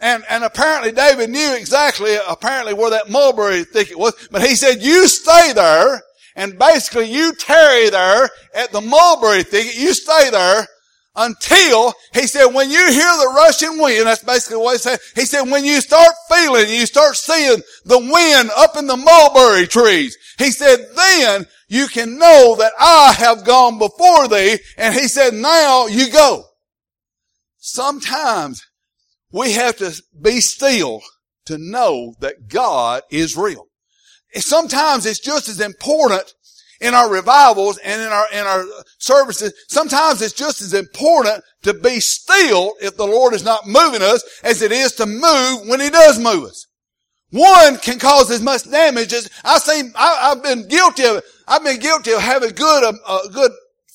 And, 0.00 0.24
and 0.30 0.44
apparently 0.44 0.92
David 0.92 1.30
knew 1.30 1.54
exactly, 1.56 2.16
apparently 2.28 2.72
where 2.72 2.90
that 2.90 3.10
mulberry 3.10 3.64
thicket 3.64 3.98
was, 3.98 4.14
but 4.30 4.42
he 4.42 4.54
said, 4.54 4.80
you 4.80 5.08
stay 5.08 5.52
there, 5.52 6.00
and 6.36 6.58
basically 6.58 7.10
you 7.10 7.34
tarry 7.34 7.90
there 7.90 8.30
at 8.54 8.70
the 8.70 8.80
mulberry 8.80 9.42
thicket, 9.42 9.76
you 9.76 9.92
stay 9.92 10.30
there 10.30 10.66
until, 11.16 11.92
he 12.14 12.28
said, 12.28 12.46
when 12.46 12.70
you 12.70 12.78
hear 12.78 12.92
the 12.92 13.32
rushing 13.34 13.82
wind, 13.82 14.06
that's 14.06 14.22
basically 14.22 14.58
what 14.58 14.74
he 14.74 14.78
said, 14.78 15.00
he 15.16 15.24
said, 15.24 15.50
when 15.50 15.64
you 15.64 15.80
start 15.80 16.14
feeling, 16.28 16.68
you 16.68 16.86
start 16.86 17.16
seeing 17.16 17.60
the 17.84 17.98
wind 17.98 18.50
up 18.56 18.76
in 18.76 18.86
the 18.86 18.96
mulberry 18.96 19.66
trees, 19.66 20.16
he 20.38 20.52
said, 20.52 20.78
then 20.94 21.44
you 21.68 21.86
can 21.86 22.18
know 22.18 22.56
that 22.58 22.72
I 22.80 23.14
have 23.18 23.44
gone 23.44 23.78
before 23.78 24.26
thee. 24.26 24.58
And 24.76 24.94
he 24.94 25.06
said, 25.06 25.34
now 25.34 25.86
you 25.86 26.10
go. 26.10 26.44
Sometimes 27.58 28.66
we 29.30 29.52
have 29.52 29.76
to 29.76 30.02
be 30.20 30.40
still 30.40 31.02
to 31.46 31.58
know 31.58 32.14
that 32.20 32.48
God 32.48 33.02
is 33.10 33.36
real. 33.36 33.66
Sometimes 34.34 35.06
it's 35.06 35.20
just 35.20 35.48
as 35.48 35.60
important 35.60 36.34
in 36.80 36.94
our 36.94 37.10
revivals 37.10 37.78
and 37.78 38.00
in 38.00 38.08
our, 38.08 38.26
in 38.32 38.46
our 38.46 38.64
services. 38.98 39.52
Sometimes 39.68 40.22
it's 40.22 40.34
just 40.34 40.60
as 40.60 40.74
important 40.74 41.42
to 41.62 41.74
be 41.74 42.00
still 42.00 42.74
if 42.80 42.96
the 42.96 43.06
Lord 43.06 43.34
is 43.34 43.44
not 43.44 43.66
moving 43.66 44.02
us 44.02 44.22
as 44.44 44.62
it 44.62 44.70
is 44.70 44.92
to 44.92 45.06
move 45.06 45.68
when 45.68 45.80
He 45.80 45.90
does 45.90 46.18
move 46.18 46.44
us. 46.44 46.67
One 47.30 47.76
can 47.78 47.98
cause 47.98 48.30
as 48.30 48.40
much 48.40 48.70
damage 48.70 49.12
as 49.12 49.28
I've 49.44 49.62
seen. 49.62 49.92
I, 49.94 50.30
have 50.30 50.42
been 50.42 50.66
guilty 50.66 51.04
of. 51.04 51.22
I've 51.46 51.64
been 51.64 51.78
guilty 51.78 52.12
of 52.12 52.20
having 52.20 52.50
good, 52.50 52.84
uh, 52.84 52.92
uh, 53.06 53.28
good 53.28 53.52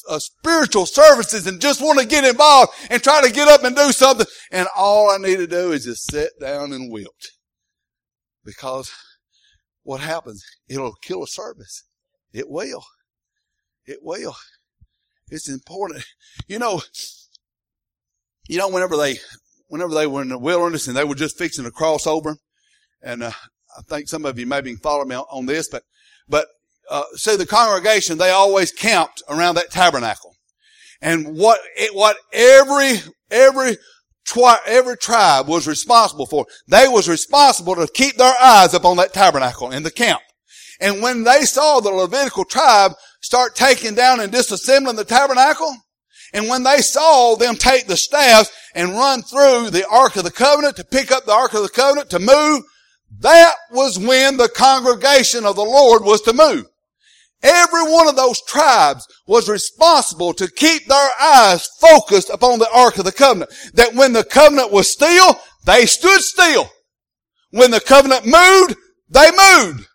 uh, 0.09 0.19
spiritual 0.19 0.85
services 0.85 1.47
and 1.47 1.61
just 1.61 1.81
want 1.81 1.99
to 1.99 2.05
get 2.05 2.25
involved 2.25 2.71
and 2.89 3.01
try 3.01 3.21
to 3.21 3.31
get 3.31 3.47
up 3.47 3.63
and 3.63 3.75
do 3.75 3.91
something. 3.91 4.27
And 4.51 4.67
all 4.75 5.09
I 5.09 5.17
need 5.17 5.37
to 5.37 5.47
do 5.47 5.71
is 5.71 5.85
just 5.85 6.11
sit 6.11 6.31
down 6.39 6.73
and 6.73 6.91
wilt. 6.91 7.31
Because 8.43 8.91
what 9.83 10.01
happens? 10.01 10.43
It'll 10.67 10.95
kill 11.01 11.23
a 11.23 11.27
service. 11.27 11.83
It 12.33 12.49
will. 12.49 12.83
It 13.85 13.99
will. 14.01 14.35
It's 15.29 15.49
important. 15.49 16.03
You 16.47 16.59
know, 16.59 16.81
you 18.47 18.57
know, 18.57 18.69
whenever 18.69 18.97
they, 18.97 19.19
whenever 19.67 19.93
they 19.93 20.07
were 20.07 20.21
in 20.21 20.29
the 20.29 20.37
wilderness 20.37 20.87
and 20.87 20.97
they 20.97 21.03
were 21.03 21.15
just 21.15 21.37
fixing 21.37 21.65
to 21.65 21.71
cross 21.71 22.05
over, 22.05 22.37
and 23.03 23.23
uh, 23.23 23.31
I 23.77 23.81
think 23.83 24.07
some 24.07 24.25
of 24.25 24.39
you 24.39 24.47
maybe 24.47 24.73
follow 24.75 25.05
me 25.05 25.15
on, 25.15 25.45
this, 25.45 25.67
but, 25.69 25.83
but, 26.27 26.47
uh, 26.89 27.03
see 27.15 27.35
the 27.35 27.45
congregation, 27.45 28.17
they 28.17 28.29
always 28.29 28.71
camped 28.71 29.21
around 29.29 29.55
that 29.55 29.71
tabernacle. 29.71 30.35
And 31.01 31.37
what, 31.37 31.59
it, 31.75 31.93
what 31.93 32.17
every, 32.31 33.01
every, 33.29 33.77
twi- 34.25 34.59
every 34.65 34.97
tribe 34.97 35.47
was 35.47 35.67
responsible 35.67 36.25
for, 36.25 36.45
they 36.67 36.87
was 36.87 37.09
responsible 37.09 37.75
to 37.75 37.87
keep 37.93 38.15
their 38.15 38.35
eyes 38.41 38.73
upon 38.73 38.97
that 38.97 39.13
tabernacle 39.13 39.71
in 39.71 39.83
the 39.83 39.91
camp. 39.91 40.21
And 40.79 41.01
when 41.01 41.23
they 41.23 41.41
saw 41.43 41.79
the 41.79 41.91
Levitical 41.91 42.45
tribe 42.45 42.93
start 43.21 43.55
taking 43.55 43.95
down 43.95 44.19
and 44.19 44.31
disassembling 44.31 44.95
the 44.95 45.05
tabernacle, 45.05 45.75
and 46.33 46.49
when 46.49 46.63
they 46.63 46.79
saw 46.79 47.35
them 47.35 47.55
take 47.55 47.87
the 47.87 47.95
staffs 47.95 48.51
and 48.73 48.91
run 48.91 49.21
through 49.21 49.69
the 49.69 49.87
Ark 49.87 50.15
of 50.15 50.23
the 50.23 50.31
Covenant 50.31 50.75
to 50.77 50.83
pick 50.83 51.11
up 51.11 51.25
the 51.25 51.31
Ark 51.31 51.53
of 51.53 51.61
the 51.61 51.69
Covenant 51.69 52.09
to 52.09 52.19
move, 52.19 52.63
that 53.19 53.53
was 53.71 53.99
when 53.99 54.37
the 54.37 54.49
congregation 54.49 55.45
of 55.45 55.55
the 55.55 55.63
Lord 55.63 56.03
was 56.03 56.21
to 56.21 56.33
move. 56.33 56.65
Every 57.41 57.83
one 57.83 58.07
of 58.07 58.15
those 58.15 58.41
tribes 58.41 59.05
was 59.27 59.49
responsible 59.49 60.33
to 60.33 60.49
keep 60.49 60.85
their 60.85 61.09
eyes 61.21 61.67
focused 61.79 62.29
upon 62.29 62.59
the 62.59 62.71
Ark 62.73 62.97
of 62.97 63.05
the 63.05 63.11
Covenant. 63.11 63.51
That 63.73 63.93
when 63.95 64.13
the 64.13 64.23
covenant 64.23 64.71
was 64.71 64.91
still, 64.91 65.37
they 65.65 65.85
stood 65.85 66.21
still. 66.21 66.69
When 67.51 67.71
the 67.71 67.81
covenant 67.81 68.25
moved, 68.25 68.75
they 69.09 69.29
moved. 69.31 69.87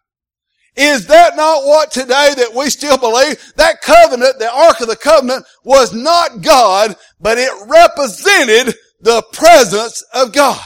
Is 0.76 1.06
that 1.06 1.36
not 1.36 1.64
what 1.64 1.90
today 1.90 2.34
that 2.36 2.54
we 2.54 2.70
still 2.70 2.98
believe? 2.98 3.36
That 3.56 3.80
covenant, 3.80 4.38
the 4.38 4.52
Ark 4.52 4.80
of 4.80 4.86
the 4.86 4.94
Covenant, 4.94 5.44
was 5.64 5.92
not 5.92 6.42
God, 6.42 6.94
but 7.18 7.36
it 7.36 7.50
represented 7.66 8.76
the 9.00 9.22
presence 9.32 10.04
of 10.14 10.32
God. 10.32 10.62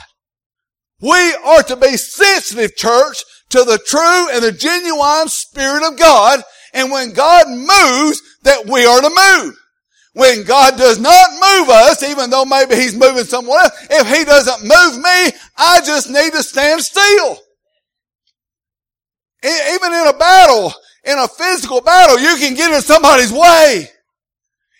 We 1.02 1.34
are 1.44 1.64
to 1.64 1.76
be 1.76 1.96
sensitive, 1.96 2.76
church, 2.76 3.24
to 3.50 3.64
the 3.64 3.78
true 3.84 4.30
and 4.30 4.42
the 4.42 4.52
genuine 4.52 5.28
Spirit 5.28 5.82
of 5.82 5.98
God, 5.98 6.42
and 6.72 6.90
when 6.90 7.12
God 7.12 7.48
moves, 7.48 8.22
that 8.44 8.66
we 8.66 8.86
are 8.86 9.00
to 9.00 9.10
move. 9.10 9.58
When 10.14 10.44
God 10.44 10.76
does 10.76 11.00
not 11.00 11.30
move 11.32 11.70
us, 11.70 12.02
even 12.02 12.30
though 12.30 12.44
maybe 12.44 12.76
He's 12.76 12.94
moving 12.94 13.24
somewhere 13.24 13.60
else, 13.60 13.72
if 13.90 14.06
He 14.06 14.24
doesn't 14.24 14.62
move 14.62 14.96
me, 15.02 15.38
I 15.56 15.80
just 15.84 16.08
need 16.08 16.32
to 16.32 16.42
stand 16.42 16.82
still. 16.82 17.38
Even 19.44 19.92
in 19.92 20.06
a 20.06 20.16
battle, 20.16 20.72
in 21.04 21.18
a 21.18 21.26
physical 21.26 21.80
battle, 21.80 22.18
you 22.20 22.36
can 22.36 22.54
get 22.54 22.72
in 22.72 22.80
somebody's 22.80 23.32
way. 23.32 23.88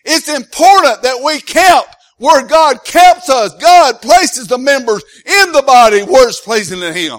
It's 0.05 0.29
important 0.29 1.03
that 1.03 1.23
we 1.25 1.41
camp 1.41 1.87
where 2.23 2.47
God 2.47 2.85
camps 2.85 3.29
us. 3.29 3.53
God 3.57 4.01
places 4.01 4.47
the 4.47 4.57
members 4.57 5.03
in 5.27 5.51
the 5.51 5.63
body 5.67 6.03
where 6.05 6.29
it's 6.29 6.41
pleasing 6.41 6.79
to 6.79 6.93
Him. 6.93 7.19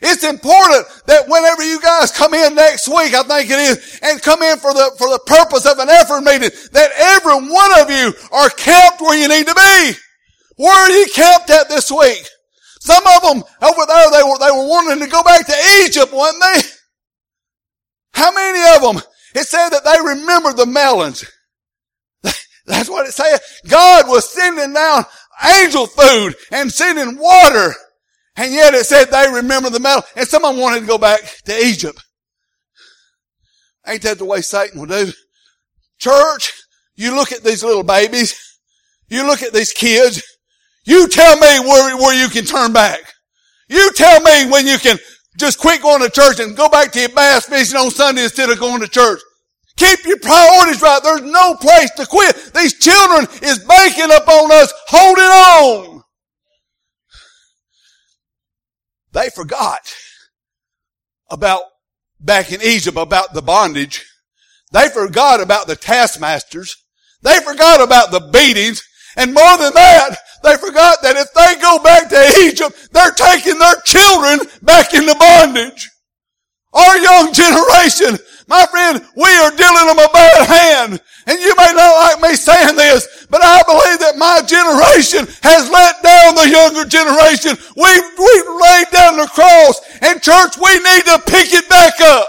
It's 0.00 0.22
important 0.22 0.86
that 1.06 1.26
whenever 1.26 1.64
you 1.64 1.80
guys 1.80 2.12
come 2.12 2.34
in 2.34 2.54
next 2.54 2.86
week, 2.86 3.14
I 3.14 3.24
think 3.24 3.50
it 3.50 3.58
is, 3.58 3.98
and 4.00 4.22
come 4.22 4.40
in 4.44 4.58
for 4.58 4.72
the, 4.72 4.94
for 4.96 5.10
the 5.10 5.18
purpose 5.26 5.66
of 5.66 5.80
an 5.80 5.88
effort 5.88 6.20
meeting, 6.20 6.50
that 6.70 6.90
every 6.96 7.34
one 7.50 7.80
of 7.82 7.90
you 7.90 8.14
are 8.30 8.48
kept 8.50 9.00
where 9.00 9.18
you 9.18 9.26
need 9.26 9.48
to 9.48 9.54
be. 9.54 9.92
Where 10.54 10.86
are 10.86 10.90
you 10.92 11.06
kept 11.12 11.50
at 11.50 11.68
this 11.68 11.90
week? 11.90 12.22
Some 12.78 13.02
of 13.04 13.22
them 13.22 13.42
over 13.60 13.86
there, 13.88 14.10
they 14.12 14.22
were, 14.22 14.38
they 14.38 14.54
were 14.54 14.68
wanting 14.68 15.04
to 15.04 15.10
go 15.10 15.24
back 15.24 15.46
to 15.46 15.54
Egypt, 15.82 16.12
weren't 16.12 16.40
they? 16.40 16.60
How 18.12 18.32
many 18.32 18.76
of 18.76 18.82
them? 18.82 19.02
It 19.34 19.48
said 19.48 19.70
that 19.70 19.82
they 19.82 19.98
remembered 19.98 20.56
the 20.56 20.66
melons. 20.66 21.24
That's 22.68 22.90
what 22.90 23.06
it 23.06 23.12
said. 23.12 23.38
God 23.66 24.08
was 24.08 24.28
sending 24.28 24.74
down 24.74 25.04
angel 25.62 25.86
food 25.86 26.36
and 26.52 26.70
sending 26.70 27.18
water. 27.18 27.74
And 28.36 28.52
yet 28.52 28.74
it 28.74 28.84
said 28.84 29.06
they 29.06 29.26
remember 29.32 29.70
the 29.70 29.80
metal. 29.80 30.02
And 30.14 30.28
someone 30.28 30.58
wanted 30.58 30.80
to 30.80 30.86
go 30.86 30.98
back 30.98 31.20
to 31.46 31.58
Egypt. 31.58 32.04
Ain't 33.86 34.02
that 34.02 34.18
the 34.18 34.26
way 34.26 34.42
Satan 34.42 34.78
will 34.78 34.86
do? 34.86 35.12
Church, 35.98 36.52
you 36.94 37.16
look 37.16 37.32
at 37.32 37.42
these 37.42 37.64
little 37.64 37.82
babies. 37.82 38.38
You 39.08 39.26
look 39.26 39.42
at 39.42 39.54
these 39.54 39.72
kids. 39.72 40.22
You 40.84 41.08
tell 41.08 41.36
me 41.36 41.60
where, 41.60 41.96
where 41.96 42.22
you 42.22 42.28
can 42.28 42.44
turn 42.44 42.72
back. 42.72 43.00
You 43.68 43.92
tell 43.94 44.20
me 44.20 44.50
when 44.50 44.66
you 44.66 44.78
can 44.78 44.98
just 45.38 45.58
quit 45.58 45.82
going 45.82 46.02
to 46.02 46.10
church 46.10 46.38
and 46.40 46.56
go 46.56 46.68
back 46.68 46.92
to 46.92 47.00
your 47.00 47.08
bass 47.10 47.46
fishing 47.46 47.76
on 47.76 47.90
Sunday 47.90 48.24
instead 48.24 48.50
of 48.50 48.58
going 48.60 48.80
to 48.80 48.88
church. 48.88 49.20
Keep 49.78 50.06
your 50.06 50.18
priorities 50.18 50.82
right. 50.82 51.00
There's 51.02 51.22
no 51.22 51.54
place 51.54 51.90
to 51.92 52.06
quit. 52.06 52.52
These 52.52 52.78
children 52.78 53.28
is 53.42 53.60
banking 53.60 54.10
upon 54.10 54.50
us 54.52 54.72
holding 54.88 55.24
on. 55.24 56.02
They 59.12 59.30
forgot 59.30 59.80
about 61.30 61.62
back 62.20 62.52
in 62.52 62.60
Egypt 62.60 62.96
about 62.96 63.34
the 63.34 63.42
bondage. 63.42 64.04
They 64.72 64.88
forgot 64.88 65.40
about 65.40 65.68
the 65.68 65.76
taskmasters. 65.76 66.76
They 67.22 67.38
forgot 67.40 67.80
about 67.80 68.10
the 68.10 68.20
beatings. 68.20 68.82
And 69.16 69.32
more 69.32 69.56
than 69.58 69.72
that, 69.74 70.16
they 70.42 70.56
forgot 70.56 71.02
that 71.02 71.16
if 71.16 71.32
they 71.34 71.60
go 71.60 71.82
back 71.82 72.08
to 72.10 72.40
Egypt, 72.46 72.88
they're 72.92 73.12
taking 73.12 73.58
their 73.58 73.76
children 73.84 74.40
back 74.62 74.92
into 74.92 75.14
bondage. 75.14 75.88
Our 76.72 76.98
young 76.98 77.32
generation, 77.32 78.18
my 78.48 78.64
friend, 78.66 79.04
we 79.14 79.28
are 79.28 79.52
dealing 79.52 79.86
them 79.86 79.98
a 79.98 80.08
bad 80.08 80.48
hand. 80.48 81.00
And 81.26 81.38
you 81.38 81.54
may 81.56 81.72
not 81.76 82.16
like 82.16 82.20
me 82.22 82.34
saying 82.34 82.76
this, 82.76 83.26
but 83.28 83.44
I 83.44 83.62
believe 83.68 84.00
that 84.00 84.16
my 84.16 84.40
generation 84.40 85.28
has 85.44 85.68
let 85.68 86.02
down 86.02 86.34
the 86.34 86.48
younger 86.48 86.88
generation. 86.88 87.52
We've, 87.76 88.08
we've 88.16 88.50
laid 88.56 88.88
down 88.90 89.20
the 89.20 89.28
cross 89.28 89.80
and 90.00 90.22
church, 90.22 90.56
we 90.56 90.72
need 90.80 91.04
to 91.04 91.20
pick 91.28 91.52
it 91.52 91.68
back 91.68 92.00
up. 92.00 92.28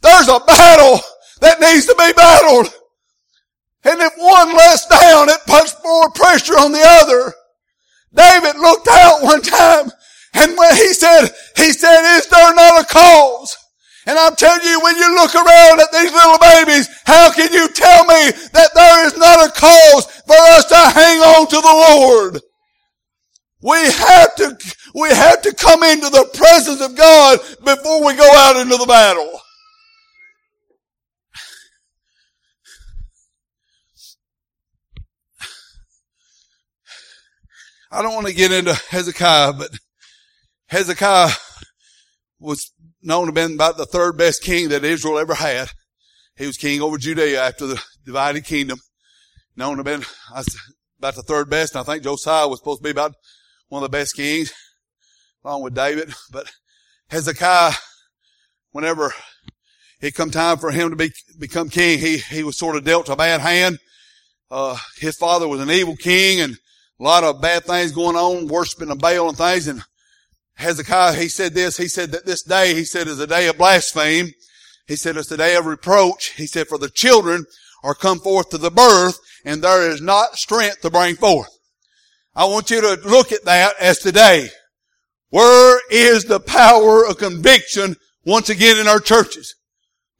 There's 0.00 0.28
a 0.28 0.40
battle 0.40 1.00
that 1.42 1.60
needs 1.60 1.84
to 1.86 1.94
be 1.98 2.12
battled. 2.16 2.72
And 3.84 4.00
if 4.00 4.12
one 4.16 4.56
lets 4.56 4.86
down, 4.86 5.28
it 5.28 5.40
puts 5.46 5.76
more 5.84 6.10
pressure 6.10 6.54
on 6.54 6.72
the 6.72 6.82
other. 6.82 7.34
David 8.14 8.56
looked 8.56 8.88
out 8.88 9.22
one 9.22 9.42
time 9.42 9.90
and 10.34 10.56
when 10.56 10.74
he 10.76 10.92
said, 10.92 11.28
he 11.56 11.72
said, 11.72 12.18
is 12.18 12.26
there 12.26 12.54
not 12.54 12.82
a 12.82 12.86
cause? 12.86 13.56
And 14.06 14.18
I'm 14.18 14.34
telling 14.34 14.64
you, 14.64 14.80
when 14.82 14.96
you 14.96 15.14
look 15.14 15.34
around 15.34 15.80
at 15.80 15.92
these 15.92 16.12
little 16.12 16.38
babies, 16.38 16.88
how 17.04 17.32
can 17.32 17.52
you 17.52 17.68
tell 17.68 18.04
me 18.04 18.30
that 18.52 18.70
there 18.74 19.06
is 19.06 19.16
not 19.16 19.46
a 19.46 19.52
cause 19.52 20.06
for 20.26 20.36
us 20.56 20.64
to 20.66 20.76
hang 20.76 21.20
on 21.20 21.46
to 21.48 21.56
the 21.56 21.62
Lord? 21.62 22.40
We 23.62 23.76
have 23.76 24.34
to, 24.36 24.58
we 24.94 25.10
have 25.10 25.42
to 25.42 25.54
come 25.54 25.82
into 25.82 26.08
the 26.08 26.30
presence 26.34 26.80
of 26.80 26.96
God 26.96 27.40
before 27.62 28.06
we 28.06 28.16
go 28.16 28.28
out 28.32 28.56
into 28.56 28.76
the 28.78 28.86
battle. 28.86 29.38
I 37.92 38.02
don't 38.02 38.14
want 38.14 38.28
to 38.28 38.32
get 38.32 38.52
into 38.52 38.72
Hezekiah, 38.88 39.52
but 39.54 39.70
Hezekiah 40.70 41.30
was 42.38 42.72
known 43.02 43.22
to 43.22 43.26
have 43.26 43.34
been 43.34 43.54
about 43.54 43.76
the 43.76 43.86
third 43.86 44.16
best 44.16 44.40
king 44.42 44.68
that 44.68 44.84
Israel 44.84 45.18
ever 45.18 45.34
had. 45.34 45.68
He 46.36 46.46
was 46.46 46.56
king 46.56 46.80
over 46.80 46.96
Judea 46.96 47.42
after 47.42 47.66
the 47.66 47.82
divided 48.06 48.44
kingdom. 48.44 48.78
Known 49.56 49.76
to 49.76 49.90
have 49.90 50.00
been 50.00 50.06
about 50.98 51.16
the 51.16 51.24
third 51.24 51.50
best. 51.50 51.74
And 51.74 51.80
I 51.80 51.84
think 51.84 52.04
Josiah 52.04 52.46
was 52.46 52.60
supposed 52.60 52.80
to 52.80 52.84
be 52.84 52.90
about 52.90 53.14
one 53.68 53.82
of 53.82 53.90
the 53.90 53.98
best 53.98 54.14
kings, 54.14 54.52
along 55.44 55.62
with 55.62 55.74
David. 55.74 56.14
But 56.30 56.48
Hezekiah, 57.08 57.72
whenever 58.70 59.12
it 60.00 60.14
come 60.14 60.30
time 60.30 60.58
for 60.58 60.70
him 60.70 60.90
to 60.90 60.96
be, 60.96 61.10
become 61.38 61.68
king, 61.68 61.98
he, 61.98 62.18
he 62.18 62.44
was 62.44 62.56
sort 62.56 62.76
of 62.76 62.84
dealt 62.84 63.08
a 63.08 63.16
bad 63.16 63.40
hand. 63.40 63.78
Uh, 64.48 64.78
his 64.98 65.16
father 65.16 65.48
was 65.48 65.60
an 65.60 65.70
evil 65.70 65.96
king 65.96 66.40
and 66.40 66.54
a 67.00 67.02
lot 67.02 67.24
of 67.24 67.42
bad 67.42 67.64
things 67.64 67.90
going 67.90 68.16
on, 68.16 68.46
worshiping 68.46 68.88
the 68.88 68.94
Baal 68.94 69.28
and 69.28 69.36
things. 69.36 69.66
And 69.66 69.82
Hezekiah, 70.60 71.14
he 71.14 71.28
said 71.28 71.54
this, 71.54 71.76
he 71.76 71.88
said 71.88 72.12
that 72.12 72.26
this 72.26 72.42
day, 72.42 72.74
he 72.74 72.84
said, 72.84 73.08
is 73.08 73.18
a 73.18 73.26
day 73.26 73.48
of 73.48 73.58
blasphemy. 73.58 74.34
He 74.86 74.96
said 74.96 75.16
it's 75.16 75.30
a 75.30 75.36
day 75.36 75.56
of 75.56 75.66
reproach. 75.66 76.32
He 76.36 76.46
said, 76.46 76.68
for 76.68 76.78
the 76.78 76.90
children 76.90 77.46
are 77.82 77.94
come 77.94 78.18
forth 78.18 78.50
to 78.50 78.58
the 78.58 78.70
birth 78.70 79.18
and 79.44 79.62
there 79.62 79.90
is 79.90 80.00
not 80.00 80.36
strength 80.36 80.82
to 80.82 80.90
bring 80.90 81.16
forth. 81.16 81.48
I 82.34 82.44
want 82.44 82.70
you 82.70 82.80
to 82.80 83.08
look 83.08 83.32
at 83.32 83.44
that 83.44 83.74
as 83.80 83.98
today. 83.98 84.48
Where 85.30 85.80
is 85.90 86.24
the 86.24 86.40
power 86.40 87.06
of 87.06 87.18
conviction 87.18 87.96
once 88.24 88.50
again 88.50 88.78
in 88.78 88.86
our 88.86 89.00
churches? 89.00 89.54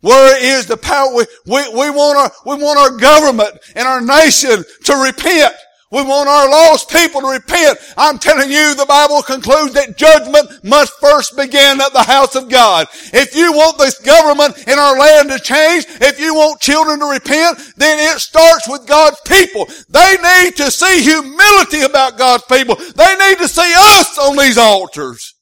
Where 0.01 0.43
is 0.43 0.67
the 0.67 0.77
power? 0.77 1.15
We, 1.15 1.25
we, 1.47 1.69
we 1.69 1.91
want 1.91 2.19
our, 2.19 2.33
we 2.47 2.63
want 2.63 2.79
our 2.79 2.99
government 2.99 3.59
and 3.77 3.87
our 3.87 4.01
nation 4.01 4.65
to 4.85 4.95
repent. 4.95 5.55
We 5.93 6.03
want 6.03 6.29
our 6.29 6.49
lost 6.49 6.89
people 6.89 7.21
to 7.21 7.27
repent. 7.27 7.79
I'm 7.97 8.19
telling 8.19 8.49
you, 8.49 8.77
the 8.77 8.87
Bible 8.87 9.23
concludes 9.23 9.75
that 9.75 9.97
judgment 9.97 10.63
must 10.63 10.93
first 11.01 11.37
begin 11.37 11.81
at 11.81 11.93
the 11.93 12.05
house 12.05 12.37
of 12.37 12.49
God. 12.49 12.87
If 13.13 13.35
you 13.35 13.53
want 13.53 13.77
this 13.77 13.99
government 13.99 14.69
in 14.69 14.79
our 14.79 14.97
land 14.97 15.31
to 15.31 15.41
change, 15.41 15.87
if 16.01 16.21
you 16.21 16.35
want 16.35 16.61
children 16.61 17.01
to 17.01 17.07
repent, 17.07 17.59
then 17.77 17.99
it 17.99 18.21
starts 18.21 18.69
with 18.69 18.87
God's 18.87 19.21
people. 19.27 19.67
They 19.89 20.17
need 20.23 20.57
to 20.59 20.71
see 20.71 21.03
humility 21.03 21.81
about 21.81 22.17
God's 22.17 22.45
people. 22.45 22.77
They 22.77 23.17
need 23.17 23.39
to 23.39 23.49
see 23.49 23.73
us 23.77 24.17
on 24.17 24.37
these 24.37 24.59
altars. 24.59 25.35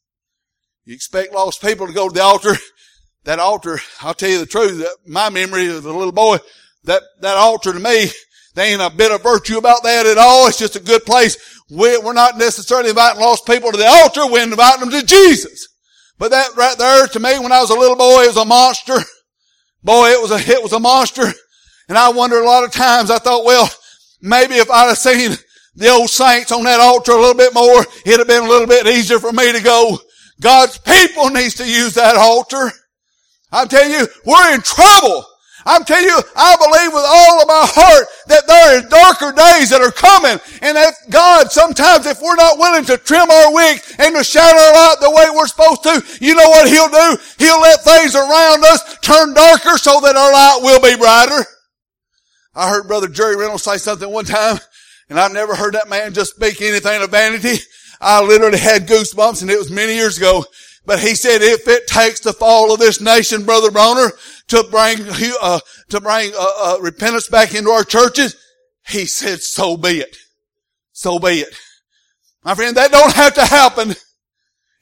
You 0.86 0.94
expect 0.94 1.34
lost 1.34 1.60
people 1.60 1.86
to 1.86 1.92
go 1.92 2.08
to 2.08 2.14
the 2.14 2.22
altar. 2.22 2.54
That 3.24 3.38
altar, 3.38 3.78
I'll 4.00 4.14
tell 4.14 4.30
you 4.30 4.38
the 4.38 4.46
truth, 4.46 4.82
my 5.06 5.28
memory 5.28 5.66
as 5.66 5.84
a 5.84 5.92
little 5.92 6.12
boy, 6.12 6.38
that, 6.84 7.02
that 7.20 7.36
altar 7.36 7.74
to 7.74 7.78
me, 7.78 8.06
there 8.58 8.72
ain't 8.72 8.82
a 8.82 8.90
bit 8.90 9.12
of 9.12 9.22
virtue 9.22 9.56
about 9.56 9.84
that 9.84 10.06
at 10.06 10.18
all. 10.18 10.48
It's 10.48 10.58
just 10.58 10.74
a 10.74 10.80
good 10.80 11.06
place. 11.06 11.36
We're 11.70 12.12
not 12.12 12.38
necessarily 12.38 12.90
inviting 12.90 13.20
lost 13.20 13.46
people 13.46 13.70
to 13.70 13.76
the 13.76 13.86
altar. 13.86 14.26
We're 14.26 14.42
inviting 14.42 14.80
them 14.80 15.00
to 15.00 15.06
Jesus. 15.06 15.68
But 16.18 16.32
that 16.32 16.56
right 16.56 16.76
there 16.76 17.06
to 17.06 17.20
me, 17.20 17.38
when 17.38 17.52
I 17.52 17.60
was 17.60 17.70
a 17.70 17.78
little 17.78 17.94
boy, 17.94 18.24
it 18.24 18.28
was 18.28 18.36
a 18.36 18.44
monster. 18.44 18.98
Boy, 19.84 20.08
it 20.08 20.20
was 20.20 20.32
a, 20.32 20.50
it 20.50 20.60
was 20.60 20.72
a 20.72 20.80
monster. 20.80 21.32
And 21.88 21.96
I 21.96 22.08
wondered 22.10 22.42
a 22.42 22.46
lot 22.46 22.64
of 22.64 22.72
times, 22.72 23.12
I 23.12 23.18
thought, 23.18 23.44
well, 23.44 23.70
maybe 24.20 24.54
if 24.54 24.68
I'd 24.72 24.88
have 24.88 24.98
seen 24.98 25.36
the 25.76 25.90
old 25.90 26.10
saints 26.10 26.50
on 26.50 26.64
that 26.64 26.80
altar 26.80 27.12
a 27.12 27.16
little 27.16 27.34
bit 27.34 27.54
more, 27.54 27.86
it'd 28.04 28.18
have 28.18 28.26
been 28.26 28.42
a 28.42 28.48
little 28.48 28.66
bit 28.66 28.88
easier 28.88 29.20
for 29.20 29.32
me 29.32 29.52
to 29.52 29.62
go. 29.62 29.98
God's 30.40 30.78
people 30.78 31.30
needs 31.30 31.54
to 31.54 31.64
use 31.64 31.94
that 31.94 32.16
altar. 32.16 32.72
I'm 33.52 33.68
telling 33.68 33.92
you, 33.92 34.08
we're 34.26 34.52
in 34.52 34.62
trouble. 34.62 35.24
I'm 35.66 35.84
telling 35.84 36.06
you, 36.06 36.20
I 36.36 36.56
believe 36.56 36.92
with 36.92 37.04
all 37.06 37.42
of 37.42 37.48
my 37.48 37.66
heart 37.66 38.06
that 38.28 38.46
there 38.46 38.78
is 38.78 38.88
darker 38.88 39.32
days 39.34 39.70
that 39.70 39.82
are 39.82 39.92
coming. 39.92 40.38
And 40.62 40.76
that 40.76 40.94
God, 41.10 41.50
sometimes 41.50 42.06
if 42.06 42.22
we're 42.22 42.38
not 42.38 42.58
willing 42.58 42.84
to 42.86 42.96
trim 42.98 43.30
our 43.30 43.52
wick 43.52 43.82
and 43.98 44.14
to 44.14 44.22
shine 44.22 44.54
our 44.54 44.72
light 44.72 44.96
the 45.00 45.10
way 45.10 45.26
we're 45.34 45.50
supposed 45.50 45.82
to, 45.84 46.02
you 46.24 46.34
know 46.34 46.48
what 46.48 46.68
He'll 46.70 46.88
do? 46.88 47.08
He'll 47.38 47.60
let 47.60 47.82
things 47.82 48.14
around 48.14 48.64
us 48.64 48.98
turn 49.00 49.34
darker 49.34 49.78
so 49.78 50.00
that 50.00 50.16
our 50.16 50.32
light 50.32 50.60
will 50.62 50.80
be 50.80 50.96
brighter. 50.96 51.44
I 52.54 52.70
heard 52.70 52.88
Brother 52.88 53.08
Jerry 53.08 53.36
Reynolds 53.36 53.62
say 53.62 53.78
something 53.78 54.10
one 54.10 54.24
time, 54.24 54.58
and 55.08 55.18
I've 55.18 55.32
never 55.32 55.54
heard 55.54 55.74
that 55.74 55.88
man 55.88 56.14
just 56.14 56.34
speak 56.34 56.60
anything 56.60 57.02
of 57.02 57.10
vanity. 57.10 57.62
I 58.00 58.22
literally 58.22 58.58
had 58.58 58.86
goosebumps, 58.86 59.42
and 59.42 59.50
it 59.50 59.58
was 59.58 59.70
many 59.70 59.94
years 59.94 60.18
ago. 60.18 60.44
But 60.88 61.00
he 61.00 61.14
said, 61.14 61.42
if 61.42 61.68
it 61.68 61.86
takes 61.86 62.20
the 62.20 62.32
fall 62.32 62.72
of 62.72 62.80
this 62.80 62.98
nation, 62.98 63.44
Brother 63.44 63.68
Broner, 63.68 64.10
to 64.46 64.66
bring, 64.70 65.06
uh, 65.38 65.60
to 65.90 66.00
bring, 66.00 66.32
uh, 66.34 66.52
uh, 66.60 66.78
repentance 66.80 67.28
back 67.28 67.54
into 67.54 67.68
our 67.68 67.84
churches, 67.84 68.34
he 68.88 69.04
said, 69.04 69.42
so 69.42 69.76
be 69.76 70.00
it. 70.00 70.16
So 70.92 71.18
be 71.18 71.40
it. 71.40 71.54
My 72.42 72.54
friend, 72.54 72.74
that 72.78 72.90
don't 72.90 73.12
have 73.12 73.34
to 73.34 73.44
happen. 73.44 73.94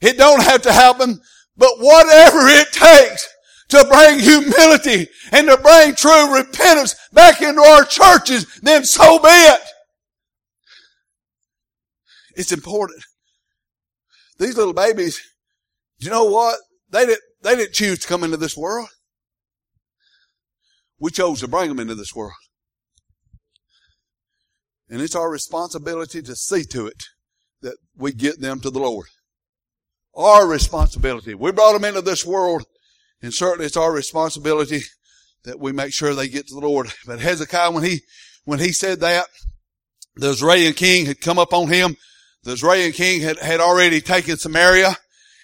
It 0.01 0.17
don't 0.17 0.45
have 0.45 0.63
to 0.63 0.73
happen, 0.73 1.21
but 1.57 1.81
whatever 1.81 2.39
it 2.51 2.71
takes 2.71 3.29
to 3.71 3.85
bring 3.91 4.21
humility 4.21 5.09
and 5.33 5.49
to 5.49 5.57
bring 5.57 5.97
true 5.97 6.37
repentance 6.37 6.95
back 7.13 7.43
into 7.43 7.63
our 7.63 7.83
churches, 7.85 8.61
then 8.63 8.85
so 8.85 9.19
be 9.19 9.27
it. 9.29 9.61
It's 12.37 12.53
important. 12.53 13.03
These 14.39 14.57
little 14.57 14.73
babies, 14.73 15.21
you 15.99 16.11
know 16.11 16.25
what? 16.25 16.59
They 16.91 17.07
didn't, 17.07 17.23
they 17.43 17.57
didn't 17.57 17.75
choose 17.75 18.01
to 18.01 18.09
come 18.09 18.25
into 18.25 18.37
this 18.37 18.57
world. 18.57 18.89
We 20.99 21.11
chose 21.11 21.41
to 21.41 21.49
bring 21.49 21.69
them 21.69 21.81
into 21.81 21.95
this 21.95 22.15
world. 22.15 22.33
And 24.89 25.01
it's 25.01 25.17
our 25.17 25.31
responsibility 25.31 26.23
to 26.23 26.37
see 26.37 26.65
to 26.65 26.87
it 26.87 27.05
that 27.63 27.77
we 27.97 28.13
get 28.13 28.41
them 28.41 28.61
to 28.61 28.71
the 28.71 28.79
Lord. 28.79 29.09
Our 30.15 30.47
responsibility. 30.47 31.35
We 31.35 31.53
brought 31.53 31.73
them 31.73 31.85
into 31.85 32.01
this 32.01 32.25
world, 32.25 32.65
and 33.21 33.35
certainly 33.35 33.67
it's 33.67 33.77
our 33.77 33.93
responsibility 33.93 34.83
that 35.45 35.59
we 35.61 35.73
make 35.73 35.93
sure 35.93 36.15
they 36.15 36.29
get 36.29 36.47
to 36.49 36.55
the 36.55 36.67
Lord. 36.67 36.89
But 37.07 37.21
Hezekiah, 37.21 37.73
when 37.73 37.85
he, 37.85 38.03
when 38.45 38.59
he 38.59 38.73
said 38.73 39.01
that, 39.01 39.27
the 40.15 40.31
Israeli 40.31 40.73
king 40.73 41.07
had 41.07 41.21
come 41.21 41.39
up 41.39 41.53
on 41.53 41.69
him. 41.69 41.97
The 42.45 42.53
Israeli 42.53 42.93
king 42.93 43.21
had, 43.21 43.39
had 43.39 43.61
already 43.61 44.01
taken 44.01 44.39
Samaria 44.39 44.97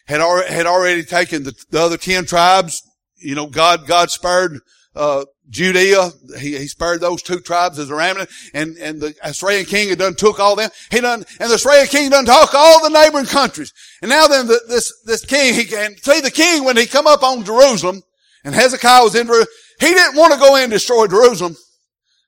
had 0.06 0.20
already, 0.20 0.52
had 0.52 0.66
already 0.66 1.04
taken 1.04 1.44
the, 1.44 1.54
the 1.70 1.80
other 1.80 1.96
10 1.96 2.26
tribes. 2.26 2.82
You 3.16 3.34
know, 3.34 3.46
God, 3.46 3.86
God 3.86 4.10
spared, 4.10 4.58
uh, 4.94 5.24
Judea. 5.48 6.10
He, 6.38 6.56
he 6.56 6.66
spared 6.66 7.00
those 7.00 7.22
two 7.22 7.40
tribes 7.40 7.78
as 7.78 7.90
a 7.90 7.94
remnant. 7.94 8.30
And, 8.54 8.76
and 8.78 9.00
the 9.00 9.14
Assyrian 9.22 9.66
king 9.66 9.90
had 9.90 9.98
done 9.98 10.14
took 10.14 10.40
all 10.40 10.56
them. 10.56 10.70
He 10.90 11.00
done, 11.00 11.24
and 11.38 11.50
the 11.50 11.54
Assyrian 11.54 11.86
king 11.86 12.10
done 12.10 12.24
took 12.24 12.54
all 12.54 12.82
the 12.82 12.90
neighboring 12.90 13.26
countries. 13.26 13.72
And 14.00 14.08
now 14.08 14.26
then 14.26 14.46
the, 14.46 14.60
this, 14.68 14.92
this 15.04 15.24
king, 15.24 15.54
he 15.54 15.64
can 15.64 15.96
see 15.98 16.20
the 16.20 16.30
king 16.30 16.64
when 16.64 16.76
he 16.76 16.86
come 16.86 17.06
up 17.06 17.22
on 17.22 17.44
Jerusalem 17.44 18.02
and 18.44 18.54
Hezekiah 18.54 19.04
was 19.04 19.14
in 19.14 19.26
Jerusalem. 19.26 19.48
He 19.80 19.92
didn't 19.92 20.16
want 20.16 20.32
to 20.32 20.38
go 20.38 20.56
in 20.56 20.64
and 20.64 20.72
destroy 20.72 21.06
Jerusalem. 21.06 21.56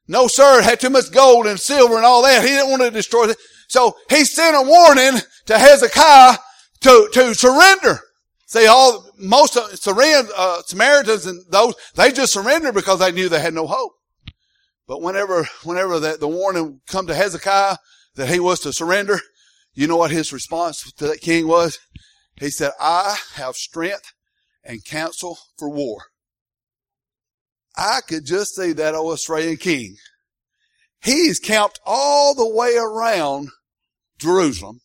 No, 0.06 0.26
sir. 0.26 0.60
It 0.60 0.64
had 0.64 0.80
too 0.80 0.90
much 0.90 1.10
gold 1.12 1.46
and 1.46 1.58
silver 1.58 1.96
and 1.96 2.04
all 2.04 2.22
that. 2.22 2.42
He 2.42 2.50
didn't 2.50 2.70
want 2.70 2.82
to 2.82 2.90
destroy 2.90 3.28
it. 3.28 3.38
So 3.68 3.96
he 4.10 4.24
sent 4.24 4.56
a 4.56 4.68
warning 4.68 5.20
to 5.46 5.58
Hezekiah 5.58 6.36
to, 6.84 7.08
to 7.14 7.34
surrender. 7.34 7.98
See, 8.46 8.66
all, 8.66 9.10
most 9.18 9.56
of, 9.56 9.74
surrender, 9.78 10.30
uh, 10.36 10.60
Samaritans 10.66 11.24
and 11.24 11.42
those, 11.50 11.74
they 11.96 12.12
just 12.12 12.34
surrendered 12.34 12.74
because 12.74 12.98
they 12.98 13.10
knew 13.10 13.28
they 13.28 13.40
had 13.40 13.54
no 13.54 13.66
hope. 13.66 13.92
But 14.86 15.00
whenever, 15.00 15.48
whenever 15.64 15.98
the, 15.98 16.18
the 16.18 16.28
warning 16.28 16.82
come 16.86 17.06
to 17.06 17.14
Hezekiah 17.14 17.78
that 18.16 18.28
he 18.28 18.38
was 18.38 18.60
to 18.60 18.72
surrender, 18.72 19.18
you 19.72 19.86
know 19.86 19.96
what 19.96 20.10
his 20.10 20.32
response 20.32 20.92
to 20.92 21.06
that 21.06 21.22
king 21.22 21.48
was? 21.48 21.78
He 22.36 22.50
said, 22.50 22.72
I 22.78 23.16
have 23.34 23.56
strength 23.56 24.12
and 24.62 24.84
counsel 24.84 25.38
for 25.58 25.70
war. 25.70 26.02
I 27.76 28.00
could 28.06 28.26
just 28.26 28.54
see 28.54 28.72
that 28.74 28.94
old 28.94 29.14
Assyrian 29.14 29.56
king. 29.56 29.96
He's 31.02 31.38
camped 31.38 31.80
all 31.86 32.34
the 32.34 32.48
way 32.48 32.76
around 32.76 33.48
Jerusalem 34.18 34.80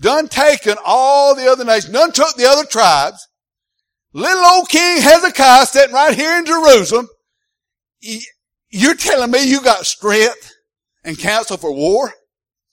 done 0.00 0.28
taken 0.28 0.76
all 0.84 1.34
the 1.34 1.50
other 1.50 1.64
nations, 1.64 1.92
none 1.92 2.12
took 2.12 2.36
the 2.36 2.46
other 2.46 2.64
tribes. 2.64 3.26
Little 4.12 4.44
old 4.44 4.68
King 4.68 5.02
Hezekiah 5.02 5.66
sitting 5.66 5.94
right 5.94 6.14
here 6.14 6.38
in 6.38 6.46
Jerusalem. 6.46 7.08
You're 8.70 8.94
telling 8.94 9.30
me 9.30 9.48
you 9.48 9.60
got 9.60 9.86
strength 9.86 10.52
and 11.04 11.18
counsel 11.18 11.56
for 11.56 11.72
war? 11.72 12.12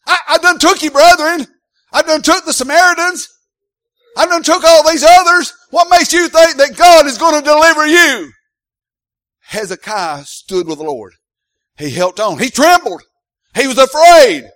I, 0.05 0.17
I 0.29 0.37
done 0.37 0.59
took 0.59 0.83
you, 0.83 0.91
brethren. 0.91 1.47
I 1.91 2.01
done 2.03 2.21
took 2.21 2.45
the 2.45 2.53
Samaritans. 2.53 3.27
I 4.17 4.25
done 4.25 4.43
took 4.43 4.63
all 4.63 4.89
these 4.89 5.03
others. 5.03 5.53
What 5.71 5.89
makes 5.89 6.13
you 6.13 6.27
think 6.27 6.57
that 6.57 6.75
God 6.77 7.05
is 7.05 7.17
going 7.17 7.41
to 7.41 7.47
deliver 7.47 7.87
you? 7.87 8.31
Hezekiah 9.39 10.25
stood 10.25 10.67
with 10.67 10.77
the 10.77 10.83
Lord. 10.83 11.13
He 11.77 11.89
held 11.89 12.19
on. 12.19 12.39
He 12.39 12.49
trembled. 12.49 13.01
He 13.55 13.67
was 13.67 13.77
afraid. 13.77 14.49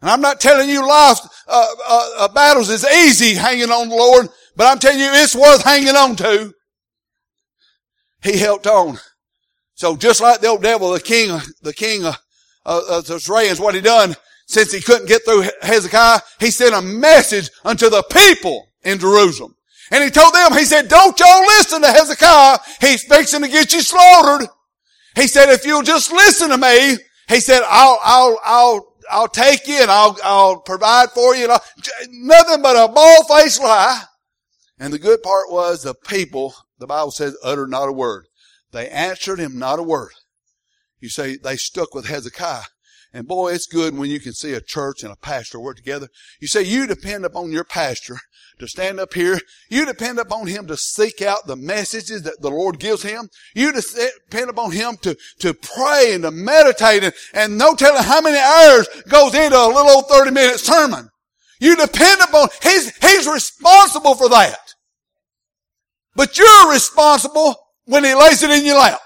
And 0.00 0.10
I'm 0.10 0.20
not 0.20 0.40
telling 0.40 0.68
you 0.68 0.86
life, 0.86 1.18
uh, 1.48 1.66
uh, 1.88 2.10
uh, 2.18 2.28
battles 2.28 2.70
is 2.70 2.84
easy 2.84 3.34
hanging 3.34 3.70
on 3.70 3.88
the 3.88 3.96
Lord, 3.96 4.28
but 4.56 4.66
I'm 4.66 4.78
telling 4.78 5.00
you 5.00 5.08
it's 5.10 5.34
worth 5.34 5.64
hanging 5.64 5.96
on 5.96 6.14
to. 6.16 6.54
He 8.22 8.38
helped 8.38 8.66
on. 8.66 8.98
So 9.74 9.96
just 9.96 10.20
like 10.20 10.40
the 10.40 10.48
old 10.48 10.62
devil, 10.62 10.92
the 10.92 11.00
king, 11.00 11.40
the 11.62 11.72
king 11.72 12.04
of, 12.04 12.16
the 12.64 13.14
Israelites, 13.14 13.60
what 13.60 13.74
he 13.74 13.80
done, 13.80 14.14
since 14.46 14.72
he 14.72 14.80
couldn't 14.80 15.08
get 15.08 15.24
through 15.24 15.44
Hezekiah, 15.62 16.20
he 16.40 16.50
sent 16.50 16.74
a 16.74 16.82
message 16.82 17.50
unto 17.64 17.90
the 17.90 18.02
people 18.04 18.68
in 18.82 18.98
Jerusalem. 18.98 19.54
And 19.90 20.04
he 20.04 20.10
told 20.10 20.34
them, 20.34 20.52
he 20.52 20.64
said, 20.64 20.88
don't 20.88 21.18
y'all 21.18 21.40
listen 21.40 21.82
to 21.82 21.88
Hezekiah. 21.88 22.58
He's 22.80 23.04
fixing 23.04 23.42
to 23.42 23.48
get 23.48 23.72
you 23.72 23.80
slaughtered. 23.80 24.48
He 25.14 25.26
said, 25.26 25.50
if 25.50 25.64
you'll 25.64 25.82
just 25.82 26.12
listen 26.12 26.50
to 26.50 26.58
me, 26.58 26.98
he 27.28 27.40
said, 27.40 27.62
I'll, 27.66 27.98
I'll, 28.02 28.38
I'll 28.44 28.87
I'll 29.10 29.28
take 29.28 29.66
you 29.66 29.80
and 29.80 29.90
I'll, 29.90 30.16
I'll 30.22 30.60
provide 30.60 31.10
for 31.10 31.34
you. 31.34 31.50
And 31.50 31.60
nothing 32.12 32.62
but 32.62 32.76
a 32.76 32.92
bald-faced 32.92 33.60
lie. 33.60 34.02
And 34.78 34.92
the 34.92 34.98
good 34.98 35.22
part 35.22 35.50
was 35.50 35.82
the 35.82 35.94
people, 35.94 36.54
the 36.78 36.86
Bible 36.86 37.10
says, 37.10 37.36
uttered 37.42 37.70
not 37.70 37.88
a 37.88 37.92
word. 37.92 38.26
They 38.72 38.88
answered 38.88 39.38
him 39.38 39.58
not 39.58 39.78
a 39.78 39.82
word. 39.82 40.12
You 41.00 41.08
say 41.08 41.36
they 41.36 41.56
stuck 41.56 41.94
with 41.94 42.06
Hezekiah. 42.06 42.64
And 43.12 43.26
boy, 43.26 43.52
it's 43.52 43.66
good 43.66 43.96
when 43.96 44.10
you 44.10 44.20
can 44.20 44.34
see 44.34 44.52
a 44.52 44.60
church 44.60 45.02
and 45.02 45.12
a 45.12 45.16
pastor 45.16 45.58
work 45.58 45.76
together. 45.76 46.08
You 46.40 46.48
say 46.48 46.62
you 46.62 46.86
depend 46.86 47.24
upon 47.24 47.50
your 47.50 47.64
pastor 47.64 48.18
to 48.58 48.68
stand 48.68 49.00
up 49.00 49.14
here. 49.14 49.40
You 49.68 49.86
depend 49.86 50.18
upon 50.18 50.46
him 50.46 50.66
to 50.66 50.76
seek 50.76 51.22
out 51.22 51.46
the 51.46 51.56
messages 51.56 52.22
that 52.22 52.40
the 52.40 52.50
Lord 52.50 52.78
gives 52.78 53.02
him. 53.02 53.28
You 53.54 53.72
depend 53.72 54.50
upon 54.50 54.72
him 54.72 54.96
to, 55.02 55.16
to 55.40 55.54
pray 55.54 56.12
and 56.14 56.24
to 56.24 56.30
meditate 56.30 57.04
and, 57.04 57.14
and 57.34 57.58
no 57.58 57.74
telling 57.74 58.02
how 58.02 58.20
many 58.20 58.38
hours 58.38 58.88
goes 59.08 59.34
into 59.34 59.56
a 59.56 59.66
little 59.66 59.90
old 59.90 60.08
30 60.08 60.30
minute 60.32 60.58
sermon. 60.58 61.08
You 61.60 61.76
depend 61.76 62.20
upon, 62.20 62.48
he's, 62.62 62.96
he's 62.98 63.26
responsible 63.26 64.14
for 64.14 64.28
that. 64.28 64.58
But 66.14 66.38
you're 66.38 66.72
responsible 66.72 67.54
when 67.84 68.04
he 68.04 68.14
lays 68.14 68.42
it 68.42 68.50
in 68.50 68.64
your 68.64 68.78
lap. 68.78 69.00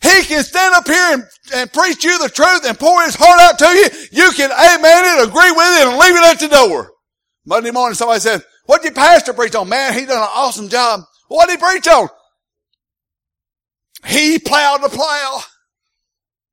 He 0.00 0.24
can 0.24 0.42
stand 0.42 0.74
up 0.74 0.86
here 0.86 1.14
and, 1.14 1.24
and 1.54 1.72
preach 1.72 2.02
you 2.02 2.18
the 2.18 2.28
truth 2.28 2.64
and 2.66 2.78
pour 2.78 3.02
his 3.02 3.14
heart 3.14 3.40
out 3.40 3.58
to 3.60 3.66
you. 3.66 3.88
You 4.10 4.32
can 4.32 4.50
amen 4.50 5.04
it, 5.20 5.28
agree 5.28 5.50
with 5.52 5.80
it, 5.80 5.86
and 5.86 5.98
leave 5.98 6.16
it 6.16 6.24
at 6.24 6.40
the 6.40 6.48
door. 6.48 6.91
Monday 7.44 7.70
morning 7.70 7.94
somebody 7.94 8.20
said, 8.20 8.42
what 8.66 8.82
did 8.82 8.94
your 8.94 9.04
pastor 9.04 9.32
preach 9.32 9.54
on? 9.54 9.68
Man, 9.68 9.94
he 9.94 10.06
done 10.06 10.22
an 10.22 10.28
awesome 10.32 10.68
job. 10.68 11.00
What 11.28 11.48
did 11.48 11.58
he 11.58 11.64
preach 11.64 11.88
on? 11.88 12.08
He 14.06 14.38
plowed 14.38 14.82
the 14.82 14.88
plow. 14.88 15.40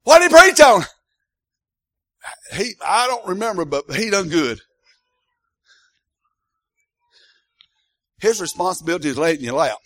What 0.04 0.20
did 0.20 0.32
he 0.32 0.38
preach 0.38 0.60
on? 0.62 0.84
He, 2.54 2.74
I 2.86 3.08
don't 3.08 3.28
remember, 3.28 3.66
but 3.66 3.86
he 3.94 4.10
done 4.10 4.30
good. 4.30 4.60
His 8.20 8.42
responsibility 8.42 9.10
is 9.10 9.18
laid 9.18 9.40
in 9.40 9.46
your 9.46 9.56
lap. 9.56 9.78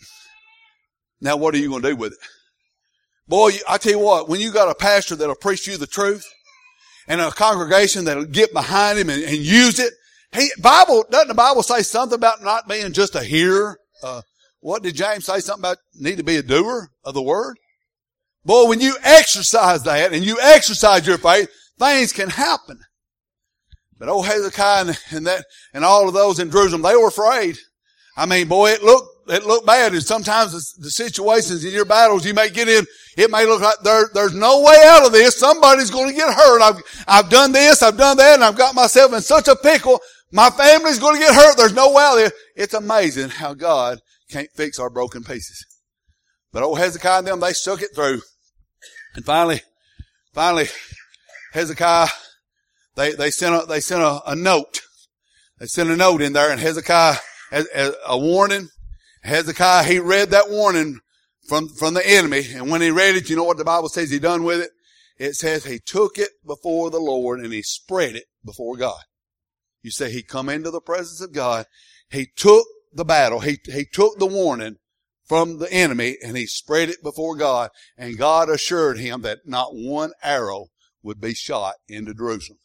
Now 1.20 1.36
what 1.36 1.54
are 1.54 1.58
you 1.58 1.68
going 1.68 1.82
to 1.82 1.90
do 1.90 1.96
with 1.96 2.12
it? 2.12 2.18
Boy, 3.26 3.52
I 3.68 3.78
tell 3.78 3.92
you 3.92 3.98
what, 3.98 4.28
when 4.28 4.40
you 4.40 4.52
got 4.52 4.70
a 4.70 4.74
pastor 4.74 5.16
that'll 5.16 5.34
preach 5.36 5.66
you 5.66 5.76
the 5.76 5.86
truth 5.86 6.26
and 7.06 7.20
a 7.20 7.30
congregation 7.30 8.04
that'll 8.04 8.26
get 8.26 8.52
behind 8.52 8.98
him 8.98 9.08
and, 9.08 9.22
and 9.22 9.36
use 9.36 9.78
it, 9.78 9.92
he, 10.34 10.50
Bible, 10.60 11.04
doesn't 11.10 11.28
the 11.28 11.34
Bible 11.34 11.62
say 11.62 11.82
something 11.82 12.16
about 12.16 12.42
not 12.42 12.68
being 12.68 12.92
just 12.92 13.14
a 13.14 13.22
hearer? 13.22 13.78
Uh, 14.02 14.22
what 14.60 14.82
did 14.82 14.94
James 14.94 15.26
say? 15.26 15.40
Something 15.40 15.62
about 15.62 15.78
need 15.94 16.18
to 16.18 16.24
be 16.24 16.36
a 16.36 16.42
doer 16.42 16.88
of 17.04 17.14
the 17.14 17.22
word? 17.22 17.56
Boy, 18.44 18.66
when 18.66 18.80
you 18.80 18.96
exercise 19.02 19.82
that 19.84 20.12
and 20.12 20.24
you 20.24 20.38
exercise 20.40 21.06
your 21.06 21.18
faith, 21.18 21.48
things 21.78 22.12
can 22.12 22.30
happen. 22.30 22.80
But 23.98 24.08
old 24.08 24.26
Hezekiah 24.26 24.86
and, 24.86 24.98
and 25.10 25.26
that, 25.26 25.44
and 25.72 25.84
all 25.84 26.08
of 26.08 26.14
those 26.14 26.38
in 26.38 26.50
Jerusalem, 26.50 26.82
they 26.82 26.96
were 26.96 27.08
afraid. 27.08 27.56
I 28.16 28.26
mean, 28.26 28.48
boy, 28.48 28.70
it 28.70 28.82
looked, 28.82 29.08
it 29.28 29.44
looked 29.44 29.66
bad. 29.66 29.92
And 29.92 30.02
sometimes 30.02 30.52
the, 30.52 30.84
the, 30.84 30.90
situations 30.90 31.64
in 31.64 31.72
your 31.72 31.84
battles 31.84 32.24
you 32.24 32.34
may 32.34 32.50
get 32.50 32.68
in, 32.68 32.84
it 33.16 33.30
may 33.30 33.46
look 33.46 33.60
like 33.60 33.76
there, 33.82 34.08
there's 34.12 34.34
no 34.34 34.60
way 34.60 34.76
out 34.84 35.06
of 35.06 35.12
this. 35.12 35.36
Somebody's 35.36 35.90
going 35.90 36.10
to 36.10 36.16
get 36.16 36.32
hurt. 36.32 36.62
I've, 36.62 36.82
I've 37.08 37.30
done 37.30 37.52
this, 37.52 37.82
I've 37.82 37.96
done 37.96 38.16
that, 38.18 38.34
and 38.34 38.44
I've 38.44 38.56
got 38.56 38.74
myself 38.74 39.12
in 39.12 39.20
such 39.20 39.48
a 39.48 39.56
pickle. 39.56 40.00
My 40.34 40.50
family's 40.50 40.98
going 40.98 41.14
to 41.14 41.20
get 41.20 41.32
hurt. 41.32 41.56
There's 41.56 41.72
no 41.72 41.92
way 41.92 42.02
out. 42.02 42.32
It's 42.56 42.74
amazing 42.74 43.28
how 43.28 43.54
God 43.54 44.00
can't 44.28 44.50
fix 44.50 44.80
our 44.80 44.90
broken 44.90 45.22
pieces. 45.22 45.64
But 46.52 46.64
old 46.64 46.80
Hezekiah 46.80 47.18
and 47.18 47.26
them, 47.28 47.38
they 47.38 47.52
stuck 47.52 47.82
it 47.82 47.94
through. 47.94 48.20
And 49.14 49.24
finally, 49.24 49.62
finally, 50.32 50.66
Hezekiah, 51.52 52.08
they, 52.96 53.12
they 53.12 53.30
sent 53.30 53.62
a, 53.62 53.64
they 53.64 53.78
sent 53.78 54.02
a, 54.02 54.22
a 54.26 54.34
note. 54.34 54.80
They 55.60 55.66
sent 55.66 55.90
a 55.90 55.96
note 55.96 56.20
in 56.20 56.32
there 56.32 56.50
and 56.50 56.60
Hezekiah, 56.60 57.14
a 58.04 58.18
warning. 58.18 58.70
Hezekiah, 59.22 59.84
he 59.84 60.00
read 60.00 60.30
that 60.30 60.50
warning 60.50 60.98
from, 61.48 61.68
from 61.68 61.94
the 61.94 62.04
enemy. 62.04 62.42
And 62.52 62.72
when 62.72 62.80
he 62.80 62.90
read 62.90 63.14
it, 63.14 63.30
you 63.30 63.36
know 63.36 63.44
what 63.44 63.58
the 63.58 63.64
Bible 63.64 63.88
says 63.88 64.10
he 64.10 64.18
done 64.18 64.42
with 64.42 64.62
it? 64.62 64.70
It 65.16 65.34
says 65.34 65.64
he 65.64 65.78
took 65.78 66.18
it 66.18 66.30
before 66.44 66.90
the 66.90 66.98
Lord 66.98 67.38
and 67.38 67.52
he 67.52 67.62
spread 67.62 68.16
it 68.16 68.24
before 68.44 68.76
God. 68.76 69.00
You 69.84 69.90
say 69.90 70.10
he 70.10 70.22
come 70.22 70.48
into 70.48 70.70
the 70.70 70.80
presence 70.80 71.20
of 71.20 71.32
God. 71.32 71.66
He 72.10 72.26
took 72.34 72.66
the 72.90 73.04
battle. 73.04 73.40
He, 73.40 73.58
he 73.66 73.84
took 73.84 74.18
the 74.18 74.26
warning 74.26 74.76
from 75.26 75.58
the 75.58 75.70
enemy 75.70 76.16
and 76.24 76.38
he 76.38 76.46
spread 76.46 76.88
it 76.88 77.02
before 77.02 77.36
God 77.36 77.68
and 77.96 78.16
God 78.16 78.48
assured 78.48 78.98
him 78.98 79.20
that 79.22 79.40
not 79.44 79.74
one 79.74 80.12
arrow 80.22 80.68
would 81.02 81.20
be 81.20 81.34
shot 81.34 81.74
into 81.86 82.14
Jerusalem. 82.14 82.58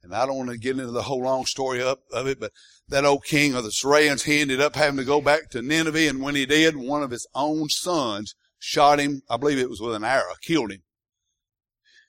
And 0.00 0.14
I 0.14 0.26
don't 0.26 0.36
want 0.36 0.50
to 0.50 0.58
get 0.58 0.78
into 0.78 0.92
the 0.92 1.02
whole 1.02 1.22
long 1.22 1.44
story 1.44 1.82
of, 1.82 1.98
of 2.12 2.28
it, 2.28 2.38
but 2.38 2.52
that 2.88 3.04
old 3.04 3.24
king 3.24 3.54
of 3.54 3.64
the 3.64 3.72
Syrians, 3.72 4.22
he 4.22 4.40
ended 4.40 4.60
up 4.60 4.76
having 4.76 4.98
to 4.98 5.04
go 5.04 5.20
back 5.20 5.50
to 5.50 5.62
Nineveh. 5.62 6.08
And 6.08 6.22
when 6.22 6.36
he 6.36 6.46
did, 6.46 6.76
one 6.76 7.02
of 7.02 7.10
his 7.10 7.26
own 7.34 7.68
sons 7.68 8.36
shot 8.60 9.00
him. 9.00 9.22
I 9.28 9.38
believe 9.38 9.58
it 9.58 9.70
was 9.70 9.80
with 9.80 9.94
an 9.94 10.04
arrow, 10.04 10.34
killed 10.40 10.70
him. 10.70 10.82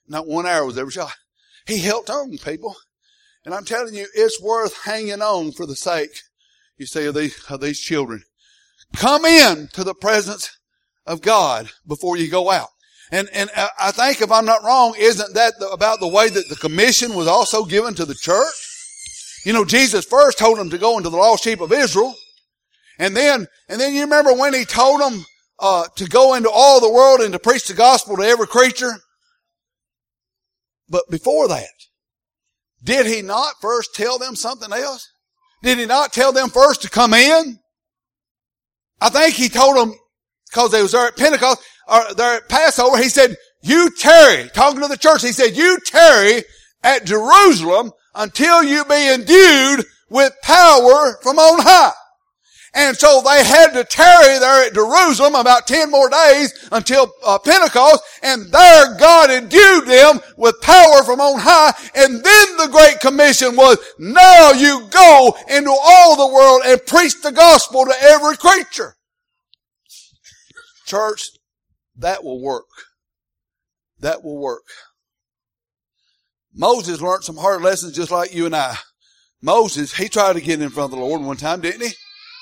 Not 0.06 0.28
one 0.28 0.46
arrow 0.46 0.66
was 0.66 0.78
ever 0.78 0.90
shot. 0.90 1.14
He 1.66 1.78
helped 1.78 2.10
on 2.10 2.36
people. 2.38 2.76
And 3.46 3.54
I'm 3.54 3.64
telling 3.64 3.94
you, 3.94 4.08
it's 4.12 4.42
worth 4.42 4.82
hanging 4.82 5.22
on 5.22 5.52
for 5.52 5.66
the 5.66 5.76
sake, 5.76 6.10
you 6.78 6.84
see, 6.84 7.06
of 7.06 7.14
these, 7.14 7.40
of 7.48 7.60
these 7.60 7.78
children. 7.78 8.24
Come 8.96 9.24
in 9.24 9.68
to 9.72 9.84
the 9.84 9.94
presence 9.94 10.50
of 11.06 11.22
God 11.22 11.70
before 11.86 12.16
you 12.16 12.28
go 12.28 12.50
out. 12.50 12.70
And, 13.12 13.28
and 13.32 13.48
I 13.78 13.92
think 13.92 14.20
if 14.20 14.32
I'm 14.32 14.46
not 14.46 14.64
wrong, 14.64 14.96
isn't 14.98 15.34
that 15.34 15.60
the, 15.60 15.68
about 15.68 16.00
the 16.00 16.08
way 16.08 16.28
that 16.28 16.48
the 16.48 16.56
commission 16.56 17.14
was 17.14 17.28
also 17.28 17.64
given 17.64 17.94
to 17.94 18.04
the 18.04 18.16
church? 18.16 18.52
You 19.44 19.52
know, 19.52 19.64
Jesus 19.64 20.04
first 20.04 20.38
told 20.38 20.58
them 20.58 20.70
to 20.70 20.78
go 20.78 20.96
into 20.96 21.08
the 21.08 21.16
lost 21.16 21.44
sheep 21.44 21.60
of 21.60 21.72
Israel. 21.72 22.16
And 22.98 23.16
then, 23.16 23.46
and 23.68 23.80
then 23.80 23.94
you 23.94 24.00
remember 24.00 24.34
when 24.34 24.54
he 24.54 24.64
told 24.64 25.00
them, 25.00 25.24
uh, 25.60 25.84
to 25.94 26.06
go 26.06 26.34
into 26.34 26.50
all 26.50 26.80
the 26.80 26.92
world 26.92 27.20
and 27.20 27.32
to 27.32 27.38
preach 27.38 27.68
the 27.68 27.74
gospel 27.74 28.16
to 28.16 28.24
every 28.24 28.48
creature? 28.48 28.92
But 30.88 31.04
before 31.08 31.46
that, 31.46 31.68
did 32.82 33.06
he 33.06 33.22
not 33.22 33.54
first 33.60 33.94
tell 33.94 34.18
them 34.18 34.36
something 34.36 34.72
else? 34.72 35.10
Did 35.62 35.78
he 35.78 35.86
not 35.86 36.12
tell 36.12 36.32
them 36.32 36.48
first 36.48 36.82
to 36.82 36.90
come 36.90 37.14
in? 37.14 37.58
I 39.00 39.08
think 39.08 39.34
he 39.34 39.48
told 39.48 39.76
them, 39.76 39.94
because 40.48 40.70
they 40.70 40.82
was 40.82 40.92
there 40.92 41.08
at 41.08 41.16
Pentecost, 41.16 41.60
or 41.88 42.14
there 42.14 42.36
at 42.36 42.48
Passover, 42.48 42.96
he 42.98 43.08
said, 43.08 43.36
you 43.62 43.90
tarry, 43.90 44.48
talking 44.50 44.80
to 44.80 44.88
the 44.88 44.96
church, 44.96 45.22
he 45.22 45.32
said, 45.32 45.56
you 45.56 45.78
tarry 45.84 46.44
at 46.82 47.04
Jerusalem 47.04 47.92
until 48.14 48.62
you 48.62 48.84
be 48.84 49.12
endued 49.12 49.84
with 50.08 50.32
power 50.42 51.18
from 51.22 51.38
on 51.38 51.60
high. 51.62 51.92
And 52.76 52.94
so 52.94 53.22
they 53.24 53.42
had 53.42 53.72
to 53.72 53.84
tarry 53.84 54.38
there 54.38 54.66
at 54.66 54.74
Jerusalem 54.74 55.34
about 55.34 55.66
10 55.66 55.90
more 55.90 56.10
days 56.10 56.68
until 56.70 57.10
uh, 57.24 57.38
Pentecost, 57.38 58.02
and 58.22 58.52
there 58.52 58.94
God 58.98 59.30
endued 59.30 59.86
them 59.86 60.20
with 60.36 60.60
power 60.60 61.02
from 61.02 61.18
on 61.18 61.40
high, 61.40 61.72
and 61.94 62.22
then 62.22 62.56
the 62.58 62.68
Great 62.70 63.00
Commission 63.00 63.56
was, 63.56 63.78
now 63.98 64.52
you 64.52 64.86
go 64.90 65.34
into 65.48 65.70
all 65.70 66.16
the 66.16 66.34
world 66.34 66.62
and 66.66 66.84
preach 66.84 67.14
the 67.22 67.32
gospel 67.32 67.86
to 67.86 67.94
every 67.98 68.36
creature. 68.36 68.96
Church, 70.84 71.30
that 71.96 72.22
will 72.22 72.42
work. 72.42 72.66
That 74.00 74.22
will 74.22 74.38
work. 74.38 74.64
Moses 76.52 77.00
learned 77.00 77.24
some 77.24 77.38
hard 77.38 77.62
lessons 77.62 77.96
just 77.96 78.10
like 78.10 78.34
you 78.34 78.44
and 78.44 78.54
I. 78.54 78.76
Moses, 79.40 79.94
he 79.94 80.10
tried 80.10 80.34
to 80.34 80.42
get 80.42 80.60
in 80.60 80.68
front 80.68 80.92
of 80.92 80.98
the 80.98 81.04
Lord 81.04 81.22
one 81.22 81.38
time, 81.38 81.62
didn't 81.62 81.80
he? 81.80 81.94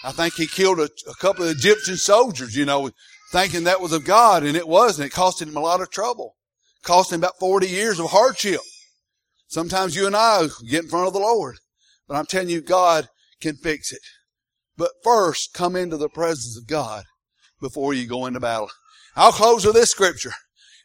I 0.04 0.12
think 0.12 0.34
he 0.34 0.46
killed 0.46 0.80
a, 0.80 0.90
a 1.08 1.14
couple 1.18 1.44
of 1.44 1.50
Egyptian 1.50 1.96
soldiers, 1.96 2.54
you 2.54 2.66
know, 2.66 2.90
thinking 3.32 3.64
that 3.64 3.80
was 3.80 3.92
of 3.92 4.04
God, 4.04 4.44
and 4.44 4.56
it 4.56 4.68
wasn't. 4.68 5.06
It 5.06 5.14
cost 5.14 5.40
him 5.40 5.56
a 5.56 5.60
lot 5.60 5.80
of 5.80 5.90
trouble. 5.90 6.36
It 6.82 6.86
cost 6.86 7.10
him 7.10 7.20
about 7.20 7.38
40 7.40 7.66
years 7.66 7.98
of 7.98 8.10
hardship. 8.10 8.60
Sometimes 9.48 9.96
you 9.96 10.06
and 10.06 10.14
I 10.14 10.48
get 10.68 10.84
in 10.84 10.90
front 10.90 11.06
of 11.06 11.14
the 11.14 11.20
Lord, 11.20 11.56
but 12.06 12.16
I'm 12.16 12.26
telling 12.26 12.50
you, 12.50 12.60
God 12.60 13.08
can 13.40 13.56
fix 13.56 13.92
it. 13.92 14.00
But 14.76 14.90
first, 15.02 15.54
come 15.54 15.74
into 15.74 15.96
the 15.96 16.08
presence 16.08 16.58
of 16.58 16.66
God 16.66 17.04
before 17.60 17.94
you 17.94 18.06
go 18.06 18.26
into 18.26 18.40
battle. 18.40 18.70
I'll 19.16 19.32
close 19.32 19.64
with 19.64 19.74
this 19.74 19.90
scripture. 19.90 20.32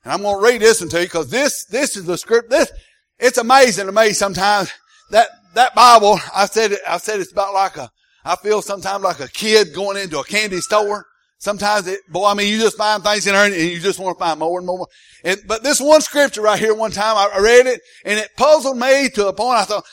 And 0.03 0.13
I'm 0.13 0.21
going 0.21 0.39
to 0.39 0.45
read 0.45 0.61
this 0.61 0.79
one 0.79 0.89
to 0.89 0.99
you 0.99 1.05
because 1.07 1.29
this, 1.29 1.65
this 1.65 1.97
is 1.97 2.05
the 2.05 2.17
script. 2.17 2.49
This, 2.49 2.71
it's 3.17 3.37
amazing 3.37 3.87
to 3.87 3.91
me 3.91 4.13
sometimes 4.13 4.71
that, 5.11 5.27
that 5.55 5.75
Bible, 5.75 6.19
I 6.33 6.45
said 6.45 6.77
I 6.87 6.97
said 6.97 7.19
it's 7.19 7.31
about 7.31 7.53
like 7.53 7.75
a, 7.75 7.89
I 8.29 8.35
feel 8.35 8.61
sometimes 8.61 9.03
like 9.03 9.19
a 9.19 9.27
kid 9.27 9.73
going 9.73 9.97
into 9.97 10.19
a 10.19 10.23
candy 10.23 10.61
store. 10.61 11.07
Sometimes 11.39 11.87
it, 11.87 12.01
boy, 12.09 12.27
I 12.27 12.35
mean, 12.35 12.47
you 12.47 12.59
just 12.59 12.77
find 12.77 13.03
things 13.03 13.25
in 13.25 13.33
there 13.33 13.45
and 13.45 13.55
you 13.55 13.79
just 13.79 13.97
want 13.97 14.15
to 14.15 14.23
find 14.23 14.39
more 14.39 14.59
and 14.59 14.67
more. 14.67 14.87
And, 15.23 15.39
but 15.47 15.63
this 15.63 15.81
one 15.81 16.01
scripture 16.01 16.43
right 16.43 16.59
here, 16.59 16.75
one 16.75 16.91
time 16.91 17.17
I 17.17 17.39
read 17.39 17.65
it 17.65 17.81
and 18.05 18.19
it 18.19 18.29
puzzled 18.37 18.77
me 18.77 19.09
to 19.15 19.29
a 19.29 19.33
point 19.33 19.57
I 19.57 19.63
thought, 19.63 19.83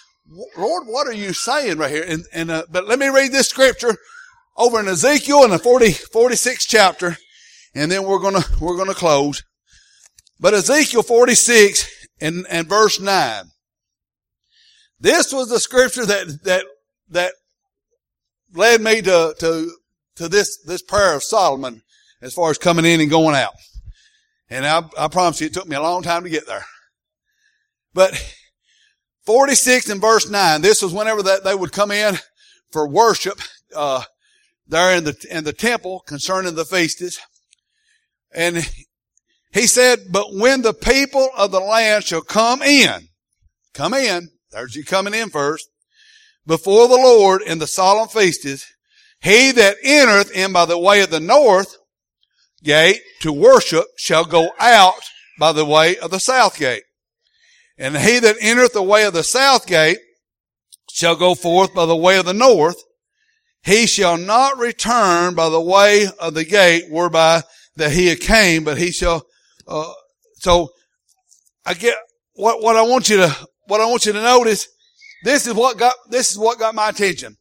Lord, 0.59 0.87
what 0.87 1.07
are 1.07 1.14
you 1.14 1.32
saying 1.32 1.78
right 1.78 1.91
here? 1.91 2.05
And, 2.07 2.24
and, 2.30 2.51
uh, 2.51 2.64
but 2.70 2.87
let 2.87 2.99
me 2.99 3.09
read 3.09 3.32
this 3.32 3.49
scripture 3.49 3.97
over 4.55 4.80
in 4.80 4.89
Ezekiel 4.89 5.45
in 5.45 5.51
the 5.51 5.59
40, 5.59 5.87
46th 5.87 6.66
chapter 6.68 7.16
and 7.74 7.91
then 7.91 8.05
we're 8.05 8.18
gonna, 8.18 8.45
we're 8.61 8.76
gonna 8.76 8.93
close. 8.93 9.43
But 10.39 10.53
Ezekiel 10.53 11.03
46 11.03 12.07
and, 12.20 12.45
and 12.51 12.68
verse 12.68 13.01
9. 13.01 13.45
This 15.01 15.32
was 15.32 15.49
the 15.49 15.61
scripture 15.61 16.05
that, 16.05 16.41
that, 16.45 16.66
that 17.11 17.32
led 18.57 18.80
me 18.80 19.02
to, 19.02 19.34
to, 19.38 19.70
to 20.16 20.28
this, 20.28 20.59
this 20.64 20.82
prayer 20.82 21.14
of 21.14 21.22
Solomon 21.22 21.82
as 22.22 22.34
far 22.34 22.50
as 22.50 22.59
coming 22.59 22.84
in 22.84 23.00
and 23.00 23.11
going 23.11 23.36
out. 23.36 23.54
And 24.48 24.66
I, 24.66 24.82
I 24.98 25.09
promise 25.09 25.40
you, 25.40 25.48
it 25.48 25.54
took 25.54 25.68
me 25.68 25.76
a 25.76 25.82
long 25.82 26.02
time 26.02 26.24
to 26.24 26.30
get 26.30 26.46
there. 26.46 26.64
But 27.92 28.14
46 29.24 29.90
and 29.90 30.00
verse 30.00 30.28
9, 30.28 30.62
this 30.62 30.82
was 30.82 30.92
whenever 30.92 31.22
that 31.24 31.44
they 31.44 31.54
would 31.54 31.72
come 31.72 31.90
in 31.90 32.16
for 32.70 32.88
worship, 32.88 33.40
uh, 33.74 34.02
there 34.68 34.96
in 34.96 35.04
the, 35.04 35.26
in 35.30 35.44
the 35.44 35.52
temple 35.52 36.02
concerning 36.07 36.54
the 36.54 36.64
feasts. 36.64 37.18
And 38.32 38.68
he 39.52 39.66
said, 39.66 40.00
but 40.11 40.34
when 40.34 40.62
the 40.62 40.74
people 40.74 41.28
of 41.36 41.50
the 41.50 41.61
land 41.61 42.04
shall 42.04 42.22
come 42.22 42.62
in, 42.62 43.09
come 43.72 43.94
in, 43.94 44.28
there's 44.52 44.76
you 44.76 44.84
coming 44.84 45.14
in 45.14 45.30
first, 45.30 45.68
before 46.47 46.88
the 46.88 46.94
Lord 46.94 47.42
in 47.42 47.59
the 47.59 47.66
solemn 47.66 48.09
feasts, 48.09 48.66
he 49.20 49.53
that 49.53 49.76
entereth 49.82 50.30
in 50.30 50.53
by 50.53 50.64
the 50.66 50.78
way 50.78 51.03
of 51.03 51.11
the 51.11 51.20
north 51.20 51.76
gate 52.62 53.01
to 53.20 53.32
worship 53.32 53.86
shall 53.97 54.24
go 54.24 54.51
out 54.59 55.01
by 55.38 55.53
the 55.53 55.64
way 55.64 55.97
of 55.99 56.11
the 56.11 56.20
south 56.20 56.59
gate. 56.59 56.82
And 57.78 57.97
he 57.97 58.18
that 58.18 58.36
entereth 58.40 58.72
the 58.72 58.82
way 58.82 59.05
of 59.05 59.12
the 59.12 59.22
south 59.22 59.66
gate 59.66 59.99
shall 60.92 61.16
go 61.16 61.34
forth 61.34 61.74
by 61.74 61.86
the 61.86 61.97
way 61.97 62.18
of 62.18 62.24
the 62.24 62.34
north. 62.34 62.82
He 63.64 63.86
shall 63.86 64.16
not 64.16 64.59
return 64.59 65.34
by 65.34 65.49
the 65.49 65.61
way 65.61 66.07
of 66.20 66.34
the 66.34 66.44
gate 66.44 66.84
whereby 66.88 67.42
that 67.76 67.92
he 67.92 68.14
came, 68.16 68.64
but 68.64 68.78
he 68.78 68.90
shall, 68.92 69.26
uh, 69.66 69.92
so 70.36 70.70
I 71.64 71.74
get 71.74 71.97
what, 72.34 72.62
what 72.62 72.76
I 72.76 72.82
want 72.82 73.11
you 73.11 73.18
to, 73.18 73.36
what 73.66 73.80
I 73.80 73.86
want 73.86 74.07
you 74.07 74.12
to 74.12 74.22
notice, 74.22 74.68
this 75.24 75.46
is 75.46 75.54
what 75.54 75.78
got, 75.78 75.94
this 76.10 76.30
is 76.30 76.38
what 76.38 76.58
got 76.58 76.74
my 76.74 76.88
attention. 76.90 77.36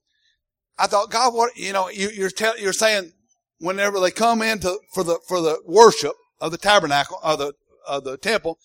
I 0.77 0.87
thought, 0.87 1.11
God, 1.11 1.33
what, 1.33 1.55
you 1.55 1.73
know, 1.73 1.89
you, 1.89 2.09
you're 2.09 2.29
telling, 2.29 2.61
you're 2.61 2.73
saying 2.73 3.11
whenever 3.59 3.99
they 3.99 4.11
come 4.11 4.41
into, 4.41 4.77
for 4.93 5.03
the, 5.03 5.19
for 5.27 5.41
the 5.41 5.61
worship 5.65 6.13
of 6.41 6.51
the 6.51 6.57
tabernacle, 6.57 7.19
of 7.23 7.39
the, 7.39 7.53
of 7.87 8.03
the 8.03 8.17
temple, 8.17 8.57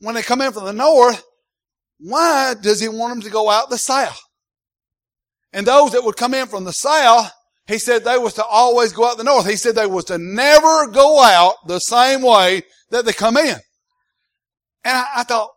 when 0.00 0.14
they 0.14 0.22
come 0.22 0.40
in 0.40 0.52
from 0.52 0.64
the 0.64 0.72
north, 0.72 1.22
why 1.98 2.54
does 2.60 2.80
he 2.80 2.88
want 2.88 3.12
them 3.12 3.22
to 3.22 3.30
go 3.30 3.50
out 3.50 3.70
the 3.70 3.78
south? 3.78 4.20
And 5.52 5.66
those 5.66 5.92
that 5.92 6.04
would 6.04 6.16
come 6.16 6.34
in 6.34 6.46
from 6.46 6.64
the 6.64 6.72
south, 6.72 7.32
he 7.66 7.78
said 7.78 8.04
they 8.04 8.18
was 8.18 8.34
to 8.34 8.44
always 8.44 8.92
go 8.92 9.06
out 9.06 9.18
the 9.18 9.24
north. 9.24 9.48
He 9.48 9.56
said 9.56 9.74
they 9.74 9.86
was 9.86 10.04
to 10.06 10.18
never 10.18 10.86
go 10.86 11.22
out 11.22 11.54
the 11.66 11.80
same 11.80 12.22
way 12.22 12.62
that 12.90 13.04
they 13.04 13.12
come 13.12 13.36
in. 13.36 13.56
And 14.84 14.96
I, 14.96 15.06
I 15.16 15.22
thought, 15.24 15.50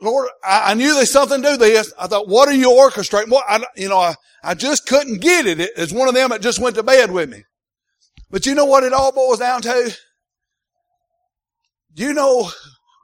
Lord, 0.00 0.28
I, 0.44 0.72
I, 0.72 0.74
knew 0.74 0.94
there's 0.94 1.10
something 1.10 1.42
to 1.42 1.56
this. 1.56 1.92
I 1.98 2.06
thought, 2.06 2.28
what 2.28 2.48
are 2.48 2.54
you 2.54 2.70
orchestrating? 2.70 3.30
What, 3.30 3.44
I, 3.48 3.64
you 3.76 3.88
know, 3.88 3.98
I, 3.98 4.14
I 4.44 4.54
just 4.54 4.86
couldn't 4.86 5.20
get 5.20 5.46
it. 5.46 5.60
it. 5.60 5.72
It's 5.76 5.92
one 5.92 6.08
of 6.08 6.14
them 6.14 6.30
that 6.30 6.40
just 6.40 6.60
went 6.60 6.76
to 6.76 6.82
bed 6.82 7.10
with 7.10 7.28
me. 7.28 7.42
But 8.30 8.46
you 8.46 8.54
know 8.54 8.64
what 8.64 8.84
it 8.84 8.92
all 8.92 9.10
boils 9.10 9.40
down 9.40 9.62
to? 9.62 9.96
Do 11.94 12.04
you 12.04 12.14
know 12.14 12.50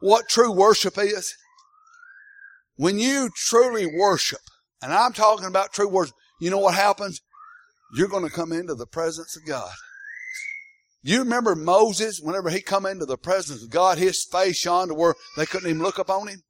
what 0.01 0.29
true 0.29 0.53
worship 0.53 0.97
is? 0.99 1.35
When 2.77 2.99
you 2.99 3.31
truly 3.35 3.87
worship, 3.87 4.41
and 4.81 4.93
I'm 4.93 5.13
talking 5.13 5.47
about 5.47 5.73
true 5.73 5.89
worship, 5.89 6.15
you 6.41 6.51
know 6.51 6.59
what 6.59 6.75
happens? 6.75 7.21
You're 7.97 8.09
going 8.09 8.29
to 8.29 8.35
come 8.35 8.53
into 8.53 8.75
the 8.75 8.87
presence 8.87 9.37
of 9.37 9.47
God. 9.47 9.73
You 11.03 11.21
remember 11.21 11.55
Moses, 11.55 12.21
whenever 12.23 12.51
he 12.51 12.61
come 12.61 12.87
into 12.87 13.05
the 13.05 13.19
presence 13.19 13.63
of 13.63 13.71
God, 13.71 13.99
his 13.99 14.25
face 14.25 14.57
shone 14.57 14.89
to 14.89 14.95
where 14.95 15.15
they 15.37 15.47
couldn't 15.47 15.69
even 15.69 15.83
look 15.83 15.99
upon 15.99 16.29
him? 16.29 16.43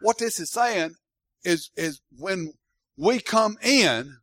What 0.00 0.18
this 0.18 0.38
is 0.40 0.50
saying 0.50 0.94
is, 1.44 1.70
is 1.76 2.00
when 2.16 2.52
we 2.96 3.20
come 3.20 3.56
in 3.62 4.18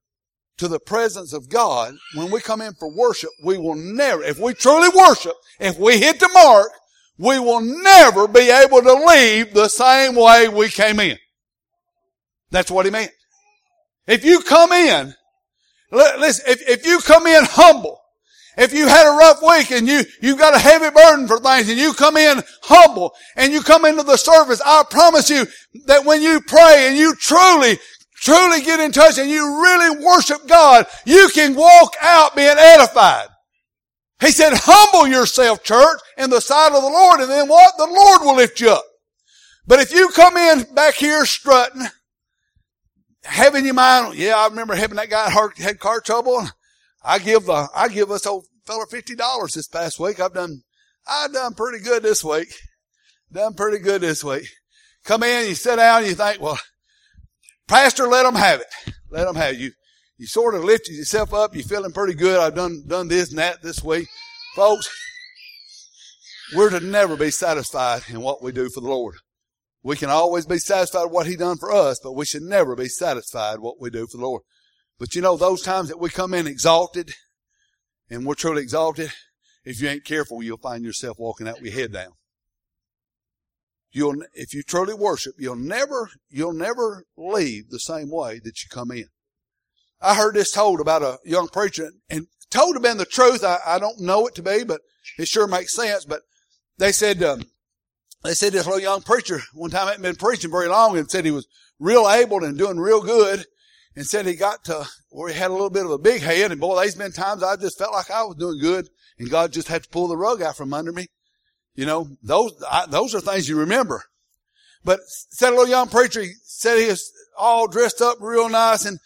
to 0.58 0.68
the 0.68 0.80
presence 0.80 1.34
of 1.34 1.50
God, 1.50 1.96
when 2.14 2.32
we 2.32 2.40
come 2.40 2.62
in 2.62 2.74
for 2.74 2.90
worship, 2.96 3.30
we 3.44 3.58
will 3.58 3.76
never, 3.76 4.24
if 4.24 4.40
we 4.40 4.54
truly 4.54 4.90
worship, 4.90 5.34
if 5.60 5.78
we 5.78 5.98
hit 5.98 6.20
the 6.20 6.30
mark, 6.34 6.70
we 7.18 7.40
will 7.40 7.62
never 7.62 8.28
be 8.28 8.50
able 8.50 8.82
to 8.82 8.94
leave 8.94 9.54
the 9.54 9.70
same 9.70 10.16
way 10.16 10.48
we 10.48 10.70
came 10.70 11.00
in. 11.00 11.18
That's 12.52 12.72
what 12.72 12.86
he 12.86 12.92
meant. 12.92 13.12
If 14.08 14.24
you 14.24 14.42
come 14.42 14.72
in, 14.72 15.14
listen, 15.92 16.46
if, 16.48 16.62
if 16.68 16.86
you 16.86 17.00
come 17.00 17.28
in 17.28 17.44
humble, 17.46 18.00
if 18.58 18.74
you 18.74 18.88
had 18.88 19.08
a 19.08 19.18
rough 19.18 19.42
week 19.42 19.72
and 19.72 19.88
you, 19.88 20.04
you've 20.22 20.40
got 20.40 20.56
a 20.56 20.60
heavy 20.60 20.90
burden 20.90 21.28
for 21.28 21.40
things 21.40 21.70
and 21.70 21.78
you 21.78 21.94
come 21.94 22.18
in 22.18 22.42
humble 22.64 23.14
and 23.36 23.52
you 23.52 23.62
come 23.62 23.86
into 23.86 24.04
the 24.04 24.18
service, 24.18 24.62
I 24.66 24.84
promise 24.90 25.30
you 25.30 25.46
that 25.86 26.06
when 26.06 26.22
you 26.22 26.42
pray 26.42 26.88
and 26.88 26.98
you 26.98 27.16
truly, 27.16 27.78
truly 28.16 28.62
get 28.62 28.80
in 28.80 28.92
touch 28.92 29.18
and 29.18 29.30
you 29.30 29.62
really 29.62 30.04
worship 30.04 30.48
God, 30.48 30.86
you 31.06 31.30
can 31.34 31.56
walk 31.56 31.94
out 32.02 32.36
being 32.36 32.56
edified. 32.58 33.28
He 34.22 34.32
said, 34.32 34.54
humble 34.56 35.08
yourself, 35.08 35.64
church, 35.64 36.00
in 36.18 36.30
the 36.30 36.40
sight 36.40 36.72
of 36.74 36.82
the 36.82 36.90
Lord, 36.90 37.20
and 37.20 37.30
then 37.30 37.50
what? 37.50 37.74
The 37.78 37.86
Lord 37.86 38.22
will 38.22 38.38
lift 38.38 38.62
you 38.62 38.70
up. 38.70 38.86
But 39.68 39.80
if 39.80 39.92
you 39.94 40.10
come 40.10 40.38
in 40.38 40.64
back 40.74 40.96
here 40.96 41.26
strutting, 41.26 41.88
having 43.24 43.66
your 43.66 43.74
mind, 43.74 44.16
yeah, 44.16 44.38
I 44.38 44.48
remember 44.48 44.76
having 44.76 44.96
that 44.98 45.10
guy 45.10 45.30
had 45.58 45.80
car 45.80 46.00
trouble. 46.00 46.48
I 47.06 47.20
give, 47.20 47.50
uh, 47.50 47.68
I 47.76 47.88
give 47.88 48.10
us 48.10 48.26
old 48.26 48.46
fella 48.66 48.86
$50 48.88 49.54
this 49.54 49.68
past 49.68 50.00
week. 50.00 50.20
I've 50.20 50.34
done, 50.34 50.62
I've 51.08 51.32
done 51.32 51.54
pretty 51.54 51.84
good 51.84 52.02
this 52.02 52.24
week. 52.24 52.52
Done 53.32 53.54
pretty 53.54 53.80
good 53.80 54.02
this 54.02 54.24
week. 54.24 54.48
Come 55.04 55.22
in, 55.24 55.48
you 55.48 55.56
sit 55.56 55.76
down, 55.76 56.04
you 56.06 56.16
think, 56.16 56.42
well, 56.42 56.58
pastor, 57.68 58.08
let 58.08 58.24
them 58.24 58.36
have 58.36 58.62
it. 58.62 58.94
Let 59.12 59.26
them 59.26 59.36
have 59.36 59.54
it. 59.54 59.60
You, 59.60 59.72
you 60.18 60.26
sort 60.26 60.56
of 60.56 60.64
lifted 60.64 60.94
yourself 60.94 61.34
up. 61.34 61.54
You're 61.54 61.64
feeling 61.64 61.92
pretty 61.92 62.16
good. 62.16 62.40
I've 62.40 62.56
done, 62.56 62.84
done 62.88 63.08
this 63.08 63.30
and 63.30 63.38
that 63.38 63.62
this 63.62 63.84
week. 63.84 64.08
Folks, 64.56 64.90
we're 66.56 66.72
to 66.72 66.80
never 66.80 67.16
be 67.16 67.30
satisfied 67.30 68.04
in 68.10 68.22
what 68.22 68.42
we 68.42 68.52
do 68.52 68.70
for 68.70 68.82
the 68.82 68.90
Lord. 68.90 69.16
We 69.84 69.96
can 69.96 70.10
always 70.10 70.48
be 70.48 70.58
satisfied 70.58 71.12
what 71.12 71.28
He 71.28 71.36
done 71.36 71.58
for 71.58 71.72
us, 71.72 72.00
but 72.02 72.14
we 72.14 72.26
should 72.26 72.42
never 72.42 72.76
be 72.76 72.88
satisfied 72.88 73.60
what 73.60 73.80
we 73.80 73.92
do 73.92 74.08
for 74.08 74.18
the 74.18 74.24
Lord. 74.24 74.42
But 74.98 75.16
you 75.16 75.22
know, 75.22 75.36
those 75.36 75.62
times 75.62 75.90
that 75.90 76.00
we 76.00 76.10
come 76.10 76.34
in 76.34 76.48
exalted 76.48 77.12
and 78.10 78.26
we're 78.26 78.36
truly 78.36 78.62
exalted, 78.62 79.12
if 79.66 79.82
you 79.82 79.90
ain't 79.90 80.06
careful, 80.06 80.42
you'll 80.42 80.58
find 80.58 80.84
yourself 80.84 81.18
walking 81.20 81.48
out 81.48 81.56
with 81.62 81.72
your 81.72 81.82
head 81.82 81.94
down. 81.94 82.12
You'll, 83.92 84.24
if 84.34 84.54
you 84.54 84.62
truly 84.62 84.94
worship, 84.94 85.36
you'll 85.38 85.56
never, 85.56 86.10
you'll 86.30 86.54
never 86.54 87.06
leave 87.18 87.70
the 87.70 87.80
same 87.80 88.10
way 88.10 88.40
that 88.44 88.64
you 88.64 88.70
come 88.70 88.92
in. 88.92 89.06
I 90.02 90.16
heard 90.16 90.36
this 90.36 90.52
told 90.52 90.82
about 90.82 91.02
a 91.02 91.18
young 91.24 91.48
preacher 91.48 91.92
and 92.10 92.28
told 92.50 92.76
to 92.76 92.80
be 92.80 92.94
the 92.94 93.06
truth. 93.06 93.44
I, 93.44 93.60
I 93.66 93.80
don't 93.80 94.02
know 94.02 94.28
it 94.28 94.36
to 94.36 94.44
be, 94.44 94.64
but 94.64 94.82
it 95.18 95.28
sure 95.28 95.48
makes 95.48 95.74
sense. 95.74 96.06
But 96.06 96.22
they 96.78 96.92
said, 96.92 97.24
um, 97.24 97.44
they 98.24 98.34
said 98.34 98.54
this 98.54 98.66
little 98.66 98.82
young 98.82 99.02
preacher 99.02 99.42
one 99.54 99.72
time 99.72 99.88
hadn't 99.88 100.04
been 100.04 100.16
preaching 100.16 100.52
very 100.52 100.68
long 100.68 100.98
and 100.98 101.10
said 101.10 101.26
he 101.26 101.32
was 101.32 101.48
real 101.80 102.10
able 102.10 102.44
and 102.44 102.58
doing 102.58 102.78
real 102.78 103.02
good 103.02 103.46
and 103.96 104.06
said 104.06 104.26
he 104.26 104.36
got 104.36 104.66
to 104.66 104.86
where 105.10 105.32
he 105.32 105.38
had 105.38 105.52
a 105.52 105.54
little 105.54 105.70
bit 105.70 105.86
of 105.86 105.92
a 105.92 105.98
big 105.98 106.22
head 106.22 106.52
and 106.52 106.60
boy, 106.60 106.76
there's 106.76 106.96
been 106.96 107.12
times 107.12 107.44
I 107.44 107.56
just 107.56 107.78
felt 107.78 107.94
like 107.94 108.12
I 108.12 108.24
was 108.24 108.36
doing 108.36 108.60
good 108.60 108.90
and 109.18 109.30
God 109.30 109.54
just 109.54 109.68
had 109.68 109.84
to 109.84 109.90
pull 109.90 110.08
the 110.08 110.18
rug 110.18 110.42
out 110.42 110.58
from 110.58 110.74
under 110.74 110.92
me. 110.92 111.08
You 111.76 111.86
know, 111.86 112.10
those, 112.24 112.52
I, 112.70 112.86
those 112.88 113.16
are 113.16 113.22
things 113.22 113.50
you 113.50 113.58
remember. 113.58 114.04
But 114.84 115.00
said 115.08 115.50
a 115.50 115.56
little 115.56 115.68
young 115.68 115.90
preacher, 115.90 116.22
he 116.22 116.34
said 116.44 116.80
he 116.80 116.88
was 116.88 117.12
all 117.38 117.68
dressed 117.68 118.02
up 118.02 118.18
real 118.22 118.50
nice 118.50 118.86
and 118.86 119.00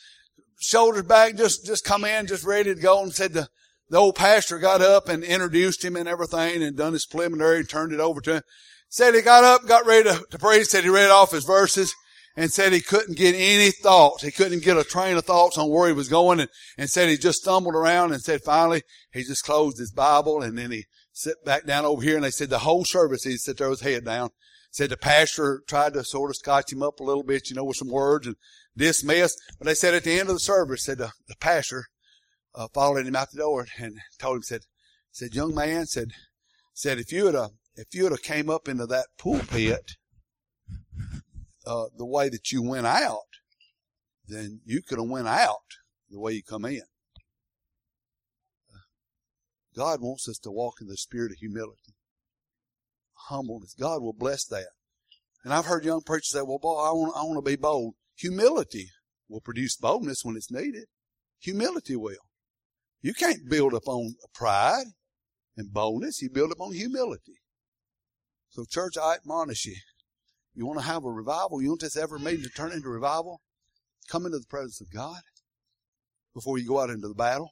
shoulders 0.59 1.03
back, 1.03 1.35
just, 1.35 1.65
just 1.65 1.85
come 1.85 2.03
in, 2.03 2.27
just 2.27 2.43
ready 2.43 2.73
to 2.73 2.79
go 2.79 3.01
and 3.01 3.13
said 3.13 3.33
the, 3.33 3.47
the 3.89 3.97
old 3.97 4.15
pastor 4.15 4.59
got 4.59 4.81
up 4.81 5.07
and 5.07 5.23
introduced 5.23 5.83
him 5.83 5.95
and 5.95 6.07
everything 6.07 6.61
and 6.61 6.75
done 6.75 6.93
his 6.93 7.05
preliminary 7.05 7.59
and 7.59 7.69
turned 7.69 7.93
it 7.93 7.99
over 7.99 8.21
to 8.21 8.35
him. 8.35 8.43
Said 8.89 9.15
he 9.15 9.21
got 9.21 9.43
up, 9.43 9.67
got 9.67 9.85
ready 9.85 10.09
to, 10.09 10.25
to 10.31 10.37
pray. 10.37 10.63
Said 10.63 10.83
he 10.83 10.89
read 10.89 11.11
off 11.11 11.31
his 11.31 11.45
verses 11.45 11.95
and 12.39 12.53
said 12.53 12.71
he 12.71 12.79
couldn't 12.79 13.17
get 13.17 13.35
any 13.35 13.69
thoughts. 13.69 14.23
He 14.23 14.31
couldn't 14.31 14.63
get 14.63 14.77
a 14.77 14.83
train 14.85 15.17
of 15.17 15.25
thoughts 15.25 15.57
on 15.57 15.69
where 15.69 15.89
he 15.89 15.93
was 15.93 16.07
going 16.07 16.39
and, 16.39 16.49
and 16.77 16.89
said 16.89 17.09
he 17.09 17.17
just 17.17 17.41
stumbled 17.41 17.75
around 17.75 18.13
and 18.13 18.21
said 18.21 18.41
finally 18.45 18.83
he 19.11 19.23
just 19.23 19.43
closed 19.43 19.77
his 19.77 19.91
Bible 19.91 20.41
and 20.41 20.57
then 20.57 20.71
he 20.71 20.85
sat 21.11 21.35
back 21.43 21.65
down 21.65 21.83
over 21.83 22.01
here 22.01 22.15
and 22.15 22.23
they 22.23 22.31
said 22.31 22.49
the 22.49 22.59
whole 22.59 22.85
service 22.85 23.25
he 23.25 23.35
sat 23.35 23.57
there 23.57 23.69
with 23.69 23.81
his 23.81 23.93
head 23.93 24.05
down. 24.05 24.29
Said 24.71 24.89
the 24.89 24.95
pastor 24.95 25.63
tried 25.67 25.95
to 25.95 26.03
sort 26.05 26.29
of 26.29 26.37
scotch 26.37 26.71
him 26.71 26.81
up 26.81 27.01
a 27.01 27.03
little 27.03 27.23
bit, 27.23 27.49
you 27.49 27.57
know, 27.57 27.65
with 27.65 27.75
some 27.75 27.89
words 27.89 28.25
and 28.25 28.37
dismissed. 28.77 29.37
But 29.57 29.65
they 29.65 29.73
said 29.73 29.93
at 29.93 30.05
the 30.05 30.17
end 30.17 30.29
of 30.29 30.35
the 30.35 30.39
service, 30.39 30.85
said 30.85 30.99
the, 30.99 31.11
the 31.27 31.35
pastor 31.41 31.87
uh, 32.55 32.69
followed 32.73 33.05
him 33.05 33.17
out 33.17 33.31
the 33.31 33.39
door 33.39 33.67
and 33.77 33.97
told 34.17 34.37
him, 34.37 34.43
said, 34.43 34.61
said, 35.11 35.35
young 35.35 35.53
man, 35.53 35.87
said, 35.87 36.11
said, 36.73 36.99
if 36.99 37.11
you 37.11 37.25
had, 37.25 37.35
uh, 37.35 37.49
if 37.75 37.87
you 37.93 38.03
would 38.03 38.13
have 38.13 38.23
came 38.23 38.49
up 38.49 38.69
into 38.69 38.85
that 38.85 39.07
pulpit 39.17 39.97
uh, 41.69 41.85
the 41.95 42.05
way 42.05 42.29
that 42.29 42.51
you 42.51 42.63
went 42.63 42.87
out, 42.87 43.29
then 44.27 44.61
you 44.65 44.81
could 44.81 44.97
have 44.97 45.07
went 45.07 45.27
out 45.27 45.57
the 46.09 46.19
way 46.19 46.33
you 46.33 46.41
come 46.43 46.65
in. 46.65 46.81
God 49.75 50.01
wants 50.01 50.27
us 50.27 50.39
to 50.39 50.51
walk 50.51 50.81
in 50.81 50.87
the 50.87 50.97
spirit 50.97 51.31
of 51.31 51.37
humility, 51.37 51.93
humbleness. 53.29 53.75
God 53.79 54.01
will 54.01 54.13
bless 54.13 54.45
that. 54.47 54.69
And 55.43 55.53
I've 55.53 55.67
heard 55.67 55.85
young 55.85 56.01
preachers 56.01 56.31
say, 56.31 56.41
"Well, 56.41 56.57
boy, 56.57 56.75
I 56.75 56.91
want, 56.91 57.15
I 57.15 57.23
want 57.23 57.37
to 57.37 57.49
be 57.49 57.55
bold." 57.55 57.93
Humility 58.15 58.89
will 59.29 59.39
produce 59.39 59.77
boldness 59.77 60.25
when 60.25 60.35
it's 60.35 60.51
needed. 60.51 60.85
Humility 61.39 61.95
will. 61.95 62.25
You 63.01 63.13
can't 63.13 63.47
build 63.47 63.73
upon 63.73 64.15
pride 64.33 64.87
and 65.55 65.71
boldness. 65.71 66.21
You 66.21 66.29
build 66.29 66.51
upon 66.51 66.73
humility. 66.73 67.39
So, 68.49 68.65
church, 68.65 68.97
I 68.97 69.15
admonish 69.15 69.65
you. 69.65 69.77
You 70.59 70.65
want 70.65 70.79
to 70.79 70.85
have 70.85 71.05
a 71.05 71.09
revival? 71.09 71.61
You 71.61 71.69
want 71.69 71.79
this 71.79 71.95
ever 71.95 72.19
made 72.19 72.43
to 72.43 72.49
turn 72.49 72.73
into 72.73 72.89
revival? 72.89 73.39
Come 74.09 74.25
into 74.25 74.39
the 74.39 74.45
presence 74.45 74.81
of 74.81 74.91
God 74.91 75.21
before 76.33 76.57
you 76.57 76.67
go 76.67 76.81
out 76.81 76.89
into 76.89 77.07
the 77.07 77.13
battle. 77.13 77.51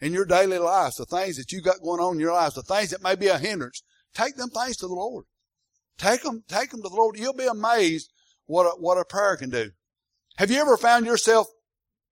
In 0.00 0.12
your 0.12 0.26
daily 0.26 0.58
life, 0.58 0.92
the 0.96 1.06
things 1.06 1.38
that 1.38 1.50
you 1.50 1.60
got 1.60 1.82
going 1.82 1.98
on 1.98 2.14
in 2.14 2.20
your 2.20 2.32
life, 2.32 2.54
the 2.54 2.62
things 2.62 2.90
that 2.90 3.02
may 3.02 3.16
be 3.16 3.26
a 3.26 3.36
hindrance, 3.36 3.82
take 4.14 4.36
them 4.36 4.48
things 4.48 4.76
to 4.76 4.86
the 4.86 4.94
Lord. 4.94 5.24
Take 5.98 6.22
them, 6.22 6.44
take 6.46 6.70
them 6.70 6.84
to 6.84 6.88
the 6.88 6.94
Lord. 6.94 7.18
You'll 7.18 7.34
be 7.34 7.48
amazed 7.48 8.12
what 8.46 8.64
a, 8.64 8.70
what 8.78 8.96
a 8.96 9.04
prayer 9.04 9.36
can 9.36 9.50
do. 9.50 9.72
Have 10.36 10.52
you 10.52 10.60
ever 10.60 10.76
found 10.76 11.06
yourself 11.06 11.48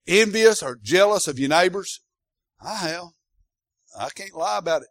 envious 0.05 0.61
or 0.61 0.77
jealous 0.83 1.29
of 1.29 1.39
your 1.39 1.47
neighbors? 1.47 2.01
I 2.61 2.75
have. 2.75 3.05
I 3.97 4.09
can't 4.09 4.35
lie 4.35 4.57
about 4.57 4.81
it. 4.81 4.89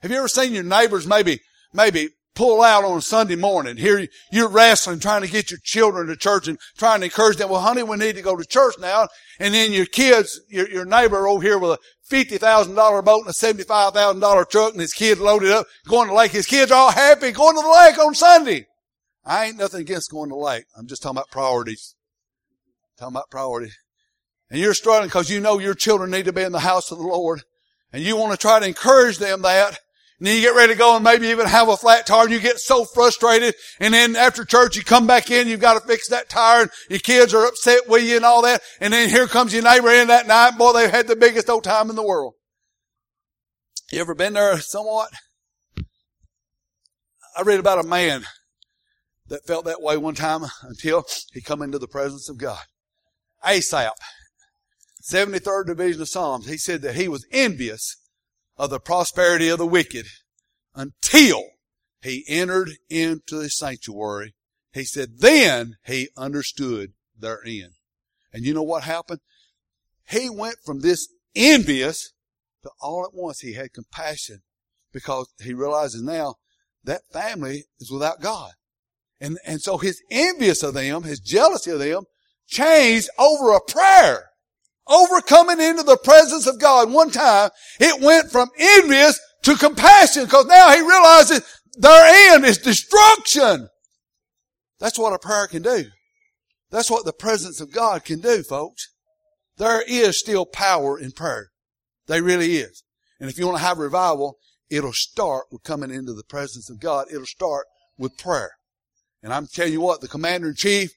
Have 0.00 0.10
you 0.10 0.16
ever 0.16 0.26
seen 0.28 0.54
your 0.54 0.64
neighbors 0.64 1.06
maybe, 1.06 1.40
maybe 1.74 2.08
pull 2.34 2.62
out 2.62 2.84
on 2.84 2.98
a 2.98 3.02
Sunday 3.02 3.36
morning. 3.36 3.76
Here 3.76 4.06
you're 4.30 4.48
wrestling, 4.48 4.98
trying 4.98 5.22
to 5.22 5.30
get 5.30 5.50
your 5.50 5.60
children 5.62 6.08
to 6.08 6.16
church 6.16 6.48
and 6.48 6.58
trying 6.76 7.00
to 7.00 7.06
encourage 7.06 7.36
them. 7.36 7.48
Well, 7.48 7.60
honey, 7.60 7.82
we 7.82 7.96
need 7.96 8.16
to 8.16 8.22
go 8.22 8.36
to 8.36 8.44
church 8.44 8.74
now. 8.80 9.08
And 9.38 9.54
then 9.54 9.72
your 9.72 9.86
kids, 9.86 10.40
your, 10.48 10.68
your 10.68 10.84
neighbor 10.84 11.26
over 11.26 11.42
here 11.42 11.58
with 11.58 11.72
a 11.72 11.78
$50,000 12.10 13.04
boat 13.04 13.20
and 13.20 13.30
a 13.30 13.64
$75,000 13.64 14.50
truck 14.50 14.72
and 14.72 14.80
his 14.80 14.92
kids 14.92 15.20
loaded 15.20 15.50
up 15.50 15.66
going 15.86 16.08
to 16.08 16.12
the 16.12 16.16
lake. 16.16 16.32
His 16.32 16.46
kids 16.46 16.70
are 16.70 16.78
all 16.78 16.92
happy 16.92 17.32
going 17.32 17.56
to 17.56 17.62
the 17.62 17.68
lake 17.68 17.98
on 17.98 18.14
Sunday. 18.14 18.66
I 19.24 19.46
ain't 19.46 19.56
nothing 19.56 19.80
against 19.80 20.10
going 20.10 20.28
to 20.28 20.34
the 20.34 20.40
lake. 20.40 20.64
I'm 20.76 20.86
just 20.86 21.02
talking 21.02 21.16
about 21.16 21.30
priorities. 21.30 21.94
Talking 22.98 23.14
about 23.14 23.30
priorities. 23.30 23.78
And 24.50 24.60
you're 24.60 24.74
struggling 24.74 25.08
because 25.08 25.30
you 25.30 25.40
know 25.40 25.58
your 25.58 25.74
children 25.74 26.10
need 26.10 26.26
to 26.26 26.32
be 26.32 26.42
in 26.42 26.52
the 26.52 26.60
house 26.60 26.90
of 26.90 26.98
the 26.98 27.04
Lord. 27.04 27.42
And 27.92 28.02
you 28.02 28.16
want 28.16 28.32
to 28.32 28.38
try 28.38 28.60
to 28.60 28.66
encourage 28.66 29.18
them 29.18 29.42
that. 29.42 29.78
And 30.24 30.30
then 30.30 30.36
you 30.36 30.40
get 30.40 30.54
ready 30.56 30.72
to 30.72 30.78
go 30.78 30.96
and 30.96 31.04
maybe 31.04 31.26
even 31.26 31.44
have 31.44 31.68
a 31.68 31.76
flat 31.76 32.06
tire 32.06 32.22
and 32.22 32.32
you 32.32 32.40
get 32.40 32.58
so 32.58 32.86
frustrated. 32.86 33.54
And 33.78 33.92
then 33.92 34.16
after 34.16 34.42
church, 34.46 34.74
you 34.74 34.82
come 34.82 35.06
back 35.06 35.30
in, 35.30 35.48
you've 35.48 35.60
got 35.60 35.74
to 35.74 35.86
fix 35.86 36.08
that 36.08 36.30
tire 36.30 36.62
and 36.62 36.70
your 36.88 37.00
kids 37.00 37.34
are 37.34 37.44
upset 37.44 37.90
with 37.90 38.04
you 38.04 38.16
and 38.16 38.24
all 38.24 38.40
that. 38.40 38.62
And 38.80 38.94
then 38.94 39.10
here 39.10 39.26
comes 39.26 39.52
your 39.52 39.62
neighbor 39.62 39.90
in 39.90 40.08
that 40.08 40.26
night. 40.26 40.56
Boy, 40.56 40.72
they've 40.72 40.90
had 40.90 41.08
the 41.08 41.14
biggest 41.14 41.50
old 41.50 41.62
time 41.62 41.90
in 41.90 41.96
the 41.96 42.02
world. 42.02 42.32
You 43.92 44.00
ever 44.00 44.14
been 44.14 44.32
there 44.32 44.58
somewhat? 44.60 45.10
I 47.36 47.42
read 47.42 47.60
about 47.60 47.84
a 47.84 47.86
man 47.86 48.24
that 49.28 49.46
felt 49.46 49.66
that 49.66 49.82
way 49.82 49.98
one 49.98 50.14
time 50.14 50.46
until 50.62 51.04
he 51.34 51.42
come 51.42 51.60
into 51.60 51.78
the 51.78 51.86
presence 51.86 52.30
of 52.30 52.38
God. 52.38 52.62
Asaph, 53.46 53.92
73rd 55.02 55.66
division 55.66 56.00
of 56.00 56.08
Psalms, 56.08 56.48
he 56.48 56.56
said 56.56 56.80
that 56.80 56.94
he 56.94 57.08
was 57.08 57.26
envious 57.30 57.98
of 58.56 58.70
the 58.70 58.80
prosperity 58.80 59.48
of 59.48 59.58
the 59.58 59.66
wicked 59.66 60.06
until 60.74 61.42
he 62.02 62.24
entered 62.28 62.70
into 62.88 63.36
the 63.36 63.48
sanctuary. 63.48 64.34
He 64.72 64.84
said, 64.84 65.18
then 65.18 65.76
he 65.84 66.08
understood 66.16 66.92
their 67.18 67.40
end. 67.44 67.74
And 68.32 68.44
you 68.44 68.52
know 68.52 68.62
what 68.62 68.84
happened? 68.84 69.20
He 70.08 70.28
went 70.28 70.56
from 70.64 70.80
this 70.80 71.08
envious 71.34 72.12
to 72.62 72.70
all 72.80 73.04
at 73.04 73.14
once 73.14 73.40
he 73.40 73.54
had 73.54 73.72
compassion 73.72 74.42
because 74.92 75.28
he 75.40 75.54
realizes 75.54 76.02
now 76.02 76.36
that 76.82 77.02
family 77.12 77.64
is 77.78 77.90
without 77.90 78.20
God. 78.20 78.52
And, 79.20 79.38
and 79.46 79.60
so 79.60 79.78
his 79.78 80.02
envious 80.10 80.62
of 80.62 80.74
them, 80.74 81.04
his 81.04 81.20
jealousy 81.20 81.70
of 81.70 81.78
them 81.78 82.04
changed 82.46 83.08
over 83.18 83.52
a 83.52 83.60
prayer 83.60 84.30
overcoming 84.86 85.60
into 85.60 85.82
the 85.82 85.96
presence 85.96 86.46
of 86.46 86.60
God 86.60 86.90
one 86.90 87.10
time, 87.10 87.50
it 87.80 88.02
went 88.02 88.30
from 88.30 88.50
envious 88.58 89.18
to 89.42 89.56
compassion 89.56 90.24
because 90.24 90.46
now 90.46 90.72
he 90.72 90.80
realizes 90.80 91.42
their 91.74 92.32
end 92.34 92.44
is 92.44 92.58
destruction. 92.58 93.68
That's 94.80 94.98
what 94.98 95.12
a 95.12 95.18
prayer 95.18 95.46
can 95.46 95.62
do. 95.62 95.84
That's 96.70 96.90
what 96.90 97.04
the 97.04 97.12
presence 97.12 97.60
of 97.60 97.72
God 97.72 98.04
can 98.04 98.20
do, 98.20 98.42
folks. 98.42 98.88
There 99.56 99.82
is 99.86 100.18
still 100.18 100.46
power 100.46 100.98
in 100.98 101.12
prayer. 101.12 101.50
There 102.06 102.22
really 102.22 102.56
is. 102.56 102.82
And 103.20 103.30
if 103.30 103.38
you 103.38 103.46
want 103.46 103.58
to 103.58 103.64
have 103.64 103.78
revival, 103.78 104.38
it'll 104.68 104.92
start 104.92 105.46
with 105.50 105.62
coming 105.62 105.90
into 105.90 106.12
the 106.12 106.24
presence 106.24 106.68
of 106.68 106.80
God. 106.80 107.06
It'll 107.10 107.26
start 107.26 107.66
with 107.96 108.18
prayer. 108.18 108.50
And 109.22 109.32
I'm 109.32 109.46
telling 109.46 109.72
you 109.72 109.80
what, 109.80 110.00
the 110.00 110.08
commander 110.08 110.48
in 110.48 110.54
chief, 110.54 110.90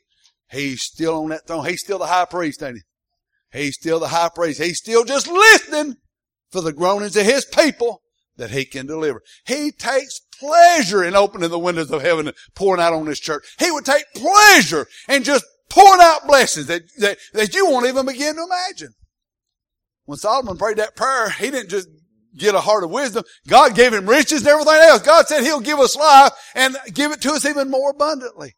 he's 0.52 0.82
still 0.82 1.24
on 1.24 1.30
that 1.30 1.48
throne. 1.48 1.66
He's 1.66 1.82
still 1.82 2.00
the 2.00 2.08
high 2.08 2.26
priest, 2.26 2.64
ain't 2.64 2.78
he? 2.78 2.82
He's 3.52 3.76
still 3.76 4.00
the 4.00 4.10
high 4.10 4.30
priest. 4.34 4.62
He's 4.62 4.78
still 4.78 5.04
just 5.04 5.28
listening 5.28 5.96
for 6.52 6.62
the 6.62 6.74
groanings 6.74 7.16
of 7.16 7.26
his 7.26 7.46
people 7.46 8.02
that 8.38 8.52
he 8.52 8.66
can 8.66 8.86
deliver. 8.86 9.22
He 9.46 9.72
takes 9.72 10.22
pleasure 10.40 11.04
in 11.04 11.16
opening 11.16 11.50
the 11.50 11.60
windows 11.60 11.92
of 11.92 12.02
heaven 12.02 12.28
and 12.28 12.38
pouring 12.56 12.82
out 12.82 12.94
on 12.94 13.06
this 13.06 13.20
church. 13.20 13.44
He 13.60 13.72
would 13.72 13.86
take 13.86 14.06
pleasure 14.16 14.88
in 15.10 15.24
just 15.24 15.46
pouring 15.70 16.02
out 16.02 16.28
blessings 16.28 16.68
that, 16.68 16.84
that, 17.00 17.18
that 17.34 17.56
you 17.56 17.66
won't 17.66 17.88
even 17.88 18.06
begin 18.06 18.36
to 18.36 18.44
imagine. 18.44 18.94
When 20.06 20.18
Solomon 20.18 20.58
prayed 20.58 20.78
that 20.78 20.96
prayer, 20.96 21.30
he 21.30 21.52
didn't 21.52 21.70
just 21.70 21.90
get 22.38 22.56
a 22.56 22.62
heart 22.62 22.84
of 22.84 22.92
wisdom. 22.92 23.24
God 23.48 23.76
gave 23.76 23.94
him 23.94 24.08
riches 24.08 24.42
and 24.42 24.48
everything 24.48 24.76
else. 24.76 25.02
God 25.02 25.28
said 25.28 25.42
he'll 25.42 25.60
give 25.60 25.80
us 25.80 25.96
life 25.96 26.32
and 26.56 26.78
give 26.94 27.12
it 27.12 27.22
to 27.22 27.32
us 27.32 27.46
even 27.46 27.70
more 27.70 27.90
abundantly. 27.90 28.56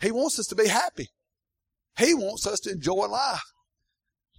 He 0.00 0.10
wants 0.10 0.38
us 0.38 0.46
to 0.48 0.54
be 0.54 0.68
happy. 0.68 1.08
He 1.98 2.12
wants 2.14 2.46
us 2.46 2.60
to 2.60 2.70
enjoy 2.70 3.06
life. 3.06 3.40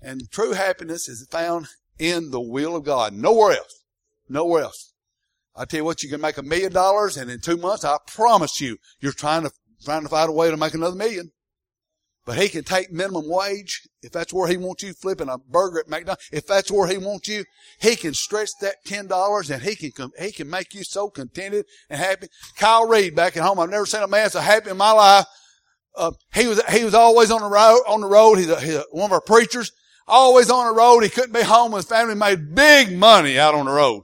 And 0.02 0.30
true 0.32 0.54
happiness 0.54 1.10
is 1.10 1.26
found 1.30 1.68
in 1.98 2.32
the 2.32 2.42
will 2.42 2.76
of 2.76 2.84
God. 2.84 3.14
Nowhere 3.14 3.58
else. 3.58 3.84
Nowhere 4.30 4.64
else. 4.64 4.94
I 5.56 5.66
tell 5.66 5.80
you 5.80 5.86
what, 5.86 6.04
you 6.04 6.10
can 6.10 6.22
make 6.22 6.38
a 6.38 6.44
million 6.44 6.72
dollars 6.72 7.18
and 7.18 7.32
in 7.32 7.40
two 7.40 7.58
months, 7.58 7.84
I 7.84 7.98
promise 8.06 8.62
you, 8.62 8.78
you're 9.00 9.12
trying 9.12 9.44
to, 9.44 9.52
trying 9.84 10.04
to 10.04 10.10
find 10.10 10.30
a 10.30 10.34
way 10.34 10.52
to 10.52 10.58
make 10.58 10.76
another 10.76 10.96
million. 10.96 11.32
But 12.28 12.38
he 12.38 12.50
can 12.50 12.66
take 12.66 12.92
minimum 12.92 13.24
wage, 13.28 13.88
if 14.04 14.12
that's 14.12 14.34
where 14.34 14.50
he 14.50 14.58
wants 14.58 14.84
you 14.84 14.92
flipping 14.92 15.30
a 15.30 15.38
burger 15.38 15.80
at 15.80 15.88
McDonald's, 15.88 16.28
if 16.32 16.46
that's 16.46 16.70
where 16.70 16.88
he 16.88 16.98
wants 16.98 17.30
you, 17.30 17.46
he 17.80 17.96
can 17.96 18.14
stretch 18.14 18.50
that 18.60 18.76
ten 18.86 19.08
dollars 19.08 19.50
and 19.50 19.64
he 19.64 19.78
can 19.78 19.92
come, 19.92 20.12
he 20.20 20.34
can 20.34 20.50
make 20.50 20.76
you 20.76 20.84
so 20.84 21.10
contented 21.10 21.66
and 21.90 22.02
happy. 22.02 22.28
Kyle 22.58 22.86
Reed 22.86 23.16
back 23.16 23.38
at 23.38 23.44
home, 23.44 23.62
I've 23.62 23.70
never 23.70 23.86
seen 23.86 24.04
a 24.04 24.08
man 24.08 24.30
so 24.30 24.42
happy 24.42 24.70
in 24.70 24.76
my 24.76 24.92
life. 24.92 25.26
Uh, 25.96 26.12
he 26.34 26.48
was 26.48 26.62
he 26.66 26.84
was 26.84 26.94
always 26.94 27.32
on 27.32 27.42
the 27.42 27.48
road 27.48 27.80
on 27.88 28.02
the 28.02 28.08
road. 28.08 28.36
He's, 28.36 28.50
a, 28.50 28.60
he's 28.60 28.76
a, 28.76 28.84
one 28.92 29.06
of 29.06 29.14
our 29.14 29.22
preachers 29.22 29.72
always 30.08 30.50
on 30.50 30.68
the 30.68 30.74
road. 30.74 31.04
He 31.04 31.10
couldn't 31.10 31.34
be 31.34 31.44
home. 31.44 31.74
His 31.74 31.86
family 31.86 32.16
made 32.16 32.56
big 32.56 32.98
money 32.98 33.38
out 33.38 33.56
on 33.56 33.66
the 33.66 33.72
road. 33.72 34.04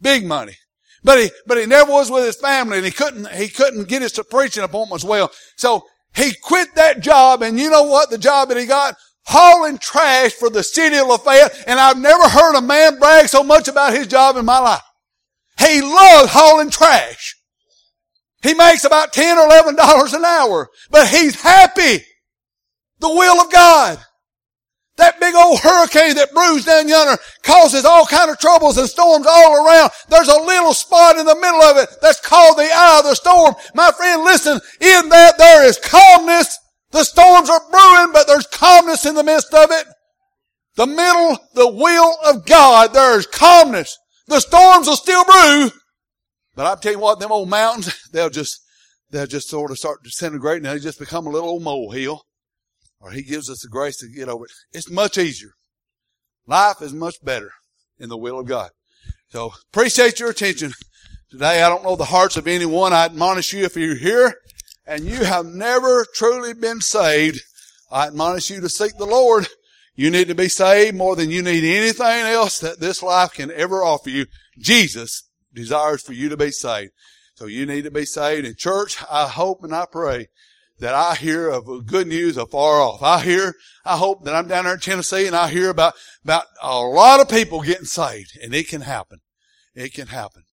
Big 0.00 0.24
money. 0.24 0.54
But 1.02 1.20
he, 1.20 1.30
but 1.46 1.58
he 1.58 1.66
never 1.66 1.90
was 1.90 2.10
with 2.10 2.24
his 2.24 2.36
family 2.36 2.78
and 2.78 2.86
he 2.86 2.92
couldn't, 2.92 3.30
he 3.32 3.48
couldn't 3.48 3.88
get 3.88 4.02
his 4.02 4.18
preaching 4.30 4.64
appointments 4.64 5.04
well. 5.04 5.30
So 5.56 5.84
he 6.14 6.32
quit 6.42 6.74
that 6.76 7.00
job 7.00 7.42
and 7.42 7.58
you 7.58 7.70
know 7.70 7.82
what 7.84 8.10
the 8.10 8.18
job 8.18 8.48
that 8.48 8.56
he 8.56 8.64
got? 8.64 8.96
Hauling 9.26 9.78
trash 9.78 10.32
for 10.32 10.48
the 10.48 10.62
city 10.62 10.96
of 10.96 11.08
Lafayette. 11.08 11.64
And 11.66 11.78
I've 11.78 11.98
never 11.98 12.28
heard 12.28 12.56
a 12.56 12.62
man 12.62 12.98
brag 12.98 13.28
so 13.28 13.42
much 13.42 13.68
about 13.68 13.92
his 13.92 14.06
job 14.06 14.36
in 14.36 14.44
my 14.44 14.58
life. 14.58 14.82
He 15.58 15.82
loves 15.82 16.32
hauling 16.32 16.70
trash. 16.70 17.36
He 18.42 18.54
makes 18.54 18.84
about 18.84 19.12
10 19.12 19.38
or 19.38 19.46
11 19.46 19.76
dollars 19.76 20.12
an 20.12 20.24
hour, 20.24 20.68
but 20.90 21.08
he's 21.08 21.40
happy. 21.40 22.04
The 22.98 23.08
will 23.08 23.40
of 23.40 23.50
God. 23.50 23.98
That 24.96 25.18
big 25.18 25.34
old 25.34 25.58
hurricane 25.58 26.14
that 26.14 26.32
brews 26.32 26.64
down 26.64 26.88
yonder 26.88 27.20
causes 27.42 27.84
all 27.84 28.06
kind 28.06 28.30
of 28.30 28.38
troubles 28.38 28.78
and 28.78 28.88
storms 28.88 29.26
all 29.28 29.66
around. 29.66 29.90
There's 30.08 30.28
a 30.28 30.40
little 30.40 30.72
spot 30.72 31.18
in 31.18 31.26
the 31.26 31.34
middle 31.34 31.62
of 31.62 31.76
it 31.78 31.88
that's 32.00 32.20
called 32.20 32.58
the 32.58 32.70
eye 32.72 33.00
of 33.00 33.04
the 33.04 33.16
storm. 33.16 33.54
My 33.74 33.90
friend, 33.90 34.22
listen, 34.22 34.60
in 34.80 35.08
that 35.08 35.36
there 35.36 35.64
is 35.66 35.78
calmness. 35.78 36.58
The 36.92 37.02
storms 37.02 37.50
are 37.50 37.62
brewing, 37.70 38.12
but 38.12 38.28
there's 38.28 38.46
calmness 38.46 39.04
in 39.04 39.16
the 39.16 39.24
midst 39.24 39.52
of 39.52 39.72
it. 39.72 39.86
The 40.76 40.86
middle, 40.86 41.38
the 41.54 41.68
will 41.68 42.16
of 42.24 42.46
God, 42.46 42.92
there 42.92 43.18
is 43.18 43.26
calmness. 43.26 43.98
The 44.28 44.40
storms 44.40 44.86
will 44.86 44.96
still 44.96 45.24
brew, 45.24 45.70
but 46.54 46.66
I'm 46.66 46.78
telling 46.78 46.98
you 46.98 47.02
what, 47.02 47.18
them 47.18 47.32
old 47.32 47.50
mountains, 47.50 48.08
they'll 48.12 48.30
just, 48.30 48.60
they'll 49.10 49.26
just 49.26 49.48
sort 49.48 49.72
of 49.72 49.78
start 49.78 50.04
disintegrating 50.04 50.66
and 50.66 50.78
they 50.78 50.82
just 50.82 51.00
become 51.00 51.26
a 51.26 51.30
little 51.30 51.48
old 51.48 51.62
molehill 51.62 52.22
or 53.04 53.10
He 53.10 53.22
gives 53.22 53.50
us 53.50 53.60
the 53.60 53.68
grace 53.68 53.98
to 53.98 54.08
get 54.08 54.30
over 54.30 54.46
it. 54.46 54.50
It's 54.72 54.90
much 54.90 55.18
easier. 55.18 55.50
Life 56.46 56.80
is 56.80 56.94
much 56.94 57.22
better 57.22 57.50
in 57.98 58.08
the 58.08 58.16
will 58.16 58.40
of 58.40 58.46
God. 58.46 58.70
So 59.28 59.52
appreciate 59.72 60.18
your 60.18 60.30
attention 60.30 60.72
today. 61.30 61.62
I 61.62 61.68
don't 61.68 61.84
know 61.84 61.96
the 61.96 62.06
hearts 62.06 62.38
of 62.38 62.48
anyone. 62.48 62.94
I 62.94 63.04
admonish 63.04 63.52
you 63.52 63.64
if 63.64 63.76
you're 63.76 63.94
here 63.94 64.34
and 64.86 65.04
you 65.04 65.24
have 65.24 65.44
never 65.44 66.06
truly 66.14 66.54
been 66.54 66.80
saved, 66.80 67.40
I 67.90 68.06
admonish 68.06 68.50
you 68.50 68.60
to 68.60 68.68
seek 68.68 68.96
the 68.96 69.06
Lord. 69.06 69.48
You 69.94 70.10
need 70.10 70.28
to 70.28 70.34
be 70.34 70.48
saved 70.48 70.96
more 70.96 71.14
than 71.14 71.30
you 71.30 71.42
need 71.42 71.64
anything 71.64 72.06
else 72.06 72.58
that 72.60 72.80
this 72.80 73.02
life 73.02 73.32
can 73.32 73.50
ever 73.52 73.84
offer 73.84 74.10
you. 74.10 74.26
Jesus 74.58 75.28
desires 75.52 76.02
for 76.02 76.14
you 76.14 76.28
to 76.30 76.36
be 76.36 76.50
saved. 76.50 76.92
So 77.34 77.46
you 77.46 77.66
need 77.66 77.82
to 77.84 77.90
be 77.90 78.04
saved. 78.04 78.46
In 78.46 78.54
church, 78.56 79.02
I 79.10 79.28
hope 79.28 79.62
and 79.62 79.74
I 79.74 79.86
pray 79.90 80.28
that 80.78 80.94
I 80.94 81.14
hear 81.14 81.48
of 81.48 81.86
good 81.86 82.06
news 82.06 82.36
afar 82.36 82.80
off. 82.80 83.02
I 83.02 83.20
hear, 83.20 83.54
I 83.84 83.96
hope 83.96 84.24
that 84.24 84.34
I'm 84.34 84.48
down 84.48 84.64
there 84.64 84.74
in 84.74 84.80
Tennessee 84.80 85.26
and 85.26 85.36
I 85.36 85.48
hear 85.48 85.70
about, 85.70 85.94
about 86.22 86.44
a 86.62 86.80
lot 86.80 87.20
of 87.20 87.28
people 87.28 87.62
getting 87.62 87.84
saved 87.84 88.38
and 88.42 88.54
it 88.54 88.68
can 88.68 88.82
happen. 88.82 89.20
It 89.74 89.92
can 89.92 90.08
happen. 90.08 90.43